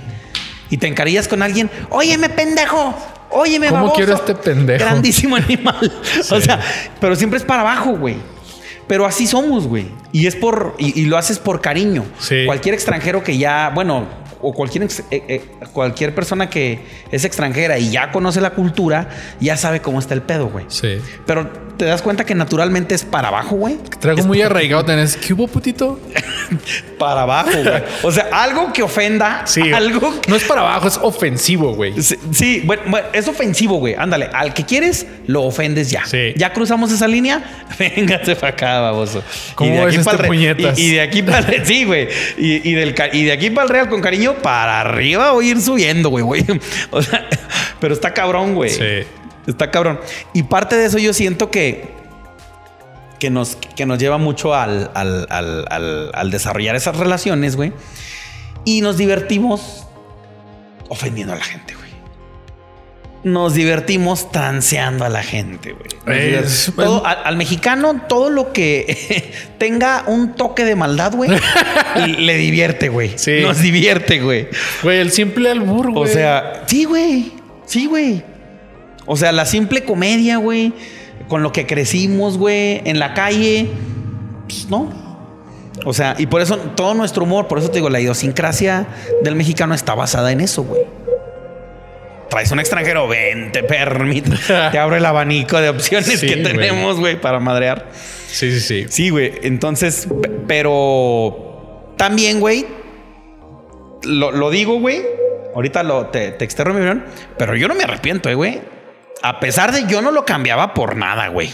Y 0.70 0.78
te 0.78 0.88
encarillas 0.88 1.28
con 1.28 1.42
alguien. 1.42 1.70
Óyeme, 1.90 2.30
pendejo. 2.30 2.96
Óyeme, 3.32 3.68
¿Cómo 3.68 3.82
baboso". 3.82 3.96
quiero 3.96 4.16
este 4.16 4.36
pendejo? 4.36 4.84
Grandísimo 4.84 5.36
animal. 5.36 5.92
O 6.32 6.42
sea, 6.42 6.60
pero 7.00 7.16
siempre 7.16 7.38
es 7.38 7.46
para 7.46 7.62
abajo, 7.62 7.98
güey. 7.98 8.16
Pero 8.88 9.06
así 9.06 9.26
somos, 9.28 9.68
güey. 9.68 9.88
Y 10.12 10.28
es 10.28 10.36
por. 10.36 10.76
Y, 10.78 11.00
y 11.00 11.06
lo 11.06 11.18
haces 11.18 11.40
por 11.40 11.60
cariño. 11.62 12.06
Sí. 12.20 12.46
Cualquier 12.46 12.76
extranjero 12.76 13.24
que 13.24 13.38
ya. 13.38 13.72
Bueno, 13.74 14.08
o 14.42 14.54
cualquier, 14.54 14.84
eh, 14.84 14.90
eh, 15.12 15.42
cualquier 15.74 16.14
persona 16.14 16.50
que 16.50 16.80
es 17.12 17.26
extranjera 17.26 17.80
y 17.80 17.90
ya 17.90 18.12
conoce 18.12 18.42
la 18.42 18.52
cultura, 18.52 19.10
ya 19.40 19.58
sabe 19.58 19.82
cómo 19.82 20.00
está 20.00 20.14
el 20.14 20.22
pedo, 20.22 20.50
güey. 20.50 20.66
Sí. 20.68 21.00
Pero 21.26 21.50
te 21.78 21.86
das 21.86 22.04
cuenta 22.04 22.26
que 22.26 22.36
naturalmente 22.36 22.94
es 22.94 23.04
para 23.04 23.30
abajo, 23.30 23.56
güey. 23.56 23.78
Traigo 24.00 24.20
Es 24.20 24.28
muy 24.28 24.42
arraigado. 24.44 24.86
Tenés. 24.86 25.18
¿Qué 25.18 25.34
hubo, 25.34 25.48
putito? 25.48 26.00
para 27.00 27.22
abajo, 27.22 27.50
güey. 27.52 27.84
O 28.04 28.12
sea, 28.12 28.30
algo 28.32 28.72
que 28.74 28.84
ofenda. 28.84 29.42
Sí. 29.46 29.62
Algo 29.74 30.22
que- 30.22 30.30
No 30.30 30.36
es 30.36 30.44
para 30.44 30.62
abajo, 30.62 30.88
es 30.88 30.98
ofensivo, 31.02 31.74
güey. 31.76 32.02
Sí, 32.02 32.16
sí, 32.32 32.62
bueno, 32.66 32.84
bueno, 32.88 33.08
es 33.14 33.28
ofensivo, 33.28 33.78
güey. 33.78 33.96
Ándale, 33.98 34.30
al 34.34 34.54
que 34.54 34.66
quieres, 34.66 35.06
lo 35.28 35.44
ofendes 35.44 35.90
ya. 35.90 36.06
Sí. 36.06 36.34
Ya 36.38 36.54
cruzamos 36.54 36.92
esa 36.92 37.08
línea, 37.08 37.66
véngase 37.80 38.36
para 38.36 38.54
acá, 38.54 38.80
baboso. 38.82 39.24
¿Cómo 39.56 39.72
de 39.72 39.86
ves 39.86 39.88
aquí 39.88 39.98
este 39.98 40.18
re- 40.18 40.28
puñetas? 40.28 40.80
Y, 40.80 40.84
y 40.84 40.92
de 40.92 41.02
aquí 41.02 41.24
para 41.24 41.40
el 41.40 41.66
sí, 41.66 41.84
güey. 41.86 42.08
Y, 42.38 42.70
y 42.70 42.74
del 42.74 42.96
y 43.14 43.24
de 43.26 43.32
aquí 43.32 43.50
para 43.50 43.64
el 43.64 43.70
real 43.70 43.90
con 43.90 44.02
cariño, 44.02 44.36
para 44.36 44.82
arriba 44.82 45.32
voy 45.32 45.48
a 45.48 45.52
ir 45.52 45.62
subiendo, 45.62 46.10
güey, 46.10 46.24
güey. 46.24 46.46
O 46.92 47.02
sea, 47.02 47.28
pero 47.80 47.94
está 47.94 48.14
cabrón, 48.14 48.56
güey. 48.56 48.70
Sí. 48.70 49.06
Está 49.48 49.70
cabrón. 49.70 50.00
Y 50.34 50.44
parte 50.44 50.76
de 50.76 50.86
eso 50.86 50.98
yo 50.98 51.14
siento 51.14 51.52
que, 51.52 51.86
que, 53.20 53.30
nos, 53.30 53.56
que 53.56 53.86
nos 53.86 54.00
lleva 54.00 54.18
mucho 54.18 54.54
al, 54.54 54.92
al, 54.94 55.28
al- 55.30 56.32
desarrollar 56.32 56.76
esas 56.76 56.98
relaciones, 56.98 57.56
güey. 57.56 57.74
Y 58.66 58.82
nos 58.82 58.98
divertimos 58.98 59.86
ofendiendo 60.90 61.34
a 61.34 61.38
la 61.38 61.44
gente, 61.44 61.74
güey. 61.76 61.86
Nos 63.24 63.56
divertimos 63.56 64.32
transeando 64.32 65.04
a 65.06 65.10
la 65.10 65.24
gente, 65.24 65.74
güey. 65.74 65.88
Al 67.06 67.38
mexicano, 67.38 68.02
todo 68.08 68.30
lo 68.30 68.54
que 68.54 69.34
tenga 69.58 70.04
un 70.08 70.36
toque 70.36 70.64
de 70.64 70.76
maldad, 70.76 71.14
güey, 71.16 71.32
le 72.20 72.38
divierte, 72.38 72.90
güey. 72.90 73.14
Sí. 73.18 73.40
Nos 73.42 73.62
divierte, 73.62 74.20
güey. 74.20 74.48
Güey, 74.84 75.00
el 75.00 75.12
simple 75.12 75.50
albur, 75.50 75.92
güey. 75.92 76.04
O 76.10 76.14
sea, 76.14 76.64
sí, 76.68 76.84
güey. 76.86 77.34
Sí, 77.66 77.88
güey. 77.88 78.24
O 79.08 79.16
sea, 79.18 79.32
la 79.32 79.46
simple 79.48 79.84
comedia, 79.84 80.38
güey. 80.38 80.74
Con 81.28 81.44
lo 81.44 81.52
que 81.52 81.66
crecimos, 81.66 82.38
güey. 82.38 82.82
En 82.86 83.00
la 83.00 83.14
calle. 83.14 83.68
Pues 84.48 84.70
no. 84.70 84.90
O 85.86 85.94
sea, 85.94 86.16
y 86.18 86.28
por 86.28 86.42
eso 86.42 86.58
todo 86.58 86.94
nuestro 86.94 87.24
humor, 87.26 87.48
por 87.48 87.60
eso 87.60 87.68
te 87.70 87.76
digo, 87.76 87.90
la 87.90 88.00
idiosincrasia 88.00 88.88
del 89.24 89.36
mexicano 89.36 89.74
está 89.76 89.94
basada 89.94 90.32
en 90.32 90.42
eso, 90.42 90.64
güey. 90.64 90.82
Traes 92.30 92.52
un 92.52 92.60
extranjero, 92.60 93.08
ven, 93.08 93.52
te 93.54 93.62
permite. 93.64 94.32
te 94.72 94.78
abro 94.80 94.96
el 94.96 95.06
abanico 95.06 95.60
de 95.60 95.70
opciones 95.70 96.20
Sí, 96.20 96.28
que 96.28 96.38
tenemos, 96.38 97.00
güey, 97.00 97.20
para 97.20 97.40
madrear. 97.40 97.90
Sí, 98.28 98.52
sí, 98.52 98.60
sí. 98.62 98.86
Sí, 98.90 99.10
güey. 99.10 99.34
Entonces, 99.44 100.08
pe- 100.22 100.30
pero 100.48 101.94
también, 101.98 102.40
güey, 102.40 102.66
lo, 104.04 104.32
lo 104.32 104.50
digo, 104.50 104.80
güey. 104.80 105.04
Ahorita 105.54 105.84
lo, 105.84 106.08
te, 106.08 106.32
te 106.32 106.44
externo 106.46 106.74
mi 106.74 106.80
opinión, 106.82 107.06
pero 107.38 107.56
yo 107.56 107.68
no 107.68 107.76
me 107.76 107.84
arrepiento, 107.84 108.30
eh, 108.30 108.34
güey. 108.36 108.60
A 109.28 109.40
pesar 109.40 109.72
de 109.72 109.86
yo 109.88 110.02
no 110.02 110.12
lo 110.12 110.26
cambiaba 110.26 110.74
por 110.74 110.96
nada, 110.96 111.30
güey. 111.30 111.50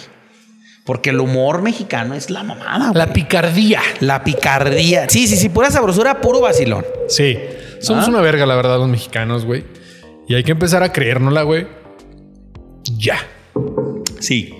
Porque 0.86 1.12
el 1.12 1.20
humor 1.20 1.62
mexicano 1.62 2.16
es 2.16 2.30
la 2.30 2.44
mamada, 2.44 2.88
güey. 2.90 2.98
La 2.98 3.14
picardía. 3.14 3.82
La 4.00 4.24
picardía. 4.24 5.08
Sí, 5.10 5.28
sí, 5.28 5.38
sí, 5.38 5.50
pura 5.50 5.72
sabrosura, 5.72 6.20
puro 6.22 6.42
vacilón. 6.42 6.86
Sí. 7.08 7.38
Somos 7.80 8.06
¿Ah? 8.06 8.10
una 8.10 8.22
verga, 8.22 8.46
la 8.46 8.56
verdad, 8.56 8.78
los 8.78 8.90
mexicanos, 8.90 9.46
güey. 9.46 9.64
Y 10.28 10.36
hay 10.36 10.44
que 10.44 10.52
empezar 10.52 10.84
a 10.84 10.92
creérnosla, 10.92 11.44
güey. 11.44 11.68
ya. 12.98 13.18
Sí. 14.20 14.54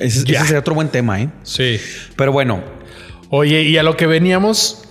Ese, 0.00 0.24
Ya. 0.24 0.38
ese 0.38 0.46
sería 0.48 0.60
otro 0.60 0.74
buen 0.74 0.88
tema, 0.88 1.20
¿eh? 1.20 1.28
Sí. 1.42 1.78
Pero 2.16 2.32
bueno, 2.32 2.62
Oye, 3.34 3.62
y 3.62 3.78
a 3.78 3.82
lo 3.82 3.96
que 3.96 4.06
veníamos 4.06 4.84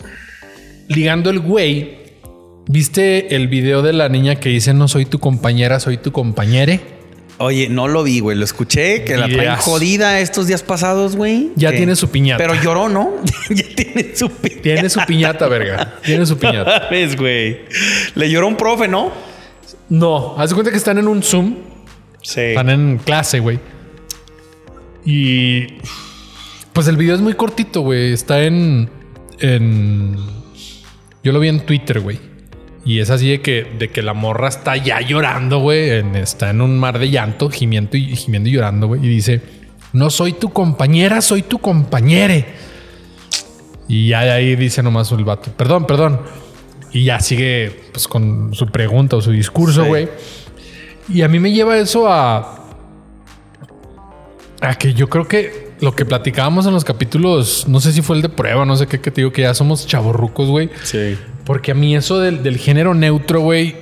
ligando 0.88 1.30
el 1.30 1.40
güey, 1.40 2.00
¿viste 2.68 3.36
el 3.36 3.48
video 3.48 3.84
de 3.84 3.94
la 3.94 4.10
niña 4.10 4.36
que 4.36 4.50
dice 4.50 4.74
no 4.74 4.88
soy 4.88 5.06
tu 5.06 5.20
compañera, 5.20 5.80
soy 5.80 5.98
tu 5.98 6.12
compañere? 6.12 6.82
Oye, 7.38 7.70
no 7.70 7.88
lo 7.88 8.04
vi, 8.04 8.20
güey. 8.20 8.38
Lo 8.38 8.46
escuché, 8.46 9.04
que 9.04 9.18
la 9.18 9.28
traen 9.28 9.56
jodida 9.56 10.20
estos 10.20 10.48
días 10.48 10.64
pasados, 10.64 11.16
güey. 11.16 11.52
Ya 11.56 11.72
Que- 11.72 11.78
tiene 11.78 11.96
su 11.96 12.10
piñata. 12.10 12.38
Pero 12.44 12.62
lloró, 12.62 12.90
¿no? 12.90 13.12
ya 13.50 13.66
tiene 13.76 14.16
su 14.16 14.30
piñata. 14.30 14.62
Tiene 14.62 14.90
su 14.90 15.00
piñata, 15.06 15.48
verga. 15.48 15.96
Tiene 16.04 16.26
su 16.26 16.38
piñata. 16.38 16.88
¿Ves, 16.92 17.16
güey? 17.18 17.62
Le 18.16 18.30
lloró 18.30 18.48
un 18.48 18.56
profe, 18.56 18.88
¿no? 18.88 19.12
No, 19.90 20.36
haz 20.38 20.50
de 20.50 20.56
cuenta 20.56 20.72
que 20.72 20.78
están 20.78 20.98
en 20.98 21.08
un 21.08 21.22
Zoom, 21.24 21.56
Sí. 22.22 22.40
están 22.42 22.70
en 22.70 22.98
clase, 23.00 23.40
güey. 23.40 23.60
Y 25.04 25.68
pues 26.74 26.88
el 26.88 26.96
video 26.98 27.16
es 27.16 27.22
muy 27.22 27.34
cortito, 27.34 27.82
güey. 27.82 28.14
Está 28.14 28.44
en, 28.44 28.90
en. 29.40 30.16
Yo 31.24 31.32
lo 31.32 31.40
vi 31.40 31.50
en 31.50 31.66
Twitter, 31.66 32.00
güey. 32.00 32.20
Y 32.84 33.00
es 33.00 33.10
así 33.12 33.30
de 33.30 33.42
que, 33.42 33.64
de 33.78 33.90
que 33.90 34.02
la 34.02 34.14
morra 34.14 34.48
está 34.50 34.76
ya 34.76 35.02
llorando, 35.02 35.60
güey. 35.60 35.90
en- 35.92 36.16
está 36.16 36.50
en 36.50 36.62
un 36.62 36.80
mar 36.80 36.98
de 36.98 37.10
llanto, 37.10 37.50
gimiendo 37.50 37.96
y, 37.98 38.16
gimiendo 38.16 38.50
y 38.50 38.54
llorando, 38.54 38.88
güey. 38.88 39.06
Y 39.06 39.08
dice: 39.10 39.42
No 39.94 40.10
soy 40.10 40.34
tu 40.34 40.52
compañera, 40.52 41.22
soy 41.22 41.44
tu 41.44 41.60
compañere. 41.60 42.46
Y 43.88 44.08
ya 44.08 44.22
de 44.22 44.32
ahí 44.32 44.56
dice 44.56 44.82
nomás 44.82 45.12
el 45.12 45.24
vato: 45.24 45.52
Perdón, 45.52 45.86
perdón. 45.86 46.22
Y 46.92 47.04
ya 47.06 47.20
sigue 47.20 47.84
pues, 47.94 48.08
con 48.08 48.54
su 48.56 48.66
pregunta 48.68 49.16
o 49.16 49.22
su 49.22 49.32
discurso, 49.32 49.84
Sí. 49.84 49.88
güey. 49.88 50.10
Y 51.08 51.22
a 51.22 51.28
mí 51.28 51.40
me 51.40 51.52
lleva 51.52 51.78
eso 51.78 52.08
a. 52.12 52.58
A 54.62 54.76
que 54.76 54.94
yo 54.94 55.10
creo 55.10 55.28
que 55.28 55.72
lo 55.82 55.96
que 55.96 56.06
platicábamos 56.06 56.68
en 56.68 56.74
los 56.74 56.84
capítulos, 56.84 57.68
no 57.68 57.80
sé 57.80 57.92
si 57.92 58.02
fue 58.04 58.16
el 58.16 58.22
de 58.22 58.30
prueba, 58.30 58.64
no 58.66 58.76
sé 58.76 58.86
qué, 58.86 59.02
que 59.02 59.10
te 59.10 59.22
digo 59.22 59.32
que 59.32 59.42
ya 59.42 59.54
somos 59.56 59.88
chavorrucos, 59.88 60.48
güey. 60.50 60.70
Sí. 60.84 61.18
Porque 61.52 61.72
a 61.72 61.76
mí 61.76 61.94
eso 61.98 62.18
del, 62.20 62.44
del 62.44 62.58
género 62.58 62.94
neutro, 62.94 63.42
güey, 63.42 63.76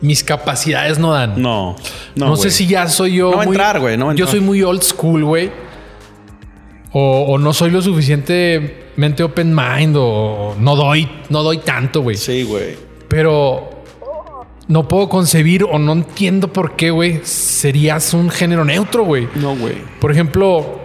mis 0.00 0.22
capacidades 0.22 0.96
no 0.96 1.10
dan. 1.12 1.42
No. 1.42 1.74
No, 2.14 2.28
No, 2.28 2.36
sé 2.36 2.52
si 2.52 2.68
ya 2.68 2.86
soy 2.86 3.16
yo. 3.16 3.32
No 3.32 3.36
va 3.38 3.42
a 3.42 3.46
muy- 3.46 3.56
entrar, 3.56 3.80
güey, 3.80 3.96
no 3.96 4.10
a 4.10 4.14
Yo 4.14 4.28
soy 4.28 4.38
muy 4.38 4.62
old 4.62 4.80
school, 4.82 5.24
güey. 5.24 5.50
O, 6.92 7.24
o 7.30 7.36
no 7.38 7.52
soy 7.52 7.72
lo 7.72 7.82
suficientemente 7.82 9.24
open 9.24 9.52
mind 9.52 9.96
o 9.98 10.54
no 10.56 10.76
doy, 10.76 11.08
no 11.30 11.42
doy 11.42 11.58
tanto, 11.58 12.00
güey. 12.02 12.16
Sí, 12.16 12.44
güey. 12.44 12.76
Pero 13.08 13.82
no 14.68 14.86
puedo 14.86 15.08
concebir 15.08 15.64
o 15.64 15.80
no 15.80 15.94
entiendo 15.94 16.52
por 16.52 16.76
qué, 16.76 16.92
güey, 16.92 17.22
serías 17.24 18.14
un 18.14 18.30
género 18.30 18.64
neutro, 18.64 19.02
güey. 19.02 19.26
No, 19.34 19.56
güey. 19.56 19.74
Por 20.00 20.12
ejemplo, 20.12 20.78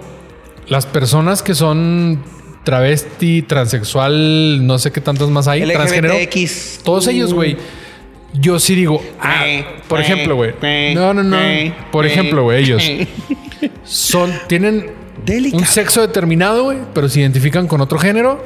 las 0.70 0.88
personas 0.88 1.44
que 1.44 1.54
son 1.54 2.24
travesti, 2.66 3.44
transexual, 3.44 4.66
no 4.66 4.78
sé 4.78 4.92
qué 4.92 5.00
tantas 5.00 5.30
más 5.30 5.48
hay, 5.48 5.64
transgénero, 5.72 6.16
LGBTX. 6.16 6.82
todos 6.84 7.08
ellos, 7.08 7.34
güey. 7.34 7.56
Yo 8.34 8.60
sí 8.60 8.76
digo, 8.76 9.02
ah, 9.22 9.46
por 9.88 10.02
ejemplo, 10.02 10.36
güey. 10.36 10.54
No, 10.94 11.14
no, 11.14 11.24
no. 11.24 11.38
Por 11.92 12.06
ejemplo, 12.06 12.44
güey, 12.44 12.64
ellos 12.64 12.84
son, 13.86 14.34
tienen 14.48 14.92
Delicado. 15.26 15.62
un 15.62 15.66
sexo 15.66 16.02
determinado, 16.02 16.64
güey, 16.66 16.80
pero 16.94 17.08
se 17.08 17.22
identifican 17.22 17.68
con 17.68 17.80
otro 17.80 17.98
género. 17.98 18.44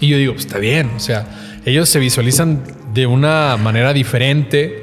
Y 0.00 0.08
yo 0.08 0.16
digo, 0.16 0.32
pues 0.32 0.46
está 0.46 0.58
bien. 0.58 0.90
O 0.96 1.00
sea, 1.00 1.60
ellos 1.64 1.88
se 1.88 2.00
visualizan 2.00 2.64
de 2.92 3.06
una 3.06 3.56
manera 3.56 3.92
diferente, 3.92 4.82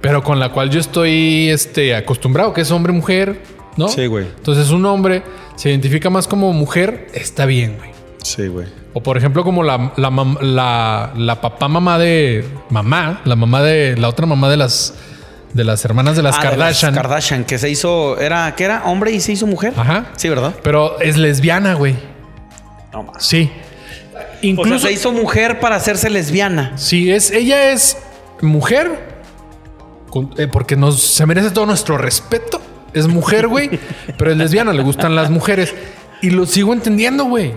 pero 0.00 0.24
con 0.24 0.40
la 0.40 0.48
cual 0.48 0.70
yo 0.70 0.80
estoy 0.80 1.48
este, 1.50 1.94
acostumbrado, 1.94 2.52
que 2.52 2.62
es 2.62 2.70
hombre-mujer, 2.72 3.40
¿no? 3.76 3.86
Sí, 3.86 4.06
güey. 4.06 4.24
Entonces, 4.24 4.70
un 4.70 4.84
hombre 4.86 5.22
se 5.56 5.70
identifica 5.70 6.10
más 6.10 6.26
como 6.28 6.52
mujer, 6.52 7.08
está 7.14 7.46
bien, 7.46 7.76
güey. 7.78 7.90
Sí, 8.22 8.46
güey. 8.48 8.66
O 8.92 9.02
por 9.02 9.16
ejemplo, 9.16 9.44
como 9.44 9.62
la, 9.62 9.92
la, 9.96 10.10
mam- 10.10 10.40
la, 10.40 11.12
la 11.16 11.40
papá 11.40 11.68
mamá 11.68 11.98
de 11.98 12.44
mamá, 12.70 13.20
la 13.24 13.36
mamá 13.36 13.62
de 13.62 13.96
la 13.96 14.08
otra 14.08 14.26
mamá 14.26 14.48
de 14.50 14.56
las 14.56 14.94
de 15.54 15.64
las 15.64 15.84
hermanas 15.84 16.14
de 16.16 16.22
las 16.22 16.36
Ah, 16.38 16.42
de 16.42 16.48
Kardashian. 16.50 16.94
Kardashian, 16.94 17.44
que 17.44 17.58
se 17.58 17.68
hizo, 17.70 18.18
era, 18.20 18.54
¿qué 18.54 18.64
era? 18.64 18.84
Hombre 18.84 19.10
y 19.10 19.20
se 19.20 19.32
hizo 19.32 19.46
mujer. 19.48 19.72
Ajá. 19.76 20.06
Sí, 20.16 20.28
¿verdad? 20.28 20.54
Pero 20.62 21.00
es 21.00 21.16
lesbiana, 21.16 21.74
güey. 21.74 21.96
No 22.92 23.02
más. 23.04 23.24
Sí. 23.26 23.50
O 23.50 24.12
sea, 24.12 24.38
Incluso 24.42 24.86
se 24.86 24.92
hizo 24.92 25.10
mujer 25.12 25.58
para 25.60 25.76
hacerse 25.76 26.08
lesbiana. 26.10 26.72
si 26.78 27.10
es 27.10 27.30
ella 27.32 27.72
es 27.72 27.96
mujer 28.42 29.08
eh, 30.38 30.46
porque 30.50 30.76
nos 30.76 31.00
se 31.02 31.26
merece 31.26 31.50
todo 31.50 31.66
nuestro 31.66 31.96
respeto. 31.98 32.60
Es 32.92 33.06
mujer, 33.06 33.46
güey, 33.48 33.70
pero 34.18 34.32
es 34.32 34.36
lesbiana, 34.36 34.72
le 34.72 34.82
gustan 34.82 35.14
las 35.14 35.30
mujeres 35.30 35.74
y 36.22 36.30
lo 36.30 36.46
sigo 36.46 36.72
entendiendo, 36.72 37.24
güey. 37.24 37.52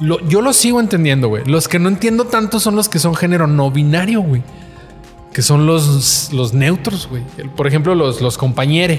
Lo- 0.00 0.20
yo 0.28 0.40
lo 0.42 0.52
sigo 0.52 0.80
entendiendo, 0.80 1.28
güey. 1.28 1.44
Los 1.46 1.68
que 1.68 1.78
no 1.78 1.88
entiendo 1.88 2.24
tanto 2.26 2.60
son 2.60 2.74
los 2.76 2.88
que 2.88 2.98
son 2.98 3.14
género 3.14 3.46
no 3.46 3.70
binario, 3.70 4.20
güey. 4.20 4.42
Que 5.32 5.40
son 5.42 5.64
los, 5.66 6.30
los 6.32 6.52
neutros, 6.52 7.08
güey. 7.08 7.22
Por 7.56 7.66
ejemplo, 7.66 7.94
los, 7.94 8.20
los 8.20 8.36
compañeros. 8.36 8.98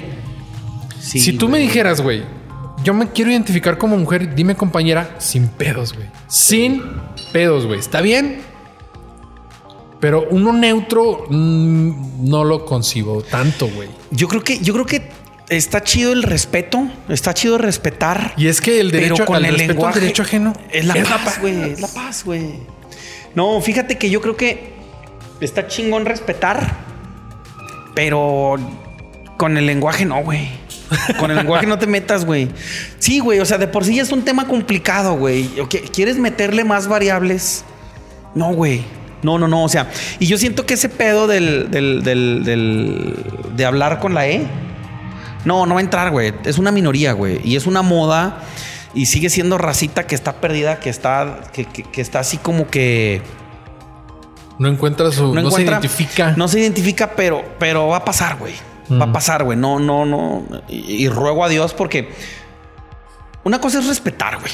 Sí, 0.99 1.19
si 1.19 1.33
tú 1.33 1.47
me 1.49 1.59
dijeras, 1.59 2.01
güey, 2.01 2.23
yo 2.83 2.93
me 2.93 3.09
quiero 3.09 3.29
identificar 3.31 3.77
como 3.77 3.97
mujer, 3.97 4.33
dime 4.33 4.55
compañera, 4.55 5.15
sin 5.19 5.47
pedos, 5.47 5.93
güey. 5.93 6.07
Sin 6.27 6.81
pedos, 7.33 7.65
güey. 7.67 7.79
¿Está 7.79 8.01
bien? 8.01 8.41
Pero 10.03 10.27
uno 10.31 10.51
neutro 10.51 11.27
mm, 11.29 12.29
no 12.29 12.43
lo 12.43 12.65
concibo 12.65 13.21
tanto, 13.21 13.69
güey. 13.69 13.87
Yo 14.11 14.27
creo 14.27 14.43
que, 14.43 14.59
yo 14.59 14.73
creo 14.73 14.85
que 14.85 15.09
está 15.47 15.81
chido 15.81 16.11
el 16.11 16.23
respeto, 16.23 16.89
está 17.07 17.33
chido 17.33 17.57
respetar. 17.57 18.33
Y 18.35 18.47
es 18.47 18.59
que 18.59 18.81
el 18.81 18.91
derecho 18.91 19.13
pero 19.15 19.25
con 19.27 19.35
al 19.37 19.45
el 19.45 19.51
respeto 19.51 19.71
lenguaje 19.71 19.93
al 19.95 20.01
derecho 20.01 20.23
ajeno 20.23 20.53
es 20.73 20.83
la 20.83 20.95
es 20.95 21.07
paz, 21.07 21.39
güey. 21.39 21.71
Es 21.71 21.79
la 21.79 21.87
paz, 21.87 22.25
güey. 22.25 22.51
No, 23.33 23.61
fíjate 23.61 23.97
que 23.97 24.09
yo 24.09 24.19
creo 24.19 24.35
que 24.35 24.73
está 25.39 25.69
chingón 25.69 26.03
respetar, 26.05 26.79
pero 27.95 28.55
con 29.37 29.57
el 29.57 29.65
lenguaje 29.65 30.03
no, 30.03 30.21
güey. 30.21 30.49
Con 31.17 31.31
el 31.31 31.37
lenguaje 31.37 31.65
no 31.65 31.79
te 31.79 31.87
metas, 31.87 32.25
güey. 32.25 32.49
Sí, 32.99 33.19
güey. 33.19 33.39
O 33.39 33.45
sea, 33.45 33.57
de 33.57 33.69
por 33.69 33.85
sí 33.85 33.95
ya 33.95 34.01
es 34.03 34.11
un 34.11 34.23
tema 34.25 34.49
complicado, 34.49 35.15
güey. 35.15 35.61
¿O 35.61 35.69
qué- 35.69 35.79
¿Quieres 35.81 36.17
meterle 36.17 36.65
más 36.65 36.89
variables? 36.89 37.63
No, 38.35 38.53
güey. 38.53 38.83
No, 39.23 39.37
no, 39.39 39.47
no. 39.47 39.63
O 39.63 39.69
sea, 39.69 39.89
y 40.19 40.27
yo 40.27 40.37
siento 40.37 40.65
que 40.65 40.73
ese 40.75 40.89
pedo 40.89 41.27
del, 41.27 41.71
del, 41.71 42.03
del, 42.03 42.43
del- 42.43 43.15
de 43.55 43.65
hablar 43.65 43.99
con 43.99 44.13
la 44.13 44.27
E, 44.27 44.45
no, 45.45 45.65
no 45.65 45.73
va 45.75 45.79
a 45.79 45.83
entrar, 45.83 46.11
güey. 46.11 46.33
Es 46.45 46.57
una 46.57 46.71
minoría, 46.71 47.13
güey. 47.13 47.39
Y 47.43 47.55
es 47.55 47.65
una 47.65 47.81
moda 47.81 48.43
y 48.93 49.07
sigue 49.07 49.29
siendo 49.29 49.57
racita 49.57 50.05
que 50.05 50.15
está 50.15 50.33
perdida, 50.33 50.79
que 50.79 50.89
está, 50.89 51.39
que, 51.53 51.65
que- 51.65 51.83
que 51.83 52.01
está 52.01 52.19
así 52.19 52.37
como 52.37 52.67
que 52.67 53.21
No 54.59 54.67
encuentra 54.69 55.11
su. 55.11 55.33
No, 55.33 55.41
se 55.41 55.47
encuentra- 55.47 55.79
identifica. 55.79 56.33
No 56.37 56.47
se 56.47 56.59
identifica, 56.59 57.11
pero, 57.15 57.43
pero 57.59 57.87
va 57.87 57.97
a 57.97 58.05
pasar, 58.05 58.37
güey. 58.37 58.53
Va 58.91 59.05
a 59.05 59.11
pasar, 59.13 59.43
güey. 59.43 59.57
No, 59.57 59.79
no, 59.79 60.05
no. 60.05 60.45
Y, 60.67 61.05
y 61.05 61.09
ruego 61.09 61.43
a 61.43 61.49
Dios 61.49 61.73
porque 61.73 62.09
una 63.43 63.59
cosa 63.59 63.79
es 63.79 63.87
respetar, 63.87 64.39
güey. 64.39 64.51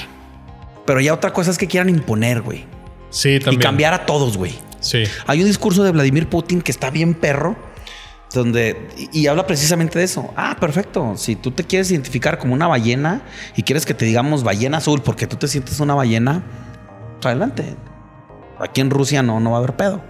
Pero 0.85 1.01
ya 1.01 1.13
otra 1.13 1.33
cosa 1.33 1.51
es 1.51 1.57
que 1.57 1.67
quieran 1.67 1.89
imponer, 1.89 2.41
güey. 2.41 2.65
Sí, 3.09 3.29
Y 3.35 3.39
también. 3.39 3.61
cambiar 3.61 3.93
a 3.93 4.05
todos, 4.05 4.37
güey. 4.37 4.53
Sí. 4.79 5.03
Hay 5.27 5.39
un 5.41 5.45
discurso 5.47 5.83
de 5.83 5.91
Vladimir 5.91 6.27
Putin 6.29 6.61
que 6.61 6.71
está 6.71 6.89
bien 6.89 7.13
perro, 7.13 7.55
donde 8.33 8.87
y, 9.11 9.21
y 9.21 9.27
habla 9.27 9.45
precisamente 9.47 9.97
de 9.99 10.05
eso. 10.05 10.31
Ah, 10.37 10.55
perfecto. 10.59 11.13
Si 11.17 11.35
tú 11.35 11.51
te 11.51 11.63
quieres 11.63 11.89
identificar 11.91 12.37
como 12.37 12.53
una 12.53 12.67
ballena 12.67 13.21
y 13.55 13.63
quieres 13.63 13.85
que 13.85 13.93
te 13.93 14.05
digamos 14.05 14.43
ballena 14.43 14.77
azul 14.77 15.01
porque 15.01 15.27
tú 15.27 15.35
te 15.35 15.47
sientes 15.47 15.79
una 15.79 15.95
ballena, 15.95 16.43
pues 17.15 17.25
adelante. 17.25 17.75
Aquí 18.59 18.81
en 18.81 18.89
Rusia 18.89 19.23
no, 19.23 19.39
no 19.39 19.51
va 19.51 19.57
a 19.57 19.59
haber 19.59 19.75
pedo. 19.75 20.01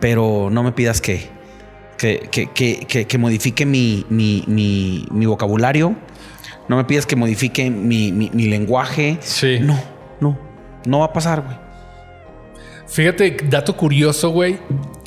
Pero 0.00 0.48
no 0.50 0.62
me 0.62 0.72
pidas 0.72 1.00
que, 1.00 1.28
que, 1.96 2.28
que, 2.30 2.50
que, 2.50 2.80
que- 2.88 3.06
que 3.06 3.18
modifique 3.18 3.64
mi, 3.64 4.04
mi, 4.10 4.42
mi, 4.46 5.06
mi 5.10 5.26
vocabulario. 5.26 5.94
No 6.68 6.76
me 6.76 6.84
pidas 6.84 7.06
que 7.06 7.14
modifique 7.16 7.70
mi 7.70 8.10
lenguaje. 8.30 9.18
Sí. 9.20 9.58
No, 9.60 9.78
no. 10.20 10.38
No 10.86 10.98
va 11.00 11.06
a 11.06 11.12
pasar, 11.12 11.42
güey. 11.42 11.56
Fíjate, 12.94 13.36
dato 13.50 13.76
curioso, 13.76 14.30
güey. 14.30 14.56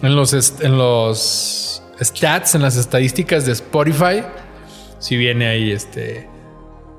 En 0.01 0.13
los, 0.13 0.33
en 0.61 0.77
los 0.77 1.81
stats, 2.01 2.55
en 2.55 2.61
las 2.61 2.75
estadísticas 2.75 3.45
de 3.45 3.53
Spotify, 3.53 4.23
si 4.99 5.15
viene 5.15 5.47
ahí 5.47 5.71
este 5.71 6.27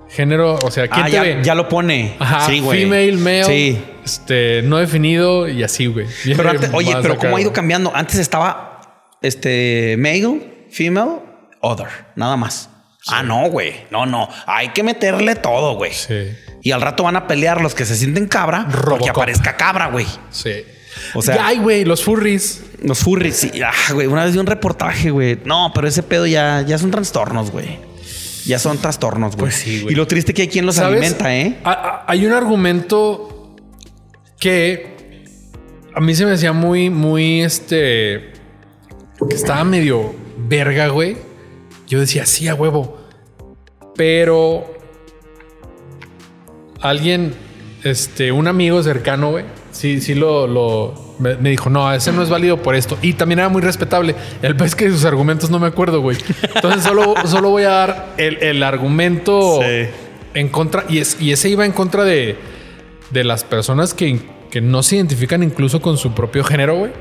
género, 0.09 0.55
o 0.65 0.71
sea, 0.71 0.89
¿quién 0.89 1.03
Ah, 1.03 1.07
te 1.07 1.13
ya, 1.13 1.23
ve? 1.23 1.39
ya 1.43 1.55
lo 1.55 1.69
pone. 1.69 2.17
Ajá, 2.19 2.47
sí, 2.47 2.61
güey. 2.61 2.85
female, 2.85 3.13
male, 3.19 3.45
Sí. 3.45 3.85
este, 4.03 4.63
no 4.63 4.79
definido 4.79 5.47
y 5.47 5.63
así, 5.63 5.87
güey. 5.87 6.07
Pero 6.25 6.49
antes- 6.49 6.71
oye, 6.73 6.97
pero 7.03 7.15
acá, 7.15 7.27
cómo 7.27 7.37
ha 7.37 7.41
ido 7.43 7.53
cambiando. 7.53 7.95
Antes 7.95 8.17
estaba 8.17 8.81
este 9.21 9.97
male, 9.99 10.67
female, 10.71 11.21
other, 11.61 11.89
nada 12.17 12.39
más. 12.39 12.71
Ah, 13.09 13.23
no, 13.23 13.51
güey. 13.51 13.75
No, 13.91 14.07
no. 14.07 14.27
Hay 14.47 14.69
que 14.71 14.83
meterle 14.83 15.35
todo, 15.35 15.75
güey. 15.77 15.93
Sí, 15.93 16.31
Y 16.63 16.73
al 16.73 16.81
rato 16.81 17.03
van 17.05 17.17
a 17.17 17.27
pelear 17.27 17.61
los 17.61 17.75
que 17.75 17.85
se 17.85 17.95
sienten 17.95 18.27
cabra 18.27 18.65
porque 18.71 18.77
Robocop. 18.87 19.11
aparezca 19.11 19.57
cabra, 19.57 19.89
güey. 19.89 20.07
sí. 20.31 20.65
O 21.15 21.23
sea- 21.23 21.47
ay, 21.47 21.59
güey, 21.59 21.85
los 21.85 22.03
furries. 22.05 22.63
Los 22.83 23.01
furries, 23.01 23.37
sí. 23.37 23.51
Ah, 23.65 23.93
güey. 23.93 24.07
Una 24.07 24.25
vez 24.25 24.33
vi 24.35 24.39
un 24.39 24.47
reportaje, 24.47 25.11
güey. 25.11 25.39
No, 25.45 25.73
pero 25.75 25.89
ese 25.89 26.03
pedo 26.03 26.27
ya, 26.27 26.63
ya 26.67 26.79
son 26.79 26.91
trastornos, 26.91 27.51
güey. 27.51 27.79
Ya 28.47 28.59
son 28.59 28.79
trastornos, 28.79 29.33
güey. 29.37 29.47
Pues 29.51 29.57
sí, 29.57 29.81
güey. 29.83 29.93
Y 29.93 29.97
lo 29.97 30.07
triste 30.07 30.33
que 30.33 30.43
hay 30.43 30.49
quien 30.49 30.65
los 30.67 30.77
¿Sabes? 30.77 30.99
alimenta, 31.01 31.37
¿eh? 31.37 31.59
Ha- 31.65 31.71
ha- 31.73 32.05
Hay 32.07 32.25
un 32.25 32.33
argumento 32.33 33.57
que 34.41 35.25
a 35.95 36.01
mí 36.01 36.15
se 36.15 36.25
me 36.25 36.33
hacía 36.33 36.53
muy, 36.53 36.89
muy 36.91 37.43
este. 37.43 38.33
que 39.29 39.35
estaba 39.35 39.65
medio 39.65 40.15
verga, 40.49 40.87
güey. 40.89 41.17
Yo 41.89 41.99
decía, 42.01 42.25
sí, 42.27 42.47
a 42.49 42.55
huevo. 42.55 42.97
Pero 43.97 44.73
alguien, 46.81 47.35
este, 47.85 48.31
un 48.33 48.47
amigo 48.47 48.83
cercano, 48.83 49.31
güey, 49.33 49.45
sí, 49.79 50.01
sí 50.01 50.15
lo, 50.15 50.47
lo 50.47 51.15
me, 51.19 51.37
me 51.37 51.51
dijo, 51.51 51.71
no, 51.71 51.93
ese 51.93 52.13
no 52.13 52.23
es 52.23 52.29
válido 52.29 52.63
por 52.63 52.75
esto. 52.75 52.99
Y 53.03 53.13
también 53.15 53.39
era 53.39 53.49
muy 53.49 53.63
respetable. 53.63 54.15
El 54.43 54.57
pez 54.57 54.75
que 54.75 54.91
sus 54.91 55.05
argumentos 55.05 55.51
no 55.51 55.59
me 55.59 55.67
acuerdo, 55.69 56.01
güey. 56.01 56.17
Entonces 56.55 56.83
solo, 56.83 57.15
solo 57.27 57.51
voy 57.51 57.63
a 57.65 57.71
dar 57.71 58.15
el, 58.19 58.39
el 58.43 58.63
argumento 58.63 59.61
Sí. 59.63 59.89
en 60.35 60.49
contra. 60.49 60.85
Y, 60.89 60.99
es, 60.99 61.21
y 61.21 61.33
ese 61.33 61.49
iba 61.49 61.65
en 61.65 61.73
contra 61.73 62.05
de, 62.05 62.37
de 63.11 63.25
las 63.25 63.45
personas 63.45 63.95
que, 63.95 64.21
que 64.51 64.61
no 64.61 64.83
se 64.83 64.97
identifican 64.97 65.43
incluso 65.43 65.81
con 65.81 65.97
su 65.97 66.13
propio 66.13 66.45
género, 66.45 66.77
güey. 66.77 66.93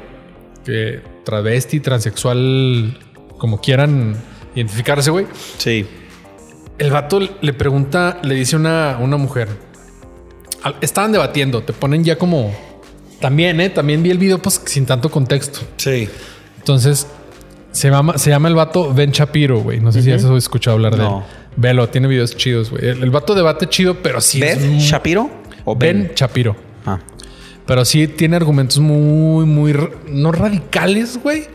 Que 0.65 1.01
travesti, 1.23 1.80
transexual, 1.80 2.97
como 3.38 3.59
quieran 3.61 4.15
identificarse, 4.55 5.11
güey. 5.11 5.25
Sí. 5.57 5.86
El 6.78 6.91
vato 6.91 7.19
le 7.41 7.53
pregunta, 7.53 8.19
le 8.23 8.36
dice 8.36 8.55
una, 8.55 8.97
una 8.99 9.17
mujer. 9.17 9.47
Estaban 10.81 11.11
debatiendo, 11.11 11.61
te 11.63 11.73
ponen 11.73 12.03
ya 12.03 12.17
como. 12.17 12.53
También, 13.19 13.59
¿eh? 13.61 13.69
También 13.69 14.03
vi 14.03 14.11
el 14.11 14.17
video 14.17 14.39
pues 14.39 14.61
sin 14.65 14.85
tanto 14.85 15.09
contexto. 15.09 15.59
Sí. 15.77 16.07
Entonces, 16.59 17.07
se 17.71 17.89
llama, 17.89 18.17
se 18.17 18.29
llama 18.29 18.47
el 18.47 18.55
vato 18.55 18.93
Ben 18.93 19.11
Shapiro, 19.11 19.59
güey. 19.61 19.79
No 19.79 19.91
sé 19.91 20.01
si 20.03 20.11
has 20.11 20.23
escuchado 20.23 20.75
hablar 20.75 20.95
de 20.97 21.05
él. 21.05 21.11
Velo, 21.55 21.89
tiene 21.89 22.07
videos 22.07 22.35
chidos, 22.37 22.69
güey. 22.69 22.85
El, 22.85 23.01
el 23.03 23.09
vato 23.09 23.33
debate 23.33 23.67
chido, 23.67 23.95
pero 24.03 24.21
sí 24.21 24.41
es 24.43 24.59
¿Beth 24.59 24.69
muy- 24.69 24.79
Shapiro? 24.79 25.29
¿O 25.65 25.75
Ben 25.75 26.03
Ben? 26.03 26.11
Shapiro. 26.15 26.55
Ah. 26.85 26.99
Pero 27.65 27.83
sí 27.83 28.07
tiene 28.07 28.35
argumentos 28.35 28.77
muy, 28.79 29.45
muy, 29.45 29.75
no 30.07 30.31
radicales, 30.31 31.19
güey. 31.21 31.45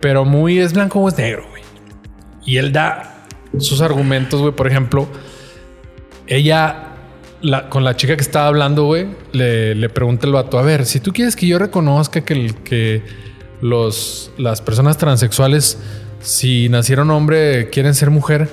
Pero 0.00 0.24
muy 0.24 0.58
es 0.58 0.72
blanco 0.72 1.00
o 1.00 1.08
es 1.08 1.16
negro, 1.16 1.46
güey. 1.48 1.62
Y 2.44 2.56
él 2.58 2.72
da 2.72 3.24
sus 3.58 3.80
argumentos, 3.80 4.40
güey. 4.40 4.52
Por 4.52 4.66
ejemplo, 4.66 5.06
ella, 6.26 6.85
con 7.68 7.84
la 7.84 7.96
chica 7.96 8.16
que 8.16 8.22
estaba 8.22 8.46
hablando, 8.48 8.84
güey, 8.84 9.06
le, 9.32 9.88
pregunta 9.88 10.26
el 10.26 10.32
vato, 10.32 10.58
a 10.58 10.62
ver, 10.62 10.86
si 10.86 11.00
tú 11.00 11.12
quieres 11.12 11.36
que 11.36 11.46
yo 11.46 11.58
reconozca 11.58 12.22
que, 12.24 13.02
los, 13.60 14.30
las 14.36 14.60
personas 14.60 14.98
transexuales, 14.98 15.78
si 16.20 16.68
nacieron 16.68 17.10
hombre, 17.10 17.70
quieren 17.70 17.94
ser 17.94 18.10
mujer, 18.10 18.48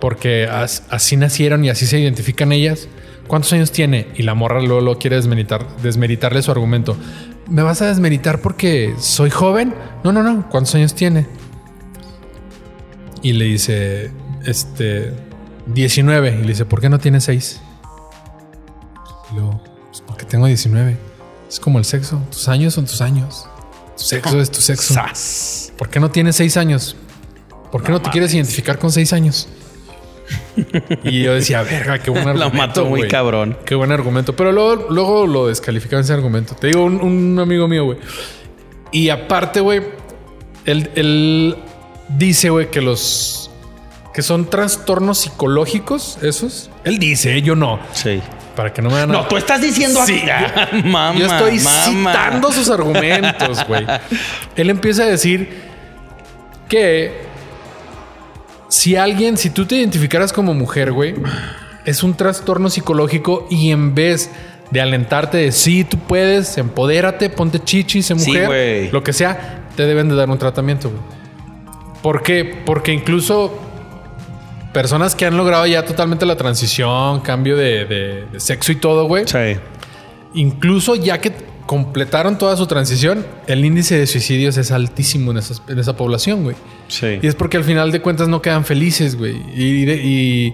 porque 0.00 0.46
as- 0.46 0.84
así 0.90 1.16
nacieron 1.16 1.64
y 1.64 1.70
así 1.70 1.86
se 1.86 1.98
identifican 1.98 2.52
ellas. 2.52 2.88
¿Cuántos 3.26 3.52
años 3.52 3.72
tiene? 3.72 4.06
Y 4.16 4.22
la 4.22 4.34
morra 4.34 4.60
luego 4.60 4.80
lo 4.80 4.98
quiere 4.98 5.16
desmeritar, 5.16 5.66
desmeritarle 5.82 6.42
su 6.42 6.50
argumento. 6.52 6.96
¿Me 7.48 7.62
vas 7.62 7.82
a 7.82 7.88
desmeritar 7.88 8.40
porque 8.40 8.94
soy 8.98 9.30
joven? 9.30 9.74
No, 10.04 10.12
no, 10.12 10.22
no. 10.22 10.48
¿Cuántos 10.48 10.74
años 10.76 10.94
tiene? 10.94 11.26
Y 13.22 13.32
le 13.32 13.46
dice, 13.46 14.12
este, 14.44 15.12
19. 15.66 16.38
Y 16.38 16.42
le 16.42 16.48
dice, 16.48 16.64
¿por 16.66 16.80
qué 16.80 16.88
no 16.88 16.98
tiene 17.00 17.20
6? 17.20 17.60
Luego, 19.36 19.62
pues 19.90 20.02
porque 20.06 20.24
tengo 20.24 20.46
19. 20.46 20.96
Es 21.48 21.60
como 21.60 21.78
el 21.78 21.84
sexo. 21.84 22.20
Tus 22.30 22.48
años 22.48 22.74
son 22.74 22.86
tus 22.86 23.00
años. 23.00 23.46
Tu 23.96 24.02
sexo 24.04 24.40
es 24.40 24.50
tu 24.50 24.60
sexo. 24.60 24.94
Sas. 24.94 25.72
¿Por 25.78 25.88
qué 25.90 26.00
no 26.00 26.10
tienes 26.10 26.36
seis 26.36 26.56
años? 26.56 26.96
¿Por 27.70 27.82
qué 27.82 27.92
no, 27.92 28.00
te 28.00 28.10
quieres 28.10 28.32
identificar 28.34 28.78
con 28.78 28.90
seis 28.90 29.12
años? 29.12 29.48
y 31.04 31.22
yo 31.22 31.34
decía, 31.34 31.62
verga, 31.62 31.98
qué 31.98 32.10
buen 32.10 32.24
Lo 32.24 32.30
argumento. 32.30 32.56
mató 32.56 32.84
muy 32.86 33.00
güey. 33.00 33.10
cabrón. 33.10 33.56
Qué 33.64 33.74
buen 33.74 33.92
argumento. 33.92 34.34
Pero 34.34 34.52
luego, 34.52 34.86
luego 34.90 35.26
lo 35.26 35.46
descalificaban 35.46 36.04
ese 36.04 36.12
argumento. 36.14 36.54
Te 36.54 36.68
digo, 36.68 36.84
un, 36.84 37.00
un 37.00 37.38
amigo 37.38 37.68
mío, 37.68 37.84
güey. 37.84 37.98
Y 38.92 39.10
aparte, 39.10 39.60
güey, 39.60 39.82
él, 40.64 40.90
él 40.94 41.56
dice, 42.16 42.50
güey, 42.50 42.70
que 42.70 42.80
los 42.80 43.50
que 44.14 44.22
son 44.22 44.48
trastornos 44.48 45.18
psicológicos, 45.18 46.18
esos. 46.22 46.70
Él 46.84 46.98
dice, 46.98 47.42
yo 47.42 47.54
no. 47.54 47.78
Sí. 47.92 48.22
Para 48.56 48.72
que 48.72 48.82
no 48.82 48.90
me 48.90 48.98
a. 48.98 49.06
No, 49.06 49.26
tú 49.28 49.36
estás 49.36 49.60
diciendo 49.60 50.00
Sí, 50.04 50.22
así. 50.28 50.82
Mamá, 50.84 51.14
Yo 51.16 51.26
estoy 51.26 51.60
citando 51.60 52.50
sus 52.50 52.68
argumentos, 52.70 53.64
güey. 53.68 53.86
Él 54.56 54.70
empieza 54.70 55.02
a 55.04 55.06
decir 55.06 55.48
que 56.68 57.26
si 58.68 58.96
alguien, 58.96 59.36
si 59.36 59.50
tú 59.50 59.66
te 59.66 59.76
identificaras 59.76 60.32
como 60.32 60.54
mujer, 60.54 60.90
güey, 60.92 61.14
es 61.84 62.02
un 62.02 62.14
trastorno 62.16 62.70
psicológico 62.70 63.46
y 63.50 63.70
en 63.70 63.94
vez 63.94 64.30
de 64.70 64.80
alentarte 64.80 65.36
de 65.36 65.52
sí, 65.52 65.84
tú 65.84 65.98
puedes, 65.98 66.58
empodérate, 66.58 67.30
ponte 67.30 67.62
chichi, 67.62 68.02
sé 68.02 68.18
Sí, 68.18 68.30
mujer, 68.30 68.46
güey. 68.46 68.90
lo 68.90 69.04
que 69.04 69.12
sea, 69.12 69.60
te 69.76 69.86
deben 69.86 70.08
de 70.08 70.16
dar 70.16 70.28
un 70.28 70.38
tratamiento, 70.38 70.90
güey. 70.90 71.02
¿Por 72.02 72.22
qué? 72.22 72.44
Porque 72.64 72.92
incluso 72.92 73.56
personas 74.76 75.14
que 75.14 75.24
han 75.24 75.38
logrado 75.38 75.66
ya 75.66 75.86
totalmente 75.86 76.26
la 76.26 76.36
transición, 76.36 77.20
cambio 77.20 77.56
de, 77.56 77.86
de- 77.86 78.26
de 78.30 78.40
sexo 78.40 78.72
y 78.72 78.76
todo, 78.76 79.06
güey, 79.06 79.24
Sí. 79.26 79.56
incluso 80.34 80.96
ya 80.96 81.18
que 81.18 81.32
completaron 81.64 82.36
toda 82.36 82.58
su 82.58 82.66
transición, 82.66 83.24
el 83.46 83.64
índice 83.64 83.98
de 83.98 84.06
suicidios 84.06 84.58
es 84.58 84.70
altísimo 84.72 85.30
en, 85.30 85.38
esas- 85.38 85.62
en 85.66 85.78
esa 85.78 85.96
población, 85.96 86.44
güey. 86.44 86.56
Sí. 86.88 87.18
Y 87.22 87.26
es 87.26 87.34
porque 87.34 87.56
al 87.56 87.64
final 87.64 87.90
de 87.90 88.02
cuentas 88.02 88.28
no 88.28 88.42
quedan 88.42 88.66
felices, 88.66 89.16
güey. 89.16 89.36
Y, 89.56 90.52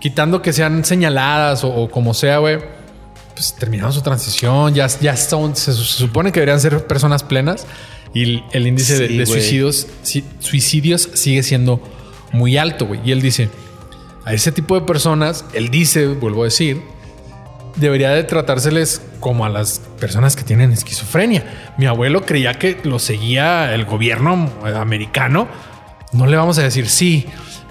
quitando 0.00 0.42
que 0.42 0.52
sean 0.52 0.84
señaladas 0.84 1.62
o, 1.62 1.68
o 1.68 1.88
como 1.88 2.12
sea, 2.12 2.38
güey, 2.38 2.58
pues 3.36 3.54
terminaron 3.54 3.92
su 3.92 4.02
transición, 4.02 4.74
ya, 4.74 4.88
ya 5.00 5.16
son, 5.16 5.54
se, 5.54 5.72
su- 5.72 5.84
se 5.84 5.98
supone 5.98 6.32
que 6.32 6.40
deberían 6.40 6.60
ser 6.60 6.86
personas 6.88 7.22
plenas 7.22 7.66
y 8.12 8.22
el, 8.24 8.44
el 8.52 8.66
índice 8.66 8.98
de, 8.98 9.06
Sí, 9.08 9.16
de 9.16 9.24
güey. 9.24 9.40
suicidios, 9.40 9.86
si- 10.02 10.24
suicidios 10.40 11.08
sigue 11.14 11.44
siendo 11.44 11.80
muy 12.34 12.56
alto, 12.58 12.86
güey. 12.86 13.00
Y 13.04 13.12
él 13.12 13.22
dice, 13.22 13.48
a 14.24 14.32
ese 14.34 14.52
tipo 14.52 14.74
de 14.78 14.86
personas, 14.86 15.44
él 15.54 15.70
dice, 15.70 16.06
vuelvo 16.08 16.42
a 16.42 16.44
decir, 16.46 16.82
debería 17.76 18.10
de 18.10 18.24
tratárseles 18.24 19.02
como 19.20 19.44
a 19.44 19.48
las 19.48 19.80
personas 20.00 20.36
que 20.36 20.42
tienen 20.44 20.72
esquizofrenia. 20.72 21.72
Mi 21.78 21.86
abuelo 21.86 22.24
creía 22.24 22.54
que 22.54 22.78
lo 22.84 22.98
seguía 22.98 23.74
el 23.74 23.84
gobierno 23.84 24.50
americano. 24.76 25.48
No 26.12 26.26
le 26.26 26.36
vamos 26.36 26.58
a 26.58 26.62
decir 26.62 26.88
sí. 26.88 27.26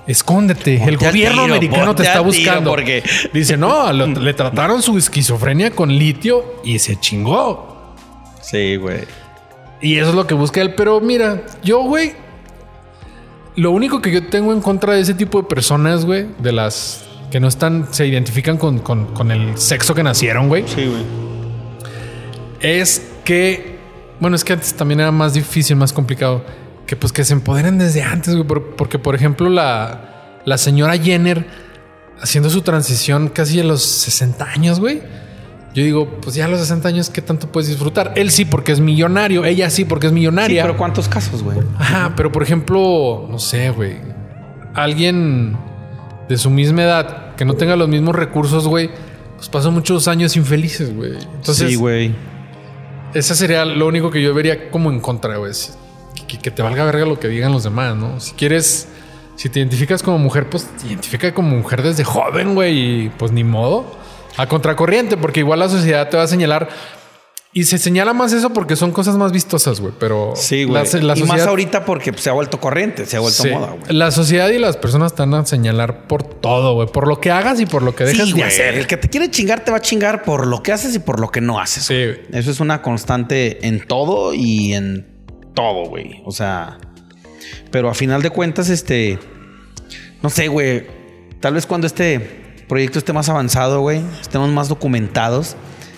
Escóndete, 0.06 0.74
el 0.84 0.98
Ponte 0.98 1.06
gobierno 1.08 1.44
tiro, 1.44 1.56
americano 1.56 1.96
te 1.96 2.04
está 2.04 2.20
buscando. 2.20 2.72
porque- 2.72 3.04
dice 3.34 3.56
no, 3.56 3.94
lo- 3.94 4.08
le 4.08 4.34
trataron 4.34 4.82
su 4.82 4.98
esquizofrenia 4.98 5.72
con 5.72 5.90
litio 5.98 6.56
y 6.66 6.78
se 6.80 7.00
chingó. 7.00 7.96
Sí, 8.42 8.76
güey. 8.76 9.06
Y 9.80 9.98
eso 9.98 10.10
es 10.10 10.16
lo 10.16 10.28
que 10.28 10.34
busca 10.34 10.60
él. 10.62 10.74
Pero 10.76 11.00
mira, 11.00 11.44
yo, 11.64 11.84
güey, 11.84 12.14
lo 13.56 13.72
único 13.72 14.02
que 14.02 14.12
yo 14.12 14.28
tengo 14.28 14.54
en 14.54 14.62
contra 14.62 14.94
de 14.94 15.02
ese 15.02 15.14
tipo 15.14 15.42
de 15.42 15.48
personas, 15.48 16.06
güey, 16.06 16.28
de 16.40 16.52
las 16.52 17.04
que 17.32 17.40
no 17.40 17.48
están, 17.48 17.88
se 17.92 18.06
identifican 18.08 18.58
con, 18.58 18.80
con- 18.80 19.08
con 19.14 19.32
el 19.32 19.58
sexo 19.58 19.94
que 19.96 20.04
nacieron, 20.04 20.48
güey, 20.50 20.64
Sí, 20.68 20.86
güey. 20.86 21.04
es 22.62 23.02
que, 23.26 23.78
bueno, 24.20 24.36
es 24.36 24.44
que 24.44 24.54
antes 24.54 24.74
también 24.74 25.00
era 25.00 25.12
más 25.12 25.34
difícil, 25.34 25.76
más 25.76 25.94
complicado, 25.94 26.44
que 26.86 26.96
pues 26.96 27.12
que 27.14 27.24
se 27.24 27.34
empoderen 27.34 27.78
desde 27.78 28.04
antes, 28.04 28.36
güey, 28.36 28.48
por- 28.48 28.76
porque 28.76 29.00
por 29.00 29.16
ejemplo 29.16 29.50
la, 29.50 30.40
la 30.46 30.58
señora 30.58 30.98
Jenner 30.98 31.48
haciendo 32.22 32.50
su 32.50 32.62
transición 32.62 33.30
casi 33.30 33.60
a 33.60 33.64
los 33.64 33.82
60 33.84 34.46
años, 34.46 34.80
güey. 34.80 35.02
Yo 35.74 35.84
digo, 35.84 36.08
pues 36.22 36.36
ya 36.36 36.46
a 36.46 36.48
los 36.48 36.60
60 36.60 36.88
años, 36.88 37.10
¿qué 37.10 37.22
tanto 37.22 37.52
puedes 37.52 37.68
disfrutar? 37.68 38.14
Él 38.16 38.30
sí, 38.30 38.46
porque 38.46 38.72
es 38.72 38.80
millonario. 38.80 39.44
Ella 39.44 39.70
sí, 39.72 39.86
porque 39.86 40.06
es 40.08 40.12
Sí, 40.12 40.16
millonaria. 40.16 40.62
pero 40.64 40.78
¿cuántos 40.78 41.08
casos, 41.10 41.42
güey? 41.42 41.58
Ajá, 41.80 42.14
pero 42.16 42.32
por 42.32 42.44
ejemplo, 42.44 43.28
no 43.30 43.40
sé, 43.40 43.72
güey. 43.72 43.98
Alguien 44.76 45.58
de 46.30 46.38
su 46.38 46.50
misma 46.50 46.84
edad 46.84 47.36
que 47.36 47.46
no 47.46 47.56
tenga 47.56 47.76
los 47.76 47.88
mismos 47.90 48.16
recursos, 48.16 48.68
güey, 48.68 48.90
pues 49.36 49.50
pasó 49.50 49.72
muchos 49.72 50.08
años 50.08 50.36
infelices, 50.36 50.96
güey. 50.96 51.14
Entonces, 51.36 51.70
sí, 51.70 51.76
güey. 51.76 52.14
ese 53.14 53.36
sería 53.36 53.66
lo 53.66 53.88
único 53.88 54.12
que 54.12 54.22
yo 54.22 54.34
vería 54.34 54.70
como 54.70 54.92
en 54.92 55.00
contra, 55.00 55.38
güey. 55.38 55.52
Que, 56.28 56.38
que 56.40 56.52
te 56.52 56.62
valga 56.62 56.84
verga 56.86 57.06
lo 57.06 57.20
que 57.20 57.28
digan 57.28 57.52
los 57.52 57.64
demás, 57.64 57.96
¿no? 57.96 58.20
Si 58.20 58.34
quieres, 58.34 58.88
si 59.36 59.50
te 59.50 59.60
identificas 59.60 60.04
como 60.04 60.18
mujer, 60.20 60.50
pues 60.50 60.68
te 60.80 60.88
identifica 60.88 61.34
como 61.34 61.56
mujer 61.58 61.82
desde 61.82 62.04
joven, 62.04 62.54
güey, 62.56 63.06
y 63.06 63.10
pues 63.18 63.32
ni 63.32 63.44
modo. 63.44 64.03
A 64.38 64.48
contracorriente, 64.48 65.18
porque 65.18 65.42
igual 65.42 65.60
la 65.60 65.70
sociedad 65.70 66.10
te 66.10 66.18
va 66.18 66.24
a 66.24 66.28
señalar 66.28 66.70
Y 67.56 67.66
se 67.66 67.78
señala 67.78 68.14
más 68.14 68.34
eso 68.34 68.50
porque 68.52 68.76
son 68.76 68.92
cosas 68.92 69.16
más 69.16 69.32
vistosas, 69.32 69.80
güey. 69.80 69.94
Pero 70.00 70.34
Sí, 70.36 70.64
güey. 70.64 70.84
la- 70.92 71.00
la 71.14 71.16
y 71.20 71.22
más 71.22 71.42
ahorita 71.46 71.86
porque 71.86 72.12
pues, 72.12 72.24
se 72.24 72.32
ha 72.32 72.34
vuelto 72.34 72.60
corriente, 72.60 73.06
se 73.06 73.16
ha 73.16 73.20
vuelto 73.20 73.44
Sí. 73.44 73.50
moda, 73.52 73.76
güey. 73.80 73.96
La 73.96 74.10
sociedad 74.10 74.50
y 74.50 74.58
las 74.58 74.76
personas 74.76 75.12
están 75.12 75.36
a 75.36 75.46
señalar 75.46 76.08
por 76.08 76.24
todo, 76.24 76.74
güey. 76.74 76.88
Por 76.88 77.08
lo 77.08 77.20
que 77.22 77.30
hagas 77.30 77.60
y 77.60 77.68
por 77.68 77.84
lo 77.84 77.96
que 77.96 78.06
dejas 78.06 78.26
Sí, 78.26 78.34
de 78.34 78.40
güey. 78.40 78.52
hacer. 78.52 78.74
El 78.74 78.88
que 78.88 78.98
te 78.98 79.08
quiere 79.08 79.30
chingar 79.30 79.64
te 79.64 79.70
va 79.70 79.78
a 79.78 79.82
chingar 79.82 80.24
por 80.24 80.48
lo 80.48 80.64
que 80.64 80.72
haces 80.72 80.96
y 80.96 81.00
por 81.00 81.20
lo 81.20 81.30
que 81.30 81.42
no 81.42 81.60
haces. 81.60 81.84
Sí, 81.86 81.94
güey. 81.94 82.22
Eso 82.32 82.50
es 82.50 82.60
una 82.60 82.82
constante 82.82 83.68
en 83.68 83.86
todo 83.86 84.34
y 84.34 84.74
en 84.74 85.06
todo, 85.54 85.86
güey. 85.90 86.24
O 86.26 86.32
sea, 86.32 86.80
pero 87.70 87.88
a 87.88 87.94
final 87.94 88.24
de 88.24 88.32
cuentas, 88.32 88.70
este, 88.70 89.20
no 90.24 90.32
sé, 90.32 90.48
güey. 90.48 90.88
Tal 91.40 91.54
vez 91.54 91.68
cuando 91.68 91.86
este 91.86 92.42
proyecto 92.68 93.00
esté 93.00 93.14
más 93.14 93.30
avanzado, 93.30 93.82
güey, 93.82 94.02
estemos 94.22 94.50
más 94.50 94.68
documentados, 94.70 95.56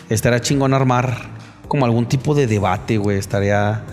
estará 0.09 0.41
chingón 0.41 0.73
armar 0.73 1.29
como 1.67 1.85
algún 1.85 2.07
tipo 2.07 2.35
de 2.35 2.47
debate, 2.47 2.97
güey. 2.97 3.17
Estaría... 3.17 3.83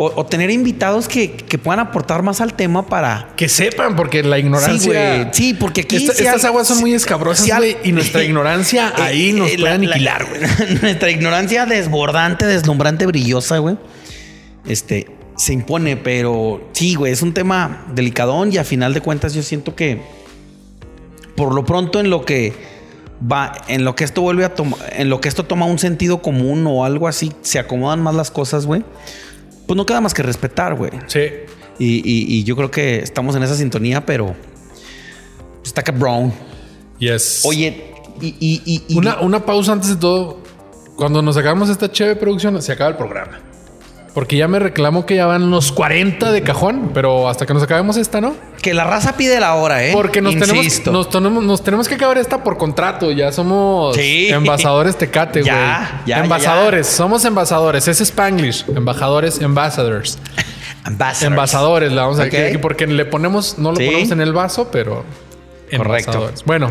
O, 0.00 0.12
o 0.14 0.24
tener 0.26 0.48
invitados 0.50 1.08
que, 1.08 1.32
que 1.32 1.58
puedan 1.58 1.80
aportar 1.80 2.22
más 2.22 2.40
al 2.40 2.54
tema 2.54 2.86
para... 2.86 3.30
Que 3.36 3.48
sepan, 3.48 3.96
porque 3.96 4.22
la 4.22 4.38
ignorancia. 4.38 4.78
Sí, 4.78 4.86
güey. 4.88 5.28
Sí, 5.32 5.54
porque 5.54 5.80
aquí... 5.80 5.96
Esta- 5.96 6.14
si 6.14 6.22
estas 6.24 6.44
al- 6.44 6.50
aguas 6.50 6.68
son 6.68 6.78
muy 6.78 6.94
escabrosas, 6.94 7.44
si 7.44 7.50
al- 7.50 7.58
güey, 7.58 7.76
y 7.82 7.90
nuestra 7.90 8.22
ignorancia 8.24 8.92
ahí 8.96 9.32
nos 9.32 9.48
puede 9.50 9.58
la- 9.64 9.74
aniquilar, 9.74 10.26
la- 10.40 10.80
Nuestra 10.82 11.10
ignorancia 11.10 11.66
desbordante, 11.66 12.46
deslumbrante, 12.46 13.06
brillosa, 13.06 13.58
güey. 13.58 13.76
Este, 14.68 15.08
se 15.36 15.52
impone, 15.52 15.96
pero 15.96 16.68
sí, 16.72 16.94
güey, 16.94 17.12
es 17.12 17.22
un 17.22 17.34
tema 17.34 17.84
delicadón 17.92 18.52
y 18.52 18.58
a 18.58 18.64
final 18.64 18.94
de 18.94 19.00
cuentas 19.00 19.34
yo 19.34 19.42
siento 19.42 19.74
que 19.74 20.00
por 21.38 21.54
lo 21.54 21.64
pronto 21.64 22.00
en 22.00 22.10
lo 22.10 22.24
que 22.24 22.52
va, 23.30 23.52
en 23.68 23.84
lo 23.84 23.94
que 23.96 24.04
esto 24.04 24.20
vuelve 24.20 24.44
a 24.44 24.54
tomar, 24.54 24.78
en 24.92 25.08
lo 25.08 25.20
que 25.20 25.28
esto 25.28 25.44
toma 25.44 25.64
un 25.66 25.78
sentido 25.78 26.20
común 26.20 26.66
o 26.66 26.84
algo 26.84 27.08
así, 27.08 27.32
se 27.42 27.58
acomodan 27.58 28.02
más 28.02 28.14
las 28.14 28.30
cosas, 28.30 28.66
güey. 28.66 28.84
Pues 29.66 29.76
no 29.76 29.86
queda 29.86 30.00
más 30.00 30.14
que 30.14 30.22
respetar, 30.22 30.74
güey. 30.74 30.90
Sí. 31.06 31.20
Y, 31.78 31.96
y- 31.98 32.26
y 32.38 32.44
yo 32.44 32.56
creo 32.56 32.70
que 32.70 32.98
estamos 32.98 33.34
en 33.36 33.42
esa 33.42 33.54
sintonía, 33.54 34.04
pero 34.04 34.34
está 35.64 35.82
cabrón. 35.82 36.32
Yes. 36.98 37.42
Oye, 37.44 37.94
y, 38.20 38.26
y- 38.40 38.62
y- 38.64 38.84
y- 38.88 38.98
Una, 38.98 39.20
una 39.20 39.44
pausa 39.44 39.72
antes 39.72 39.90
de 39.90 39.96
todo. 39.96 40.40
Cuando 40.96 41.22
nos 41.22 41.36
acabamos 41.36 41.68
esta 41.68 41.90
chévere 41.90 42.16
producción, 42.16 42.60
se 42.60 42.72
acaba 42.72 42.90
el 42.90 42.96
programa. 42.96 43.38
Porque 44.14 44.36
ya 44.36 44.48
me 44.48 44.58
reclamo 44.58 45.06
que 45.06 45.14
ya 45.16 45.26
van 45.26 45.50
los 45.50 45.70
40 45.70 46.32
de 46.32 46.42
cajón, 46.42 46.90
pero 46.94 47.28
hasta 47.28 47.46
que 47.46 47.54
nos 47.54 47.62
acabemos 47.62 47.96
esta, 47.96 48.20
¿no? 48.20 48.34
que 48.62 48.74
la 48.74 48.82
raza 48.82 49.16
pide 49.16 49.38
la 49.38 49.54
hora, 49.54 49.84
¿eh? 49.86 49.92
Porque 49.92 50.20
nos 50.20 50.36
tenemos, 50.36 50.86
nos, 50.86 51.08
tenemos, 51.10 51.44
nos 51.44 51.62
tenemos 51.62 51.86
que 51.88 51.94
acabar 51.94 52.18
esta 52.18 52.42
por 52.42 52.58
contrato. 52.58 53.12
Ya 53.12 53.30
somos 53.30 53.94
Sí. 53.94 54.28
embajadores 54.30 54.96
Tecate, 54.98 55.40
güey. 55.42 55.52
Ya, 55.52 56.02
ya, 56.04 56.16
ya, 56.16 56.24
Embajadores, 56.24 56.86
somos 56.88 57.24
embajadores. 57.24 57.86
Es 57.86 58.00
Spanglish. 58.00 58.64
Embajadores, 58.74 59.40
ambassadors. 59.40 60.18
Ambassadors. 60.84 61.22
Embajadores, 61.32 61.92
la 61.92 62.02
vamos 62.02 62.18
a 62.18 62.22
Ok. 62.24 62.30
decir 62.30 62.46
aquí 62.46 62.58
porque 62.58 62.86
le 62.88 63.04
ponemos, 63.04 63.58
no 63.58 63.70
lo 63.70 63.76
Sí. 63.76 63.86
ponemos 63.86 64.10
en 64.10 64.20
el 64.22 64.32
vaso, 64.32 64.68
pero 64.72 65.04
Correcto. 65.76 66.32
Bueno, 66.44 66.70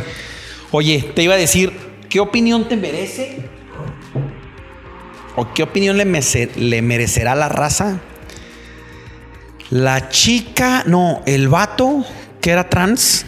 Oye, 0.71 1.11
te 1.15 1.23
iba 1.23 1.35
a 1.35 1.37
decir, 1.37 1.71
¿qué 2.09 2.19
opinión 2.19 2.67
te 2.67 2.75
merece? 2.75 3.49
¿O 5.39 5.53
qué 5.53 5.61
opinión 5.61 5.97
le, 5.97 6.81
merecerá 6.81 7.35
la 7.35 7.47
raza? 7.47 7.99
La 9.69 10.09
chica, 10.09 10.83
no, 10.87 11.21
el 11.27 11.47
vato 11.47 12.03
que 12.41 12.49
era 12.49 12.69
trans, 12.69 13.23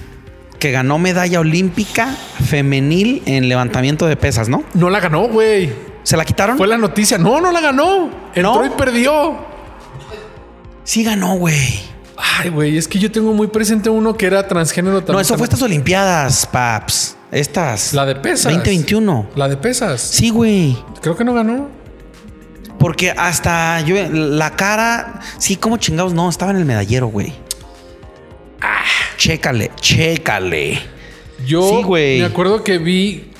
que 0.58 0.72
ganó 0.72 0.98
medalla 0.98 1.40
olímpica 1.40 2.08
femenil 2.48 3.22
en 3.28 3.48
levantamiento 3.48 4.08
de 4.08 4.18
pesas, 4.18 4.50
¿no? 4.50 4.64
no 4.74 4.90
la 4.90 5.00
ganó, 5.00 5.28
güey. 5.28 5.72
¿Se 6.02 6.18
la 6.18 6.26
quitaron? 6.26 6.58
Fue 6.58 6.68
la 6.68 6.80
noticia. 6.80 7.20
No, 7.20 7.40
no 7.40 7.52
la 7.52 7.62
ganó. 7.62 8.10
Entró 8.34 8.56
¿No? 8.56 8.66
y 8.66 8.70
perdió. 8.70 9.38
Sí 10.84 11.04
ganó, 11.04 11.36
güey. 11.36 11.80
Ay, 12.18 12.50
güey, 12.50 12.76
es 12.76 12.88
que 12.88 12.98
yo 12.98 13.12
tengo 13.12 13.34
muy 13.34 13.48
presente 13.48 13.92
uno 13.92 14.18
que 14.18 14.26
era 14.26 14.48
transgénero 14.48 15.02
también. 15.02 15.14
No, 15.14 15.20
eso 15.20 15.38
fue 15.38 15.46
estas 15.46 15.62
Olimpiadas, 15.62 16.48
paps. 16.48 17.16
Estas. 17.32 17.94
La 17.94 18.08
de 18.08 18.16
pesas. 18.16 18.52
2021. 18.52 19.30
La 19.36 19.48
de 19.48 19.58
pesas. 19.58 20.02
Sí, 20.02 20.32
güey. 20.32 20.76
Creo 21.02 21.16
que 21.16 21.24
no 21.24 21.36
ganó. 21.36 21.79
Porque 22.80 23.12
hasta 23.12 23.82
yo, 23.82 23.96
la 24.10 24.52
cara, 24.56 25.20
sí, 25.38 25.58
como 25.58 25.78
chingados, 25.78 26.14
no, 26.14 26.30
estaba 26.30 26.52
en 26.52 26.58
el 26.58 26.66
medallero, 26.66 27.08
güey. 27.08 27.34
Ah, 28.62 28.84
chécale, 29.18 29.72
chécale. 29.82 30.80
Yo 31.46 31.62
Sí, 31.70 31.84
güey. 31.84 32.20
me 32.20 32.26
acuerdo 32.26 32.64
que 32.64 32.78
vi. 32.78 33.32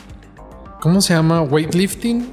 ¿Cómo 0.82 1.02
se 1.02 1.14
llama? 1.14 1.42
Weightlifting. 1.42 2.30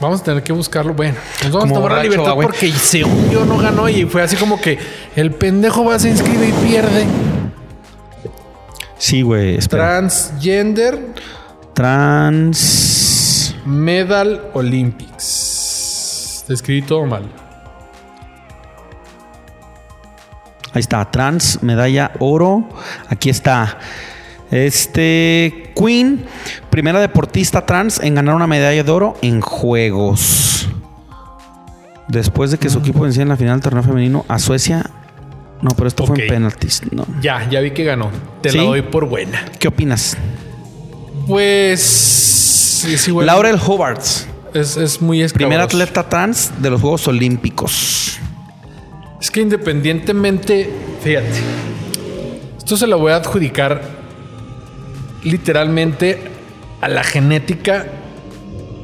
Vamos 0.00 0.20
a 0.20 0.24
tener 0.24 0.42
que 0.42 0.52
buscarlo. 0.52 0.94
Bueno, 0.94 1.14
nos 1.44 1.52
vamos 1.52 1.68
Como 1.68 1.74
a 1.76 1.82
tomar 1.82 1.92
la 1.98 2.02
libertad 2.02 2.32
güey. 2.34 2.48
porque 2.48 2.72
según 2.72 3.30
yo 3.30 3.44
no 3.44 3.56
ganó 3.58 3.88
y 3.88 4.04
fue 4.04 4.22
así 4.22 4.34
como 4.36 4.60
que 4.60 4.76
el 5.14 5.30
pendejo 5.30 5.84
va, 5.84 5.96
se 5.98 6.08
inscribe 6.10 6.48
y 6.48 6.52
pierde. 6.66 7.04
Sí, 8.98 9.22
güey, 9.22 9.58
Transgender 9.58 10.98
Trans. 11.74 13.01
Medal 13.64 14.50
Olympics. 14.54 16.40
Está 16.42 16.54
escrito 16.54 17.04
mal. 17.06 17.24
Ahí 20.74 20.80
está, 20.80 21.10
trans, 21.10 21.62
medalla 21.62 22.12
oro. 22.18 22.68
Aquí 23.08 23.30
está. 23.30 23.78
Este 24.50 25.72
Queen, 25.74 26.24
primera 26.70 27.00
deportista 27.00 27.64
trans 27.64 28.00
en 28.00 28.14
ganar 28.14 28.34
una 28.34 28.46
medalla 28.46 28.82
de 28.82 28.90
oro 28.90 29.16
en 29.22 29.40
juegos. 29.40 30.68
Después 32.08 32.50
de 32.50 32.58
que 32.58 32.68
su 32.68 32.80
equipo 32.80 33.00
vencía 33.00 33.22
en 33.22 33.28
la 33.28 33.36
final 33.36 33.54
del 33.54 33.62
torneo 33.62 33.82
femenino 33.82 34.24
a 34.28 34.38
Suecia. 34.38 34.90
No, 35.62 35.70
pero 35.76 35.88
esto 35.88 36.04
fue 36.06 36.20
en 36.20 36.28
penaltis. 36.28 36.82
No. 36.90 37.06
Ya, 37.20 37.48
ya 37.48 37.60
vi 37.60 37.70
que 37.70 37.84
ganó. 37.84 38.10
Te 38.40 38.50
¿Sí? 38.50 38.58
la 38.58 38.64
doy 38.64 38.82
por 38.82 39.06
buena. 39.06 39.44
¿Qué 39.58 39.68
opinas? 39.68 40.16
Pues. 41.26 42.31
Laurel 43.24 43.58
Hobart, 43.64 44.02
Es, 44.54 44.76
es 44.76 45.00
muy 45.00 45.22
escabroso. 45.22 45.48
primer 45.48 45.60
atleta 45.60 46.08
trans 46.08 46.52
de 46.60 46.70
los 46.70 46.80
Juegos 46.80 47.06
Olímpicos. 47.08 48.18
Es 49.20 49.30
que 49.30 49.40
independientemente, 49.40 50.68
fíjate, 51.02 51.40
esto 52.58 52.76
se 52.76 52.86
lo 52.86 52.98
voy 52.98 53.12
a 53.12 53.16
adjudicar 53.16 53.82
literalmente 55.24 56.20
a 56.80 56.88
la 56.88 57.04
genética 57.04 57.86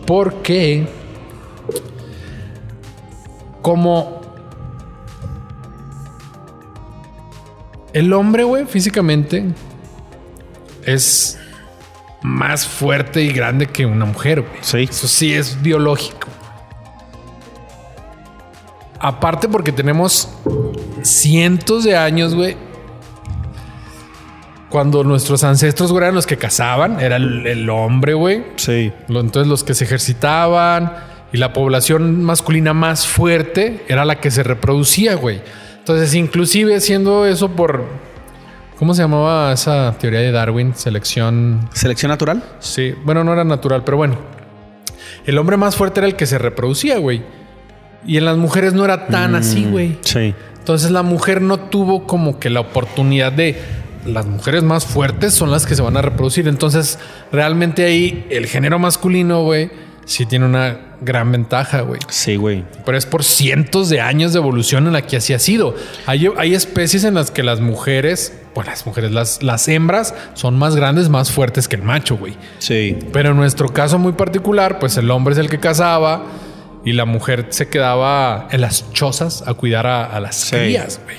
porque 0.07 0.87
como 3.63 4.21
el 7.93 8.13
hombre, 8.13 8.45
güey, 8.45 8.65
físicamente 8.67 9.45
es 10.85 11.38
más 12.23 12.67
fuerte 12.67 13.23
y 13.23 13.33
grande 13.33 13.67
que 13.67 13.87
una 13.87 14.05
mujer, 14.05 14.43
güey. 14.43 14.59
Sí. 14.61 14.89
Eso 14.91 15.09
sí 15.09 15.35
es 15.35 15.61
biológico. 15.63 16.29
Aparte 19.01 19.49
porque 19.49 19.71
tenemos 19.71 20.29
cientos 21.03 21.85
de 21.85 21.97
años, 21.97 22.35
güey. 22.35 22.57
Cuando 24.69 25.03
nuestros 25.05 25.45
ancestros 25.45 25.93
güey, 25.93 26.05
eran 26.05 26.15
los 26.15 26.27
que 26.27 26.37
cazaban, 26.37 27.01
era 27.01 27.17
el, 27.17 27.47
el 27.47 27.71
hombre, 27.71 28.15
güey. 28.15 28.45
Sí. 28.57 28.93
Entonces 29.09 29.47
los 29.47 29.65
que 29.65 29.75
se 29.75 29.85
ejercitaban 29.85 30.93
y 31.33 31.37
la 31.37 31.53
población 31.53 32.25
masculina 32.25 32.73
más 32.75 33.07
fuerte 33.07 33.85
era 33.89 34.05
la 34.05 34.21
que 34.21 34.31
se 34.31 34.43
reproducía, 34.43 35.15
güey. 35.15 35.41
Entonces, 35.79 36.15
inclusive 36.15 36.81
siendo 36.81 37.25
eso 37.25 37.51
por... 37.51 38.08
¿Cómo 38.79 38.95
se 38.95 39.03
llamaba 39.03 39.53
esa 39.53 39.97
teoría 39.99 40.21
de 40.21 40.31
Darwin? 40.31 40.73
Selección... 40.73 41.69
¿Selección 41.75 42.11
natural? 42.11 42.45
Sí, 42.61 42.95
bueno, 43.05 43.25
no 43.25 43.33
era 43.33 43.43
natural, 43.43 43.83
pero 43.85 43.97
bueno. 43.97 44.17
El 45.27 45.37
hombre 45.39 45.57
más 45.57 45.75
fuerte 45.75 45.99
era 45.99 46.07
el 46.07 46.15
que 46.15 46.27
se 46.27 46.39
reproducía, 46.39 46.99
güey. 46.99 47.23
Y 48.07 48.19
en 48.19 48.25
las 48.25 48.37
mujeres 48.37 48.75
no 48.75 48.85
era 48.85 49.09
tan 49.09 49.35
así, 49.35 49.65
güey. 49.65 49.99
Sí. 50.03 50.33
Entonces 50.59 50.93
la 50.93 51.03
mujer 51.03 51.43
no 51.43 51.59
tuvo 51.59 52.07
como 52.07 52.39
que 52.39 52.51
la 52.51 52.61
oportunidad 52.61 53.33
de 53.33 53.61
las 54.07 54.27
mujeres 54.27 54.63
más 54.63 54.87
fuertes 54.87 55.35
son 55.35 55.51
las 55.51 55.67
que 55.67 55.75
se 55.75 55.83
van 55.83 55.97
a 55.97 56.03
reproducir. 56.03 56.47
Entonces, 56.47 57.01
realmente 57.33 57.85
ahí 57.85 58.27
el 58.31 58.47
género 58.47 58.79
masculino, 58.79 59.43
güey, 59.43 59.71
sí 60.09 60.25
tiene 60.27 60.47
una 60.47 60.79
gran 61.03 61.31
ventaja, 61.31 61.83
güey. 61.83 62.01
Sí, 62.09 62.37
güey. 62.37 62.65
Pero 62.87 62.97
es 62.97 63.05
por 63.07 63.23
cientos 63.23 63.91
de 63.91 64.01
años 64.01 64.33
de 64.33 64.39
evolución 64.39 64.87
en 64.87 64.95
la 64.95 65.03
que 65.03 65.19
así 65.19 65.35
ha 65.35 65.39
sido. 65.39 65.77
Hay, 66.07 66.29
hay 66.39 66.55
especies 66.55 67.05
en 67.05 67.13
las 67.15 67.31
que 67.31 67.43
las 67.43 67.61
mujeres, 67.61 68.33
bueno, 68.55 68.71
las 68.71 68.87
mujeres, 68.87 69.13
las, 69.13 69.43
las 69.43 69.69
hembras 69.69 70.15
son 70.33 70.59
más 70.59 70.75
grandes, 70.75 71.11
más 71.11 71.31
fuertes 71.31 71.69
que 71.69 71.77
el 71.77 71.83
macho, 71.83 72.17
güey. 72.17 72.37
Sí. 72.59 72.97
Pero 73.13 73.31
en 73.33 73.37
nuestro 73.37 73.69
caso 73.69 73.99
muy 73.99 74.13
particular, 74.13 74.79
pues 74.79 74.97
el 74.97 75.11
hombre 75.11 75.35
es 75.35 75.39
el 75.39 75.51
que 75.51 75.61
cazaba 75.61 76.25
y 76.85 76.93
la 76.95 77.05
mujer 77.05 77.47
se 77.51 77.69
quedaba 77.69 78.49
en 78.51 78.63
las 78.63 78.91
chozas 78.93 79.45
a 79.47 79.53
cuidar 79.55 79.87
a, 79.87 80.07
a 80.07 80.21
las 80.21 80.37
Sí. 80.37 80.57
crías, 80.57 81.01
güey. 81.05 81.17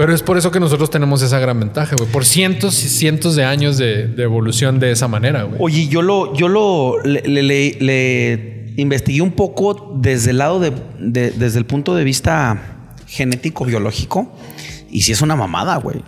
Pero 0.00 0.14
es 0.14 0.22
por 0.22 0.38
eso 0.38 0.50
que 0.50 0.60
nosotros 0.60 0.88
tenemos 0.88 1.20
esa 1.20 1.38
gran 1.40 1.60
ventaja, 1.60 1.94
güey. 1.98 2.10
Por 2.10 2.24
cientos 2.24 2.82
y 2.84 2.88
cientos 2.88 3.36
de 3.36 3.44
años 3.44 3.76
de, 3.76 4.06
de 4.08 4.22
evolución 4.22 4.80
de 4.80 4.92
esa 4.92 5.08
manera, 5.08 5.42
güey. 5.42 5.56
Oye, 5.60 5.88
yo 5.88 6.00
lo, 6.00 6.34
yo 6.34 6.48
lo 6.48 6.98
le, 7.04 7.20
le- 7.20 7.42
le- 7.78 8.72
investigué 8.78 9.20
un 9.20 9.32
poco 9.32 9.92
desde 10.00 10.30
el 10.30 10.38
lado 10.38 10.58
de, 10.58 10.72
de- 10.98 11.32
desde 11.32 11.58
el 11.58 11.66
punto 11.66 11.94
de 11.94 12.04
vista 12.04 12.78
genético 13.08 13.66
biológico 13.66 14.32
y 14.90 15.02
si 15.02 15.12
es 15.12 15.20
una 15.20 15.36
mamada, 15.36 15.76
güey. 15.76 16.00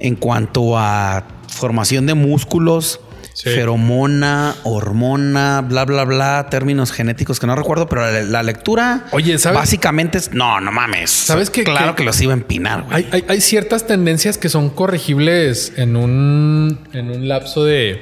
En 0.00 0.16
cuanto 0.16 0.76
a 0.76 1.24
formación 1.46 2.06
de 2.06 2.14
músculos, 2.14 2.98
Sí. 3.42 3.50
feromona, 3.50 4.54
hormona, 4.62 5.62
bla, 5.62 5.84
bla, 5.84 6.04
bla, 6.04 6.46
términos 6.48 6.92
genéticos 6.92 7.40
que 7.40 7.46
no 7.48 7.56
recuerdo, 7.56 7.88
pero 7.88 8.02
la, 8.08 8.22
la 8.22 8.42
lectura 8.44 9.06
Oye, 9.10 9.36
¿sabes? 9.38 9.58
básicamente 9.58 10.18
es, 10.18 10.32
no, 10.32 10.60
no 10.60 10.70
mames. 10.70 11.10
¿Sabes 11.10 11.50
qué- 11.50 11.64
Claro 11.64 11.96
que 11.96 12.04
los 12.04 12.20
iba 12.20 12.32
a 12.32 12.36
empinar, 12.36 12.82
güey. 12.84 12.94
Hay, 12.98 13.08
hay- 13.10 13.24
hay 13.28 13.40
ciertas 13.40 13.84
tendencias 13.88 14.38
que 14.38 14.48
son 14.48 14.70
corregibles 14.70 15.72
en 15.76 15.96
un, 15.96 16.78
en 16.92 17.10
un 17.10 17.26
lapso 17.26 17.64
de 17.64 18.00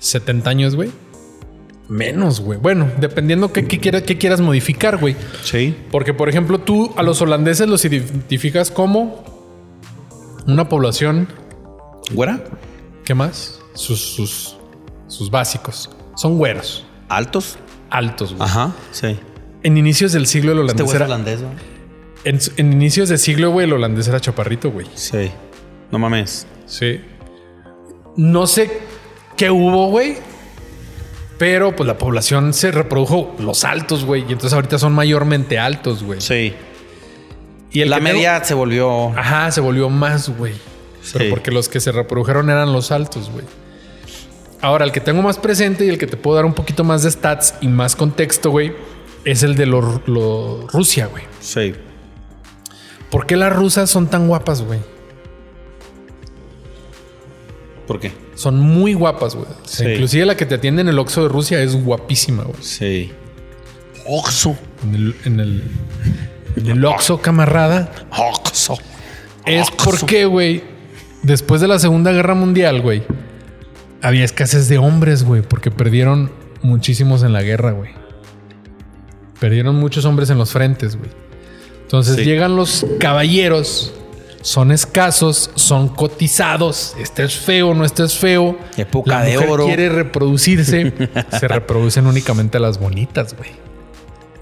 70 0.00 0.50
años, 0.50 0.74
güey. 0.74 0.90
Menos, 1.88 2.40
güey. 2.40 2.58
Bueno, 2.58 2.90
dependiendo 2.98 3.52
qué, 3.52 3.66
qué 3.68 3.78
quiera- 3.78 4.02
qué 4.02 4.18
quieras 4.18 4.40
modificar, 4.40 4.96
güey. 4.96 5.14
Sí. 5.44 5.76
Porque, 5.92 6.14
por 6.14 6.28
ejemplo, 6.28 6.58
tú 6.58 6.92
a 6.96 7.04
los 7.04 7.20
holandeses 7.22 7.68
los 7.68 7.84
identificas 7.84 8.70
como 8.72 9.24
una 10.48 10.68
población, 10.68 11.28
¿Güera? 12.12 12.40
¿qué 13.04 13.14
más? 13.14 13.60
Sus, 13.74 14.00
sus, 14.00 14.56
sus 15.10 15.30
básicos. 15.30 15.90
Son 16.16 16.38
güeros, 16.38 16.84
¿Altos? 17.08 17.58
altos, 17.90 18.34
güey. 18.34 18.48
Ajá. 18.48 18.72
Sí. 18.92 19.18
En 19.62 19.76
inicios 19.76 20.12
del 20.12 20.26
siglo 20.26 20.52
el 20.52 20.58
Este 20.60 20.82
holandés 20.82 20.84
güey 20.86 20.94
es 20.94 20.96
era... 20.96 21.04
holandés, 21.06 21.42
güey. 21.42 21.54
En, 22.24 22.38
en 22.56 22.72
inicios 22.72 23.08
del 23.08 23.18
siglo, 23.18 23.50
güey, 23.50 23.66
el 23.66 23.72
holandés 23.72 24.06
era 24.08 24.20
chaparrito, 24.20 24.70
güey. 24.70 24.86
Sí. 24.94 25.30
No 25.90 25.98
mames. 25.98 26.46
Sí. 26.66 27.00
No 28.16 28.46
sé 28.46 28.70
qué 29.36 29.50
hubo, 29.50 29.88
güey. 29.90 30.16
Pero 31.38 31.74
pues 31.74 31.86
la 31.86 31.96
población 31.96 32.52
se 32.52 32.70
reprodujo 32.70 33.34
los 33.38 33.64
altos, 33.64 34.04
güey. 34.04 34.20
Y 34.22 34.32
entonces 34.32 34.52
ahorita 34.52 34.78
son 34.78 34.92
mayormente 34.92 35.58
altos, 35.58 36.02
güey. 36.02 36.20
Sí. 36.20 36.54
Y 37.72 37.84
la 37.86 37.96
tengo- 37.96 38.12
media 38.12 38.44
se 38.44 38.52
volvió. 38.54 39.08
Ajá, 39.18 39.50
se 39.50 39.60
volvió 39.60 39.88
más, 39.88 40.28
güey. 40.28 40.52
Pero 41.12 41.24
Sí. 41.24 41.30
porque 41.30 41.50
los 41.50 41.68
que 41.70 41.80
se 41.80 41.92
reprodujeron 41.92 42.50
eran 42.50 42.72
los 42.72 42.92
altos, 42.92 43.30
güey. 43.30 43.46
Ahora, 44.62 44.84
el 44.84 44.92
que 44.92 45.00
tengo 45.00 45.22
más 45.22 45.38
presente 45.38 45.86
y 45.86 45.88
el 45.88 45.96
que 45.98 46.06
te 46.06 46.16
puedo 46.16 46.36
dar 46.36 46.44
un 46.44 46.52
poquito 46.54 46.84
más 46.84 47.02
de 47.02 47.10
stats 47.10 47.54
y 47.60 47.68
más 47.68 47.96
contexto, 47.96 48.50
güey, 48.50 48.72
es 49.24 49.42
el 49.42 49.54
de 49.56 49.66
lo, 49.66 50.02
lo- 50.06 50.66
Rusia, 50.68 51.06
güey. 51.06 51.22
Sí. 51.40 51.74
¿Por 53.10 53.26
qué 53.26 53.36
las 53.36 53.54
rusas 53.54 53.88
son 53.90 54.08
tan 54.08 54.28
guapas, 54.28 54.62
güey? 54.62 54.80
¿Por 57.86 57.98
qué? 58.00 58.12
Son 58.34 58.58
muy 58.58 58.94
guapas, 58.94 59.34
güey. 59.34 59.46
O 59.48 59.66
sea, 59.68 59.86
Sí. 59.86 59.92
Inclusive 59.92 60.26
la 60.26 60.36
que 60.36 60.46
te 60.46 60.54
atiende 60.56 60.82
en 60.82 60.88
el 60.88 60.98
Oxxo 60.98 61.22
de 61.24 61.28
Rusia 61.28 61.60
es 61.62 61.74
guapísima, 61.82 62.44
güey. 62.44 62.62
Sí. 62.62 63.10
Oxo. 64.06 64.56
En 64.84 64.94
el, 64.94 65.16
en 65.24 65.40
el, 65.40 65.64
en 66.56 66.66
el 66.68 66.84
Oxxo, 66.84 67.20
camarada. 67.20 67.90
Oxo. 68.16 68.78
Es 69.44 69.68
Oxxo. 69.68 69.90
porque, 70.00 70.24
güey, 70.26 70.62
después 71.22 71.60
de 71.60 71.68
la 71.68 71.78
Segunda 71.78 72.12
Guerra 72.12 72.34
Mundial, 72.34 72.80
güey, 72.80 73.02
había 74.02 74.24
escasez 74.24 74.68
de 74.68 74.78
hombres, 74.78 75.24
güey, 75.24 75.42
porque 75.42 75.70
perdieron 75.70 76.30
muchísimos 76.62 77.22
en 77.22 77.32
la 77.32 77.42
guerra, 77.42 77.72
güey. 77.72 77.90
Perdieron 79.38 79.76
muchos 79.76 80.04
hombres 80.04 80.30
en 80.30 80.38
los 80.38 80.52
frentes, 80.52 80.96
güey. 80.96 81.10
Entonces 81.82 82.16
Sí. 82.16 82.24
llegan 82.24 82.56
los 82.56 82.86
caballeros, 82.98 83.92
son 84.42 84.70
escasos, 84.70 85.50
son 85.54 85.88
cotizados. 85.88 86.94
Este 87.00 87.24
es 87.24 87.36
feo, 87.36 87.74
no 87.74 87.84
este 87.84 88.04
es 88.04 88.16
feo. 88.16 88.58
Época 88.76 89.10
la 89.10 89.22
de 89.22 89.34
mujer 89.34 89.50
oro. 89.50 89.66
quiere 89.66 89.88
reproducirse. 89.88 90.92
se 91.38 91.48
reproducen 91.48 92.06
únicamente 92.06 92.58
las 92.60 92.78
bonitas, 92.78 93.34
güey. 93.36 93.50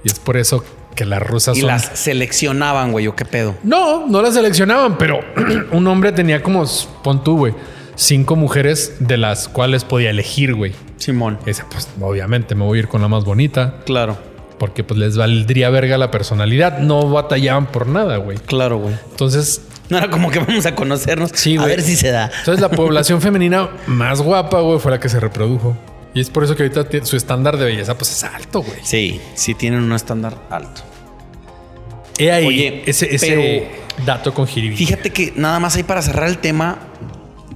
Y 0.04 0.09
es 0.09 0.18
por 0.18 0.36
eso 0.36 0.64
que 0.94 1.04
las 1.04 1.22
rusas 1.22 1.56
Y 1.56 1.61
son 1.61 1.68
las 1.68 1.90
seleccionaban, 1.94 2.90
güey. 2.92 3.06
¿O 3.06 3.14
qué 3.16 3.24
pedo? 3.24 3.54
no, 3.62 4.06
no 4.09 4.20
las 4.20 4.34
seleccionaban, 4.34 4.98
pero 4.98 5.20
un 5.72 5.86
hombre 5.86 6.12
tenía 6.12 6.42
como, 6.42 6.64
pon 7.02 7.22
tú, 7.22 7.38
güey, 7.38 7.54
cinco 7.99 8.36
mujeres 8.36 8.94
de 9.01 9.16
las 9.16 9.49
cuales 9.49 9.82
podía 9.84 10.11
elegir, 10.11 10.55
güey. 10.55 10.72
Simón. 10.99 11.38
Esa, 11.46 11.66
pues, 11.68 11.88
obviamente 12.01 12.55
me 12.55 12.64
voy 12.64 12.78
a 12.78 12.82
ir 12.82 12.88
con 12.88 13.03
la 13.03 13.09
más 13.09 13.24
bonita, 13.24 13.80
Claro. 13.84 14.16
porque 14.59 14.84
pues 14.84 14.99
les 14.99 15.16
valdría 15.16 15.68
verga 15.70 15.99
la 15.99 16.11
personalidad. 16.11 16.78
No 16.78 17.09
batallaban 17.11 17.66
por 17.66 17.86
nada, 17.88 18.16
güey. 18.18 18.38
Claro, 18.38 18.78
güey. 18.78 18.94
Entonces, 19.11 19.62
No 19.90 19.96
era 19.99 20.11
como 20.11 20.30
que 20.30 20.38
vamos 20.38 20.66
a 20.66 20.74
conocernos. 20.74 21.30
Sí, 21.34 21.57
A 21.57 21.61
güey. 21.62 21.70
ver 21.76 21.82
si 21.82 21.96
se 21.96 22.11
da. 22.11 22.30
entonces 22.40 22.61
la 22.61 22.68
población 22.70 23.20
femenina 23.22 23.70
más 23.86 24.20
guapa, 24.20 24.61
güey, 24.61 24.78
fue 24.78 24.90
la 24.90 25.01
que 25.01 25.09
se 25.09 25.18
reprodujo. 25.18 25.76
Y 26.14 26.20
es 26.20 26.30
por 26.30 26.44
eso 26.44 26.55
que 26.57 26.62
ahorita 26.64 27.05
su 27.05 27.16
estándar 27.16 27.57
de 27.57 27.64
belleza, 27.64 27.96
pues 27.96 28.11
es 28.12 28.22
alto, 28.24 28.61
güey. 28.62 28.78
Sí, 28.82 29.20
sí 29.34 29.55
tienen 29.55 29.82
un 29.82 29.92
estándar 29.92 30.34
alto. 30.51 30.82
He 32.18 32.32
ahí 32.32 32.46
Oye, 32.46 32.82
ese, 32.86 33.14
ese 33.14 33.68
dato 34.05 34.34
con 34.34 34.46
jiribilla. 34.46 34.78
Fíjate 34.78 35.11
que 35.11 35.32
nada 35.36 35.61
más 35.61 35.76
ahí 35.76 35.84
para 35.84 36.03
cerrar 36.03 36.28
el 36.28 36.38
tema. 36.38 36.78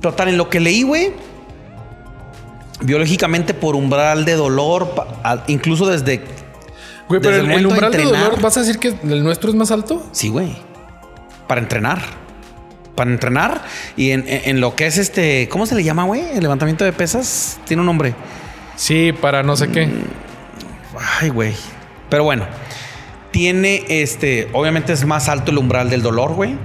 Total, 0.03 0.29
en 0.29 0.37
lo 0.37 0.51
que 0.51 0.61
leí, 0.61 0.83
güey. 0.83 1.13
Biológicamente 2.81 3.55
por 3.55 3.77
umbral 3.77 4.25
de 4.25 4.35
dolor, 4.35 4.93
incluso 5.47 5.87
desde... 5.87 6.25
Güey, 7.09 7.21
pero 7.21 7.37
desde 7.37 7.41
el, 7.45 7.51
el 7.53 7.59
el 7.59 7.67
momento 7.67 7.69
de 7.69 7.69
umbral 7.69 7.93
de 7.93 8.05
dolor, 8.05 8.41
¿vas 8.41 8.57
a 8.57 8.61
decir 8.61 8.79
que 8.79 8.89
el 9.05 9.23
nuestro 9.23 9.51
es 9.51 9.57
más 9.57 9.71
alto? 9.71 10.05
Sí, 10.13 10.29
güey. 10.29 10.57
Para 11.47 11.61
entrenar. 11.61 12.01
Para 12.97 13.11
entrenar 13.11 13.63
y 13.97 14.11
en, 14.11 14.25
en- 14.29 14.43
en 14.51 14.61
lo 14.61 14.75
que 14.75 14.87
es 14.87 14.99
este... 14.99 15.49
¿Cómo 15.49 15.65
se 15.67 15.75
le 15.77 15.85
llama, 15.85 16.05
güey? 16.05 16.23
El 16.35 16.41
levantamiento 16.43 16.85
de 16.85 16.93
pesas. 16.93 17.61
Tiene 17.65 17.81
un 17.83 17.87
nombre. 17.87 18.15
Sí, 18.75 19.13
para 19.13 19.43
no 19.45 19.55
sé 19.57 19.69
qué. 19.69 19.89
Ay, 21.21 21.29
güey. 21.29 21.55
Pero 22.11 22.25
bueno. 22.25 22.45
Tiene 23.31 23.85
este... 23.89 24.49
Obviamente 24.53 24.93
es 24.93 25.05
más 25.07 25.29
alto 25.29 25.53
el 25.53 25.59
umbral 25.59 25.89
del 25.89 26.03
dolor, 26.03 26.33
güey. 26.35 26.57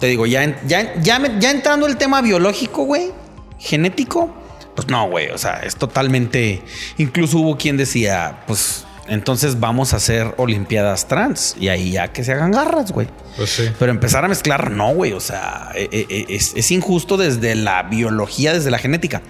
Te 0.00 0.06
digo, 0.06 0.26
ya, 0.26 0.60
ya, 0.66 0.94
ya, 1.00 1.18
me- 1.18 1.40
ya 1.40 1.50
entrando 1.50 1.86
el 1.86 1.96
tema 1.96 2.20
biológico, 2.22 2.84
güey. 2.84 3.10
Genético. 3.58 4.34
Pues 4.76 4.88
no, 4.88 5.08
güey. 5.08 5.30
O 5.30 5.38
sea, 5.38 5.60
es 5.64 5.76
totalmente... 5.76 6.62
Incluso 6.98 7.38
hubo 7.38 7.56
quien 7.56 7.76
decía, 7.76 8.40
pues... 8.46 8.84
Entonces 9.08 9.58
vamos 9.58 9.94
a 9.94 9.96
hacer 9.96 10.34
Olimpiadas 10.36 11.08
trans. 11.08 11.56
Y 11.58 11.68
ahí 11.68 11.92
ya 11.92 12.12
que 12.12 12.22
se 12.22 12.32
hagan 12.32 12.52
garras, 12.52 12.92
güey. 12.92 13.08
Pues 13.38 13.48
sí. 13.50 13.64
Pero 13.78 13.90
empezar 13.90 14.22
a 14.24 14.28
mezclar, 14.28 14.70
no, 14.70 14.92
güey. 14.94 15.14
O 15.14 15.20
sea, 15.20 15.70
e- 15.74 15.88
e- 15.90 16.26
es, 16.34 16.52
es 16.54 16.70
injusto 16.70 17.16
desde 17.16 17.54
la 17.54 17.84
biología, 17.84 18.52
desde 18.52 18.70
la 18.70 18.78
genética. 18.78 19.22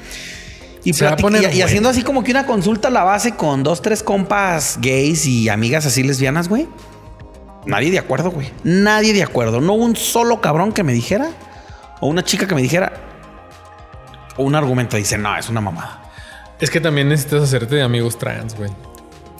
Y, 0.83 0.93
poner 1.17 1.55
y- 1.55 1.63
haciendo 1.63 1.89
así 1.89 2.03
como 2.03 2.25
que 2.25 2.33
una 2.33 2.45
consulta 2.45 2.89
a 2.89 2.91
la 2.91 3.05
base 3.05 3.37
con 3.37 3.63
dos, 3.63 3.81
tres 3.81 4.03
compas 4.03 4.79
gays 4.83 5.27
y 5.27 5.49
amigas 5.49 5.87
así 5.87 6.03
lesbianas, 6.03 6.49
güey. 6.49 6.67
Nadie 7.67 7.91
de 7.91 7.99
acuerdo, 7.99 8.31
güey. 8.31 8.51
Nadie 8.65 9.13
de 9.13 9.23
acuerdo. 9.23 9.61
No 9.61 9.75
un 9.75 9.97
solo 9.97 10.41
cabrón 10.41 10.73
que 10.73 10.83
me 10.83 10.93
dijera. 10.93 11.31
O 12.01 12.07
una 12.09 12.23
chica 12.23 12.47
que 12.47 12.55
me 12.55 12.63
dijera. 12.63 12.93
O 14.37 14.45
un 14.45 14.55
argumento. 14.55 14.97
Dice, 14.97 15.19
no, 15.19 15.37
es 15.37 15.49
una 15.49 15.61
mamada. 15.61 16.03
Es 16.61 16.71
que 16.71 16.81
también 16.81 17.09
necesitas 17.09 17.43
hacerte 17.43 17.75
de 17.77 17.83
amigos 17.83 18.19
trans, 18.19 18.57
güey. 18.57 18.71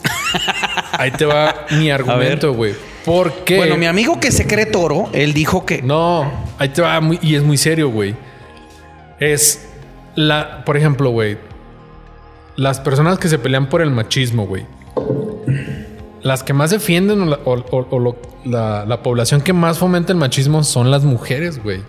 Ahí 0.93 1.11
te 1.11 1.25
va 1.25 1.65
mi 1.71 1.89
argumento, 1.91 2.53
güey. 2.53 2.75
¿Por 3.05 3.31
qué? 3.45 3.57
Bueno, 3.57 3.77
mi 3.77 3.85
amigo 3.87 4.19
que 4.19 4.31
se 4.31 4.45
cree 4.45 4.65
toro, 4.65 5.09
él 5.13 5.33
dijo 5.33 5.65
que. 5.65 5.81
No, 5.81 6.29
ahí 6.59 6.69
te 6.69 6.81
va 6.81 6.99
muy- 6.99 7.17
y 7.21 7.35
es 7.35 7.43
muy 7.43 7.57
serio, 7.57 7.89
güey. 7.89 8.15
Es 9.19 9.67
la, 10.15 10.63
por 10.65 10.77
ejemplo, 10.77 11.09
güey, 11.09 11.37
las 12.55 12.79
personas 12.79 13.17
que 13.17 13.29
se 13.29 13.39
pelean 13.39 13.69
por 13.69 13.81
el 13.81 13.89
machismo, 13.91 14.45
güey. 14.45 14.65
Las 16.21 16.43
que 16.43 16.53
más 16.53 16.69
defienden 16.71 17.21
o, 17.21 17.25
la, 17.25 17.39
o- 17.45 17.53
o- 17.71 17.87
o 17.89 17.99
lo- 17.99 18.17
la- 18.45 18.85
la 18.85 19.01
población 19.03 19.41
que 19.41 19.53
más 19.53 19.77
fomenta 19.79 20.11
el 20.11 20.17
machismo 20.17 20.63
son 20.63 20.91
las 20.91 21.03
mujeres, 21.03 21.61
güey. 21.63 21.81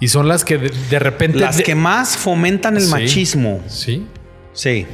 Y 0.00 0.08
son 0.08 0.28
las 0.28 0.44
que 0.44 0.58
de, 0.58 0.70
de 0.90 0.98
repente... 0.98 1.38
Las 1.38 1.58
de- 1.58 1.62
que 1.62 1.74
más 1.74 2.16
fomentan 2.16 2.76
el 2.76 2.82
Sí. 2.82 2.90
machismo. 2.90 3.60
Sí. 3.68 4.06
Sí. 4.52 4.86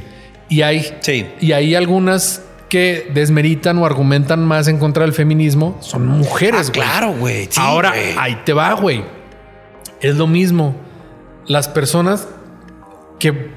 Y 0.49 0.61
hay, 0.61 0.95
Sí. 1.01 1.25
y 1.39 1.51
hay 1.53 1.75
algunas 1.75 2.41
que 2.69 3.09
desmeritan 3.13 3.77
o 3.77 3.85
argumentan 3.85 4.45
más 4.45 4.67
en 4.67 4.77
contra 4.77 5.03
del 5.03 5.13
feminismo. 5.13 5.77
Son 5.81 6.05
mujeres, 6.05 6.59
Ah, 6.59 6.63
güey. 6.63 6.71
claro, 6.73 7.13
güey. 7.13 7.45
Sí, 7.49 7.59
Ahora, 7.61 7.89
güey. 7.91 8.15
ahí 8.17 8.41
te 8.45 8.51
va, 8.53 8.73
güey. 8.73 9.03
Es 10.01 10.15
lo 10.17 10.27
mismo. 10.27 10.75
Las 11.47 11.69
personas 11.69 12.27
que 13.19 13.51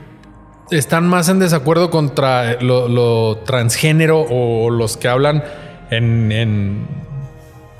están 0.70 1.08
más 1.08 1.28
en 1.28 1.38
desacuerdo 1.38 1.90
contra 1.90 2.60
lo, 2.60 2.88
lo 2.88 3.38
transgénero 3.38 4.20
o 4.28 4.70
los 4.70 4.96
que 4.96 5.08
hablan 5.08 5.42
en, 5.90 6.30
en- 6.32 6.86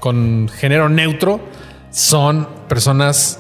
con 0.01 0.49
género 0.49 0.89
neutro 0.89 1.41
son 1.91 2.49
personas 2.69 3.39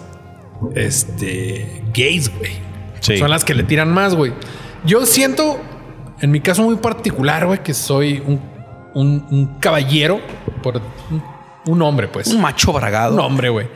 este, 0.74 1.82
gays, 1.94 2.36
güey. 2.36 2.52
Sí. 3.00 3.16
Son 3.16 3.30
las 3.30 3.44
que 3.44 3.54
le 3.54 3.62
tiran 3.62 3.92
más, 3.92 4.14
güey. 4.14 4.32
Yo 4.84 5.06
siento, 5.06 5.58
en 6.20 6.30
mi 6.30 6.40
caso 6.40 6.62
muy 6.62 6.76
particular, 6.76 7.46
güey, 7.46 7.62
que 7.62 7.72
soy 7.74 8.22
un, 8.26 8.40
un- 8.94 9.26
un 9.30 9.58
caballero, 9.58 10.20
por 10.62 10.80
Un 11.66 11.82
hombre, 11.82 12.08
pues. 12.08 12.26
Un 12.28 12.40
macho 12.40 12.72
bragado. 12.72 13.14
Un 13.14 13.20
hombre, 13.20 13.48
güey. 13.48 13.68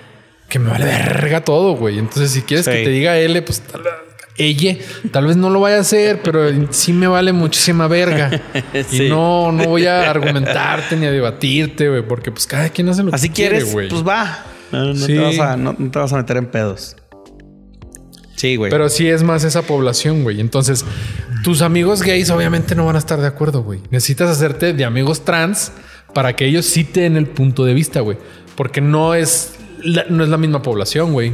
Que 0.49 0.59
me 0.59 0.70
vale 0.70 0.85
verga 0.85 1.43
todo, 1.43 1.75
güey. 1.77 1.99
Entonces, 1.99 2.31
si 2.33 2.43
quieres 2.43 2.66
Sí. 2.66 2.70
que 2.72 2.85
te 2.85 2.91
diga 2.91 3.16
L, 3.16 3.41
pues 3.43 3.61
tal, 3.62 3.83
ella, 4.37 4.76
tal 5.12 5.26
vez 5.26 5.37
no 5.37 5.49
lo 5.51 5.61
vaya 5.61 5.76
a 5.76 5.80
hacer, 5.80 6.20
pero 6.22 6.41
sí 6.72 6.93
me 6.93 7.07
vale 7.07 7.32
muchísima 7.32 7.87
verga. 7.89 8.30
Sí. 8.89 9.05
Y 9.05 9.09
no, 9.09 9.53
no 9.53 9.64
voy 9.66 9.87
a 9.87 10.11
argumentarte 10.11 10.97
ni 10.97 11.07
a 11.07 11.12
debatirte, 11.12 11.89
güey, 11.89 12.07
porque 12.07 12.30
pues 12.32 12.47
cada 12.47 12.68
quien 12.70 12.89
hace 12.89 13.03
lo 13.05 13.14
Así 13.14 13.28
que 13.28 13.35
quiere, 13.35 13.57
quieres, 13.57 13.72
güey. 13.72 13.89
pues 13.89 14.07
va. 14.07 14.45
No, 14.72 14.87
no 14.87 14.95
Sí. 14.97 15.07
te 15.14 15.18
vas 15.20 15.39
a, 15.39 15.57
no- 15.57 15.76
no 15.78 15.91
te 15.91 15.99
vas 15.99 16.12
a 16.12 16.16
meter 16.16 16.37
en 16.37 16.47
pedos. 16.47 16.97
Sí, 18.37 18.57
güey. 18.57 18.70
Pero 18.70 18.89
sí 18.89 19.09
es 19.09 19.22
más 19.22 19.45
esa 19.45 19.62
población, 19.62 20.22
güey. 20.24 20.41
Entonces, 20.41 20.85
tus 21.45 21.62
amigos 21.62 22.03
gays 22.03 22.30
obviamente 22.30 22.74
no 22.74 22.85
van 22.85 22.97
a 22.97 22.99
estar 22.99 23.20
de 23.20 23.26
acuerdo, 23.28 23.62
güey. 23.62 23.80
Necesitas 23.91 24.28
hacerte 24.28 24.72
de 24.72 24.85
amigos 24.85 25.24
trans 25.24 25.70
para 26.12 26.35
que 26.35 26.47
ellos 26.47 26.66
sí 26.66 26.82
te 26.85 27.01
den 27.03 27.16
el 27.16 27.26
punto 27.26 27.64
de 27.64 27.74
vista, 27.74 28.01
güey. 28.01 28.18
Porque 28.57 28.80
no 28.80 29.14
es 29.14 29.55
la, 29.82 30.05
no 30.09 30.24
es 30.24 30.28
la 30.30 30.37
misma 30.37 30.61
población, 30.62 31.12
güey. 31.12 31.32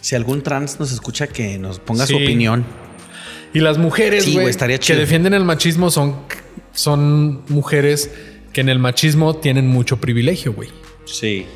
Si 0.00 0.14
algún 0.14 0.42
trans 0.42 0.78
nos 0.80 0.92
escucha, 0.92 1.26
que 1.26 1.58
nos 1.58 1.78
ponga 1.78 2.06
Sí. 2.06 2.12
su 2.14 2.22
opinión. 2.22 2.64
Y 3.54 3.60
las 3.60 3.78
mujeres, 3.78 4.24
Sí, 4.24 4.36
que 4.80 4.94
defienden 4.94 5.34
el 5.34 5.44
machismo 5.44 5.90
son, 5.90 6.16
son 6.72 7.42
mujeres 7.48 8.10
que 8.52 8.60
en 8.60 8.68
el 8.68 8.78
machismo 8.78 9.36
tienen 9.36 9.66
mucho 9.66 9.98
privilegio, 9.98 10.52
güey. 10.52 10.68
Sí. 11.06 11.46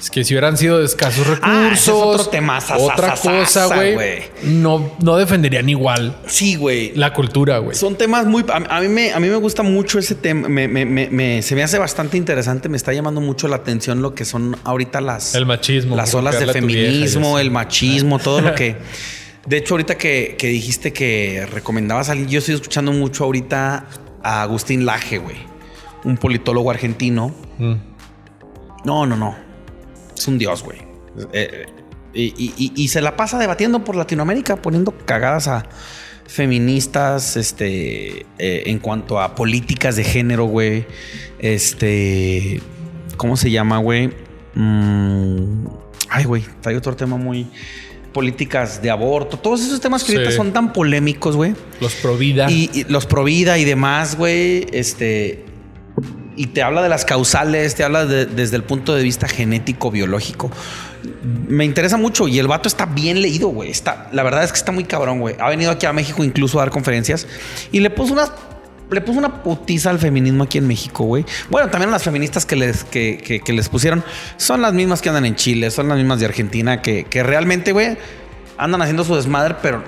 Es 0.00 0.10
que 0.10 0.22
si 0.22 0.32
hubieran 0.34 0.56
sido 0.56 0.78
de 0.78 0.84
escasos 0.84 1.26
recursos, 1.26 1.40
Ah, 1.42 1.70
es 1.72 1.88
otro 1.88 2.26
tema, 2.26 2.60
otra 2.78 3.14
cosa, 3.16 3.66
güey, 3.66 4.22
no, 4.44 4.92
no 5.02 5.16
defenderían 5.16 5.68
igual 5.68 6.16
Sí, 6.26 6.54
güey. 6.54 6.92
la 6.94 7.12
cultura, 7.12 7.58
güey. 7.58 7.76
Son 7.76 7.96
temas 7.96 8.24
muy. 8.26 8.44
A, 8.48 8.76
a 8.76 8.80
mí 8.80 8.86
me, 8.88 9.12
a 9.12 9.18
mí 9.18 9.26
me 9.28 9.34
gusta 9.36 9.64
mucho 9.64 9.98
ese 9.98 10.14
tema. 10.14 10.48
Me, 10.48 10.68
me- 10.68 10.84
me- 10.84 11.08
me- 11.10 11.42
se 11.42 11.56
me 11.56 11.64
hace 11.64 11.78
bastante 11.78 12.16
interesante. 12.16 12.68
Me 12.68 12.76
está 12.76 12.92
llamando 12.92 13.20
mucho 13.20 13.48
la 13.48 13.56
atención 13.56 14.00
lo 14.00 14.14
que 14.14 14.24
son 14.24 14.56
ahorita 14.62 15.00
las. 15.00 15.34
El 15.34 15.46
machismo. 15.46 15.96
las 15.96 16.14
olas 16.14 16.34
de 16.38 16.44
vieja 16.44 16.52
feminismo, 16.52 17.38
el 17.40 17.50
machismo, 17.50 18.20
todo 18.20 18.40
lo 18.40 18.54
que. 18.54 18.76
De 19.46 19.56
hecho, 19.56 19.74
ahorita 19.74 19.96
que, 19.98 20.36
que 20.38 20.46
dijiste 20.46 20.92
que 20.92 21.48
recomendabas 21.50 22.08
a 22.08 22.12
alguien, 22.12 22.28
yo 22.28 22.38
estoy 22.38 22.54
escuchando 22.54 22.92
mucho 22.92 23.24
ahorita 23.24 23.86
a 24.22 24.42
Agustín 24.42 24.86
Laje, 24.86 25.18
güey. 25.18 25.36
Un 26.04 26.16
politólogo 26.18 26.70
argentino. 26.70 27.34
Mm. 27.58 27.74
No, 28.84 29.04
no, 29.06 29.16
no. 29.16 29.47
Es 30.18 30.28
un 30.28 30.38
dios, 30.38 30.62
güey. 30.62 30.78
Eh, 31.32 31.66
y, 32.14 32.72
y- 32.76 32.88
se 32.88 33.00
la 33.00 33.16
pasa 33.16 33.38
debatiendo 33.38 33.84
por 33.84 33.94
Latinoamérica, 33.94 34.56
poniendo 34.56 34.92
cagadas 35.04 35.46
a 35.48 35.68
feministas, 36.26 37.36
este, 37.36 38.26
eh, 38.38 38.62
en 38.66 38.78
cuanto 38.80 39.20
a 39.20 39.34
políticas 39.34 39.96
de 39.96 40.04
género, 40.04 40.44
güey. 40.46 40.86
Este, 41.38 42.60
¿cómo 43.16 43.36
se 43.36 43.50
llama, 43.50 43.78
güey? 43.78 44.10
Mm, 44.54 45.66
ay, 46.10 46.24
güey, 46.24 46.44
hay 46.64 46.74
otro 46.74 46.94
tema 46.96 47.16
muy 47.16 47.46
políticas 48.12 48.82
de 48.82 48.90
aborto, 48.90 49.38
todos 49.38 49.60
esos 49.62 49.80
temas 49.80 50.02
que 50.02 50.12
Sí. 50.12 50.16
ahorita 50.18 50.34
son 50.34 50.52
tan 50.52 50.72
polémicos, 50.72 51.36
güey. 51.36 51.54
Los 51.80 51.94
pro 51.94 52.16
vida. 52.16 52.50
Y, 52.50 52.70
y 52.74 52.84
los 52.84 53.06
pro 53.06 53.24
vida 53.24 53.58
y 53.58 53.64
demás, 53.64 54.16
güey, 54.16 54.66
este. 54.72 55.44
Y 56.38 56.46
te 56.46 56.62
habla 56.62 56.82
de 56.82 56.88
las 56.88 57.04
causales, 57.04 57.74
te 57.74 57.82
habla 57.82 58.06
de- 58.06 58.26
desde 58.26 58.56
el 58.56 58.62
punto 58.62 58.94
de 58.94 59.02
vista 59.02 59.26
genético, 59.28 59.90
biológico. 59.90 60.50
Me 61.48 61.64
interesa 61.64 61.96
mucho 61.96 62.28
y 62.28 62.38
el 62.38 62.46
vato 62.46 62.68
está 62.68 62.86
bien 62.86 63.20
leído, 63.20 63.48
güey. 63.48 63.70
Está, 63.70 64.08
la 64.12 64.22
verdad 64.22 64.44
es 64.44 64.52
que 64.52 64.58
está 64.58 64.70
muy 64.70 64.84
cabrón, 64.84 65.18
güey. 65.18 65.34
Ha 65.40 65.48
venido 65.48 65.70
aquí 65.72 65.86
a 65.86 65.92
México 65.92 66.22
incluso 66.22 66.58
a 66.58 66.62
dar 66.62 66.70
conferencias 66.70 67.26
y 67.72 67.80
le 67.80 67.90
puso. 67.90 68.14
Le 68.90 69.00
puso 69.02 69.18
una 69.18 69.42
putiza 69.42 69.90
al 69.90 69.98
feminismo 69.98 70.44
aquí 70.44 70.56
en 70.58 70.66
México, 70.66 71.04
güey. 71.04 71.24
Bueno, 71.50 71.68
también 71.70 71.90
las 71.90 72.04
feministas 72.04 72.46
que 72.46 72.56
les, 72.56 72.84
que- 72.84 73.42
que 73.44 73.52
les 73.52 73.68
pusieron 73.68 74.02
son 74.38 74.62
las 74.62 74.72
mismas 74.72 75.02
que 75.02 75.08
andan 75.10 75.26
en 75.26 75.34
Chile, 75.36 75.70
son 75.70 75.88
las 75.88 75.98
mismas 75.98 76.20
de 76.20 76.26
Argentina, 76.26 76.80
que, 76.82 77.04
que 77.04 77.22
realmente, 77.22 77.72
güey, 77.72 77.98
andan 78.56 78.80
haciendo 78.80 79.04
su 79.04 79.14
desmadre, 79.14 79.56
pero 79.60 79.82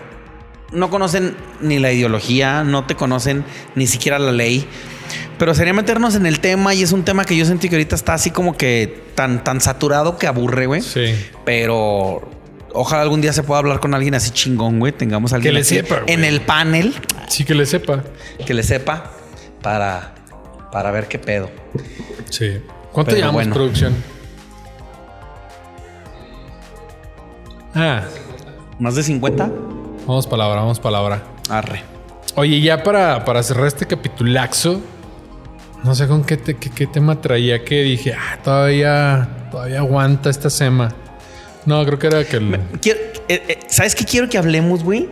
no 0.73 0.91
conocen 0.91 1.35
ni 1.63 1.79
la 1.79 1.93
ideología, 1.93 2.63
no 2.63 2.85
te 2.87 2.95
conocen 2.95 3.45
ni 3.75 3.87
siquiera 3.87 4.19
la 4.19 4.33
ley. 4.33 4.67
Pero 5.39 5.55
sería 5.55 5.73
meternos 5.73 6.15
en 6.15 6.27
el 6.27 6.41
tema 6.41 6.75
y 6.75 6.83
es 6.83 6.93
un 6.93 7.05
tema 7.05 7.25
que 7.25 7.37
yo 7.37 7.45
sentí 7.45 7.69
que 7.69 7.77
ahorita 7.77 7.95
está 7.97 8.15
así 8.15 8.31
como 8.31 8.57
que 8.57 9.03
tan, 9.15 9.43
tan 9.45 9.61
saturado 9.61 10.19
que 10.19 10.27
aburre, 10.27 10.67
güey. 10.67 10.83
Sí. 10.83 11.15
Pero 11.45 12.29
ojalá 12.73 13.03
algún 13.03 13.21
día 13.21 13.33
se 13.33 13.43
pueda 13.43 13.59
hablar 13.61 13.81
con 13.81 13.95
alguien 13.95 14.15
así 14.15 14.31
chingón, 14.31 14.79
güey. 14.79 14.93
Tengamos 14.93 15.33
a 15.33 15.37
alguien 15.37 15.55
le 15.55 15.61
así 15.61 15.77
sepa, 15.77 16.03
en 16.07 16.25
el 16.25 16.41
panel 16.43 16.95
Sí 17.29 17.45
que 17.45 17.55
le 17.55 17.67
sepa. 17.67 18.03
que 18.45 18.55
le 18.55 18.63
sepa 18.63 19.11
para, 19.63 20.15
para 20.73 20.91
ver 20.91 21.07
qué 21.09 21.19
pedo. 21.19 21.51
Sí. 22.29 22.61
¿Cuánto 22.93 23.11
Pero 23.11 23.17
llevamos 23.19 23.35
bueno. 23.35 23.55
producción? 23.55 23.95
Ah, 27.75 28.03
¿Más 28.79 28.97
de 28.97 29.03
50? 29.03 29.51
vamos 30.07 30.27
palabra, 30.27 30.61
vamos 30.61 30.81
palabra. 30.81 31.23
Arre. 31.49 31.83
Oye, 32.35 32.61
ya 32.61 32.83
para, 32.83 33.25
para 33.25 33.43
cerrar 33.43 33.67
este 33.67 33.87
capitulaxo, 33.87 34.81
no 35.85 35.95
sé 35.95 36.07
con 36.07 36.25
qué, 36.25 36.37
te- 36.37 36.57
qué, 36.57 36.71
qué 36.71 36.87
tema 36.87 37.21
traía 37.21 37.65
que 37.65 37.83
dije, 37.83 38.15
ah, 38.15 38.39
todavía, 38.43 39.49
todavía 39.51 39.79
aguanta 39.79 40.31
esta 40.31 40.51
sema. 40.51 40.95
No, 41.67 41.85
creo 41.85 41.99
que 41.99 42.07
era 42.07 42.25
que 42.25 42.37
el, 42.37 42.59
Quiero- 42.81 43.01
eh, 43.29 43.43
eh, 43.49 43.59
¿Sabes 43.69 43.95
qué 43.95 44.05
quiero 44.05 44.29
que 44.29 44.39
hablemos, 44.39 44.83
güey? 44.85 45.09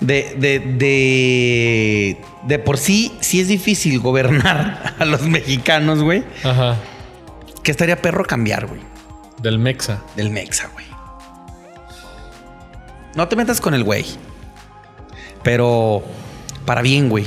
De, 0.00 0.34
de, 0.38 0.58
de, 0.60 2.16
de 2.44 2.58
por 2.58 2.78
sí, 2.78 3.12
sí 3.20 3.40
es 3.40 3.48
difícil 3.48 4.00
gobernar 4.00 4.94
a 4.98 5.04
los 5.04 5.22
mexicanos, 5.22 6.02
güey. 6.02 6.24
ajá, 6.42 6.76
Que 7.62 7.70
estaría 7.70 8.00
perro 8.00 8.24
cambiar, 8.24 8.66
güey. 8.66 8.80
del 9.42 9.58
Mexa. 9.58 10.02
Del 10.16 10.30
Mexa, 10.30 10.68
güey. 10.72 10.86
No 13.14 13.28
te 13.28 13.36
metas 13.36 13.60
con 13.60 13.74
el 13.74 13.84
güey. 13.84 14.06
Pero 15.42 16.02
para 16.64 16.80
bien, 16.82 17.08
güey. 17.08 17.26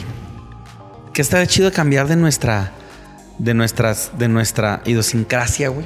Que 1.13 1.21
estaría 1.21 1.47
chido 1.47 1.71
cambiar 1.71 2.07
de 2.07 2.15
nuestra. 2.15 2.71
De 3.37 3.53
nuestras. 3.53 4.11
De 4.17 4.27
nuestra 4.27 4.81
idiosincrasia, 4.85 5.69
güey. 5.69 5.85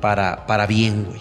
Para, 0.00 0.46
para 0.46 0.66
bien, 0.66 1.04
güey. 1.04 1.20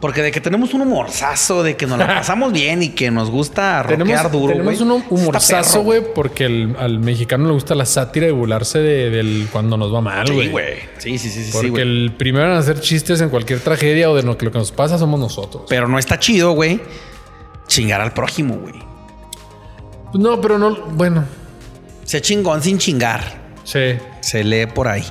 Porque 0.00 0.22
de 0.22 0.30
que 0.32 0.40
tenemos 0.40 0.72
un 0.72 0.80
humorzazo, 0.80 1.62
de 1.62 1.76
que 1.76 1.86
nos 1.86 1.98
la 1.98 2.06
pasamos 2.20 2.52
bien 2.54 2.82
y 2.82 2.88
que 2.90 3.10
nos 3.10 3.30
gusta 3.30 3.84
Tenemos, 3.86 4.32
duro, 4.32 4.52
tenemos 4.54 4.82
güey. 4.82 4.90
un 4.98 5.04
humorzazo, 5.10 5.60
Está 5.60 5.78
güey, 5.80 6.02
porque 6.14 6.46
el- 6.46 6.74
al 6.78 7.00
mexicano 7.00 7.46
le 7.46 7.52
gusta 7.52 7.74
la 7.74 7.84
sátira 7.84 8.26
y 8.26 8.30
burlarse 8.30 8.78
de, 8.78 9.10
del 9.10 9.48
cuando 9.52 9.76
nos 9.76 9.92
va 9.94 10.00
mal, 10.00 10.26
güey. 10.32 10.46
Sí, 10.46 10.50
güey. 10.52 10.74
Sí, 10.96 11.18
sí, 11.18 11.28
sí, 11.28 11.44
sí, 11.44 11.50
Porque 11.52 11.82
el 11.82 12.14
primero 12.16 12.46
en 12.50 12.56
hacer 12.56 12.80
chistes 12.80 13.20
en 13.20 13.28
cualquier 13.28 13.60
tragedia 13.60 14.10
o 14.10 14.16
de 14.16 14.22
lo 14.22 14.38
que, 14.38 14.46
lo 14.46 14.52
que 14.52 14.58
nos 14.58 14.72
pasa 14.72 14.96
somos 14.96 15.20
nosotros. 15.20 15.64
Pero 15.68 15.86
no 15.86 15.98
está 15.98 16.18
chido, 16.18 16.52
güey. 16.52 16.80
Chingar 17.66 18.00
al 18.00 18.12
prójimo, 18.14 18.54
güey. 18.56 18.74
No, 20.14 20.40
pero 20.40 20.58
no, 20.58 20.76
bueno, 20.92 21.24
Sea 22.04 22.20
chingón 22.20 22.62
sin 22.62 22.78
chingar. 22.78 23.22
sí. 23.64 23.96
Se 24.20 24.44
lee 24.44 24.66
por 24.66 24.86
ahí. 24.88 25.04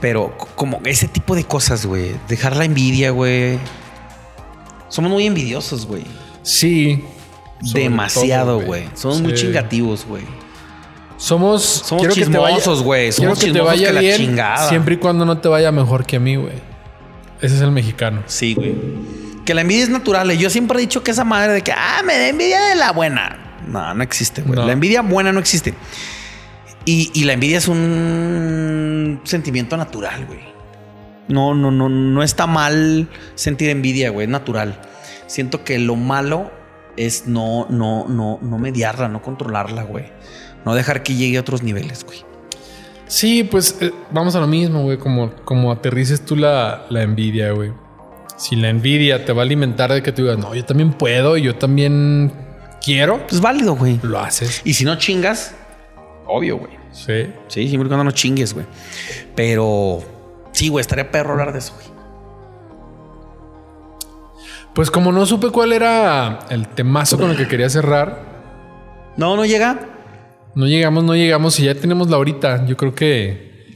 Pero 0.00 0.36
como 0.56 0.80
ese 0.84 1.08
tipo 1.08 1.34
de 1.34 1.44
cosas, 1.44 1.84
güey. 1.86 2.12
Dejar 2.28 2.56
la 2.56 2.64
envidia, 2.64 3.10
güey. 3.10 3.58
Somos 4.88 5.10
muy 5.10 5.26
envidiosos, 5.26 5.86
güey. 5.86 6.04
Sí. 6.42 7.04
Demasiado, 7.72 8.60
güey. 8.60 8.88
Somos 8.94 9.20
muy 9.20 9.34
chingativos, 9.34 10.04
güey. 10.06 10.22
Somos, 11.18 11.62
Somos 11.62 12.02
quiero 12.02 12.14
que 12.14 12.26
te 12.30 12.38
vaya- 12.38 12.56
chismosos, 12.56 12.82
güey. 12.82 13.10
quiero 13.10 13.16
Somos 13.34 13.38
que 13.38 13.46
te 13.46 13.52
chismosos 13.52 13.66
vaya 13.74 13.86
que 13.88 13.92
la 13.94 14.00
bien, 14.00 14.16
chingada. 14.16 14.68
siempre 14.68 14.94
y 14.94 14.98
cuando 14.98 15.24
no 15.24 15.38
te 15.38 15.48
vaya 15.48 15.72
mejor 15.72 16.04
que 16.06 16.16
a 16.16 16.20
mí, 16.20 16.36
güey. 16.36 16.54
Ese 17.40 17.56
es 17.56 17.60
el 17.62 17.70
mexicano. 17.72 18.22
Sí, 18.26 18.54
güey. 18.54 18.74
Que 19.44 19.54
la 19.54 19.62
envidia 19.62 19.84
es 19.84 19.88
natural. 19.90 20.30
eh. 20.30 20.36
Yo 20.38 20.50
siempre 20.50 20.78
he 20.78 20.80
dicho 20.80 21.02
que 21.02 21.10
esa 21.12 21.24
madre 21.24 21.52
de 21.54 21.62
que, 21.62 21.72
ah, 21.72 22.02
me 22.04 22.16
da 22.18 22.28
envidia 22.28 22.62
de 22.66 22.74
la 22.76 22.92
buena. 22.92 23.58
No, 23.66 23.94
no 23.94 24.02
existe, 24.02 24.42
güey. 24.42 24.54
No. 24.58 24.66
La 24.66 24.72
envidia 24.72 25.00
buena 25.02 25.32
no 25.32 25.40
existe. 25.40 25.74
Y, 26.86 27.10
y 27.12 27.24
la 27.24 27.34
envidia 27.34 27.58
es 27.58 27.68
un 27.68 29.20
sentimiento 29.24 29.76
natural, 29.76 30.24
güey. 30.26 30.40
No, 31.28 31.54
no, 31.54 31.70
no, 31.70 31.88
no 31.88 32.22
está 32.22 32.46
mal 32.46 33.08
sentir 33.34 33.68
envidia, 33.68 34.10
güey. 34.10 34.26
Es 34.26 34.30
natural. 34.30 34.80
Siento 35.26 35.64
que 35.64 35.78
lo 35.78 35.96
malo 35.96 36.50
es 36.96 37.26
no, 37.26 37.66
no, 37.68 38.06
no, 38.08 38.38
no 38.40 38.58
mediarla, 38.58 39.08
no 39.08 39.20
controlarla, 39.20 39.82
güey. 39.82 40.04
No 40.64 40.74
dejar 40.74 41.02
que 41.02 41.14
llegue 41.14 41.36
a 41.36 41.40
otros 41.40 41.62
niveles, 41.62 42.04
güey. 42.04 42.24
Sí, 43.08 43.44
pues 43.44 43.76
eh, 43.80 43.92
vamos 44.12 44.34
a 44.36 44.40
lo 44.40 44.46
mismo, 44.46 44.82
güey. 44.82 44.98
Como, 44.98 45.32
como 45.44 45.72
aterrices 45.72 46.24
tú 46.24 46.36
la, 46.36 46.86
la 46.88 47.02
envidia, 47.02 47.50
güey. 47.50 47.72
Si 48.36 48.54
la 48.54 48.68
envidia 48.68 49.24
te 49.24 49.32
va 49.32 49.42
a 49.42 49.44
alimentar 49.44 49.92
de 49.92 50.02
que 50.02 50.12
tú 50.12 50.22
digas, 50.22 50.38
no, 50.38 50.54
yo 50.54 50.64
también 50.64 50.92
puedo, 50.92 51.36
yo 51.36 51.56
también 51.56 52.32
quiero, 52.84 53.20
Es 53.30 53.40
válido, 53.40 53.74
güey. 53.74 53.98
lo 54.02 54.20
haces. 54.20 54.60
Y 54.64 54.74
si 54.74 54.84
no 54.84 54.96
chingas, 54.96 55.54
obvio, 56.26 56.58
güey. 56.58 56.72
Sí. 56.92 57.26
Sí, 57.48 57.68
siempre 57.68 57.86
y 57.86 57.88
cuando 57.88 58.04
no 58.04 58.10
chingues, 58.10 58.54
güey. 58.54 58.66
Pero 59.34 60.02
sí, 60.52 60.68
güey, 60.68 60.80
estaría 60.80 61.10
perro 61.10 61.32
hablar 61.32 61.52
de 61.52 61.58
eso, 61.60 61.74
güey. 61.74 61.86
Pues 64.74 64.90
como 64.90 65.10
no 65.12 65.24
supe 65.24 65.48
cuál 65.50 65.72
era 65.72 66.40
el 66.50 66.68
temazo 66.68 67.16
con 67.16 67.30
el 67.30 67.36
que 67.36 67.48
quería 67.48 67.70
cerrar, 67.70 68.34
No, 69.16 69.34
no 69.36 69.46
llega. 69.46 69.88
No 70.54 70.66
llegamos, 70.66 71.04
no 71.04 71.14
llegamos 71.14 71.58
y 71.60 71.64
ya 71.64 71.74
tenemos 71.74 72.08
la 72.10 72.18
horita. 72.18 72.64
Yo 72.66 72.76
creo 72.76 72.94
que 72.94 73.74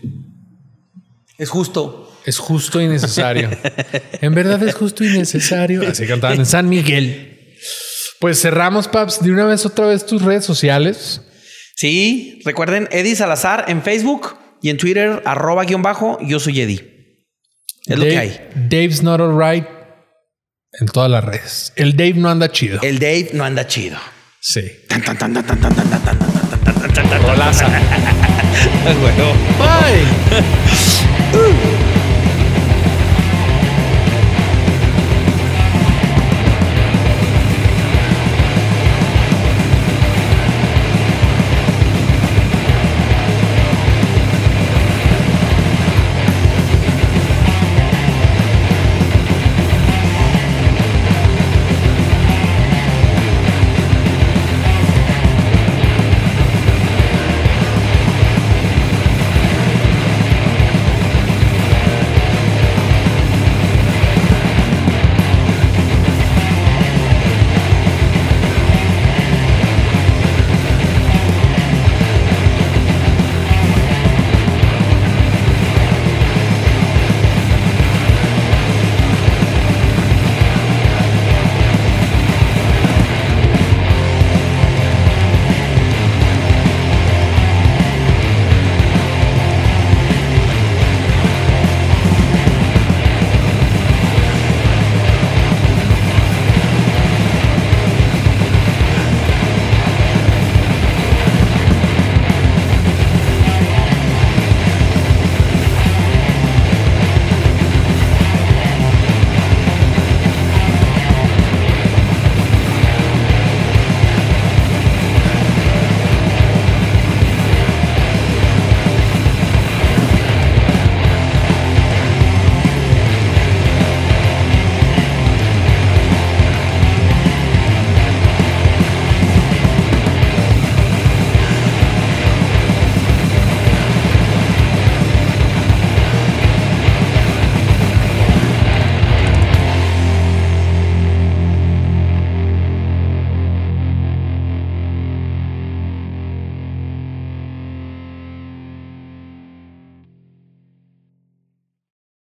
Es 1.39 1.49
justo. 1.49 2.13
es 2.27 2.39
justo 2.39 2.81
y 2.81 2.87
necesario. 2.87 3.49
en 4.21 4.35
verdad 4.35 4.63
es 4.63 4.75
justo 4.75 5.03
y 5.05 5.09
necesario. 5.09 5.89
Así 5.89 6.07
cantaban 6.07 6.39
en 6.39 6.47
San 6.47 6.69
Miguel. 6.69 7.55
Pues 8.19 8.41
cerramos, 8.43 8.87
Paps, 8.89 9.23
de 9.23 9.33
una 9.33 9.47
vez 9.47 9.65
otra 9.65 9.87
vez 9.87 10.05
tus 10.05 10.21
redes 10.23 10.45
sociales. 10.45 11.23
Sí, 11.81 12.43
recuerden, 12.45 12.91
Eddie 12.91 13.17
Salazar 13.17 13.65
en 13.69 13.81
Facebook 13.83 14.37
y 14.61 14.69
en 14.69 14.77
Twitter, 14.77 15.23
arroba 15.25 15.65
guion 15.65 15.81
bajo, 15.81 16.19
yo 16.21 16.39
soy 16.39 16.61
Eddie. 16.61 17.25
Es 17.87 17.99
lo 17.99 18.05
que 18.05 18.19
hay. 18.19 18.39
Dave's 18.55 19.03
not 19.03 19.19
alright 19.19 19.67
en 20.79 20.89
todas 20.89 21.11
las 21.11 21.25
redes. 21.25 21.73
El 21.77 21.97
Dave 21.97 22.13
no 22.17 22.29
anda 22.29 22.53
chido. 22.53 22.83
El 22.83 22.99
Dave 22.99 23.31
no 23.33 23.45
anda 23.45 23.67
chido. 23.67 23.97
Sí. 24.41 24.61
Rolaza. 27.27 27.67
Bye. 29.59 31.07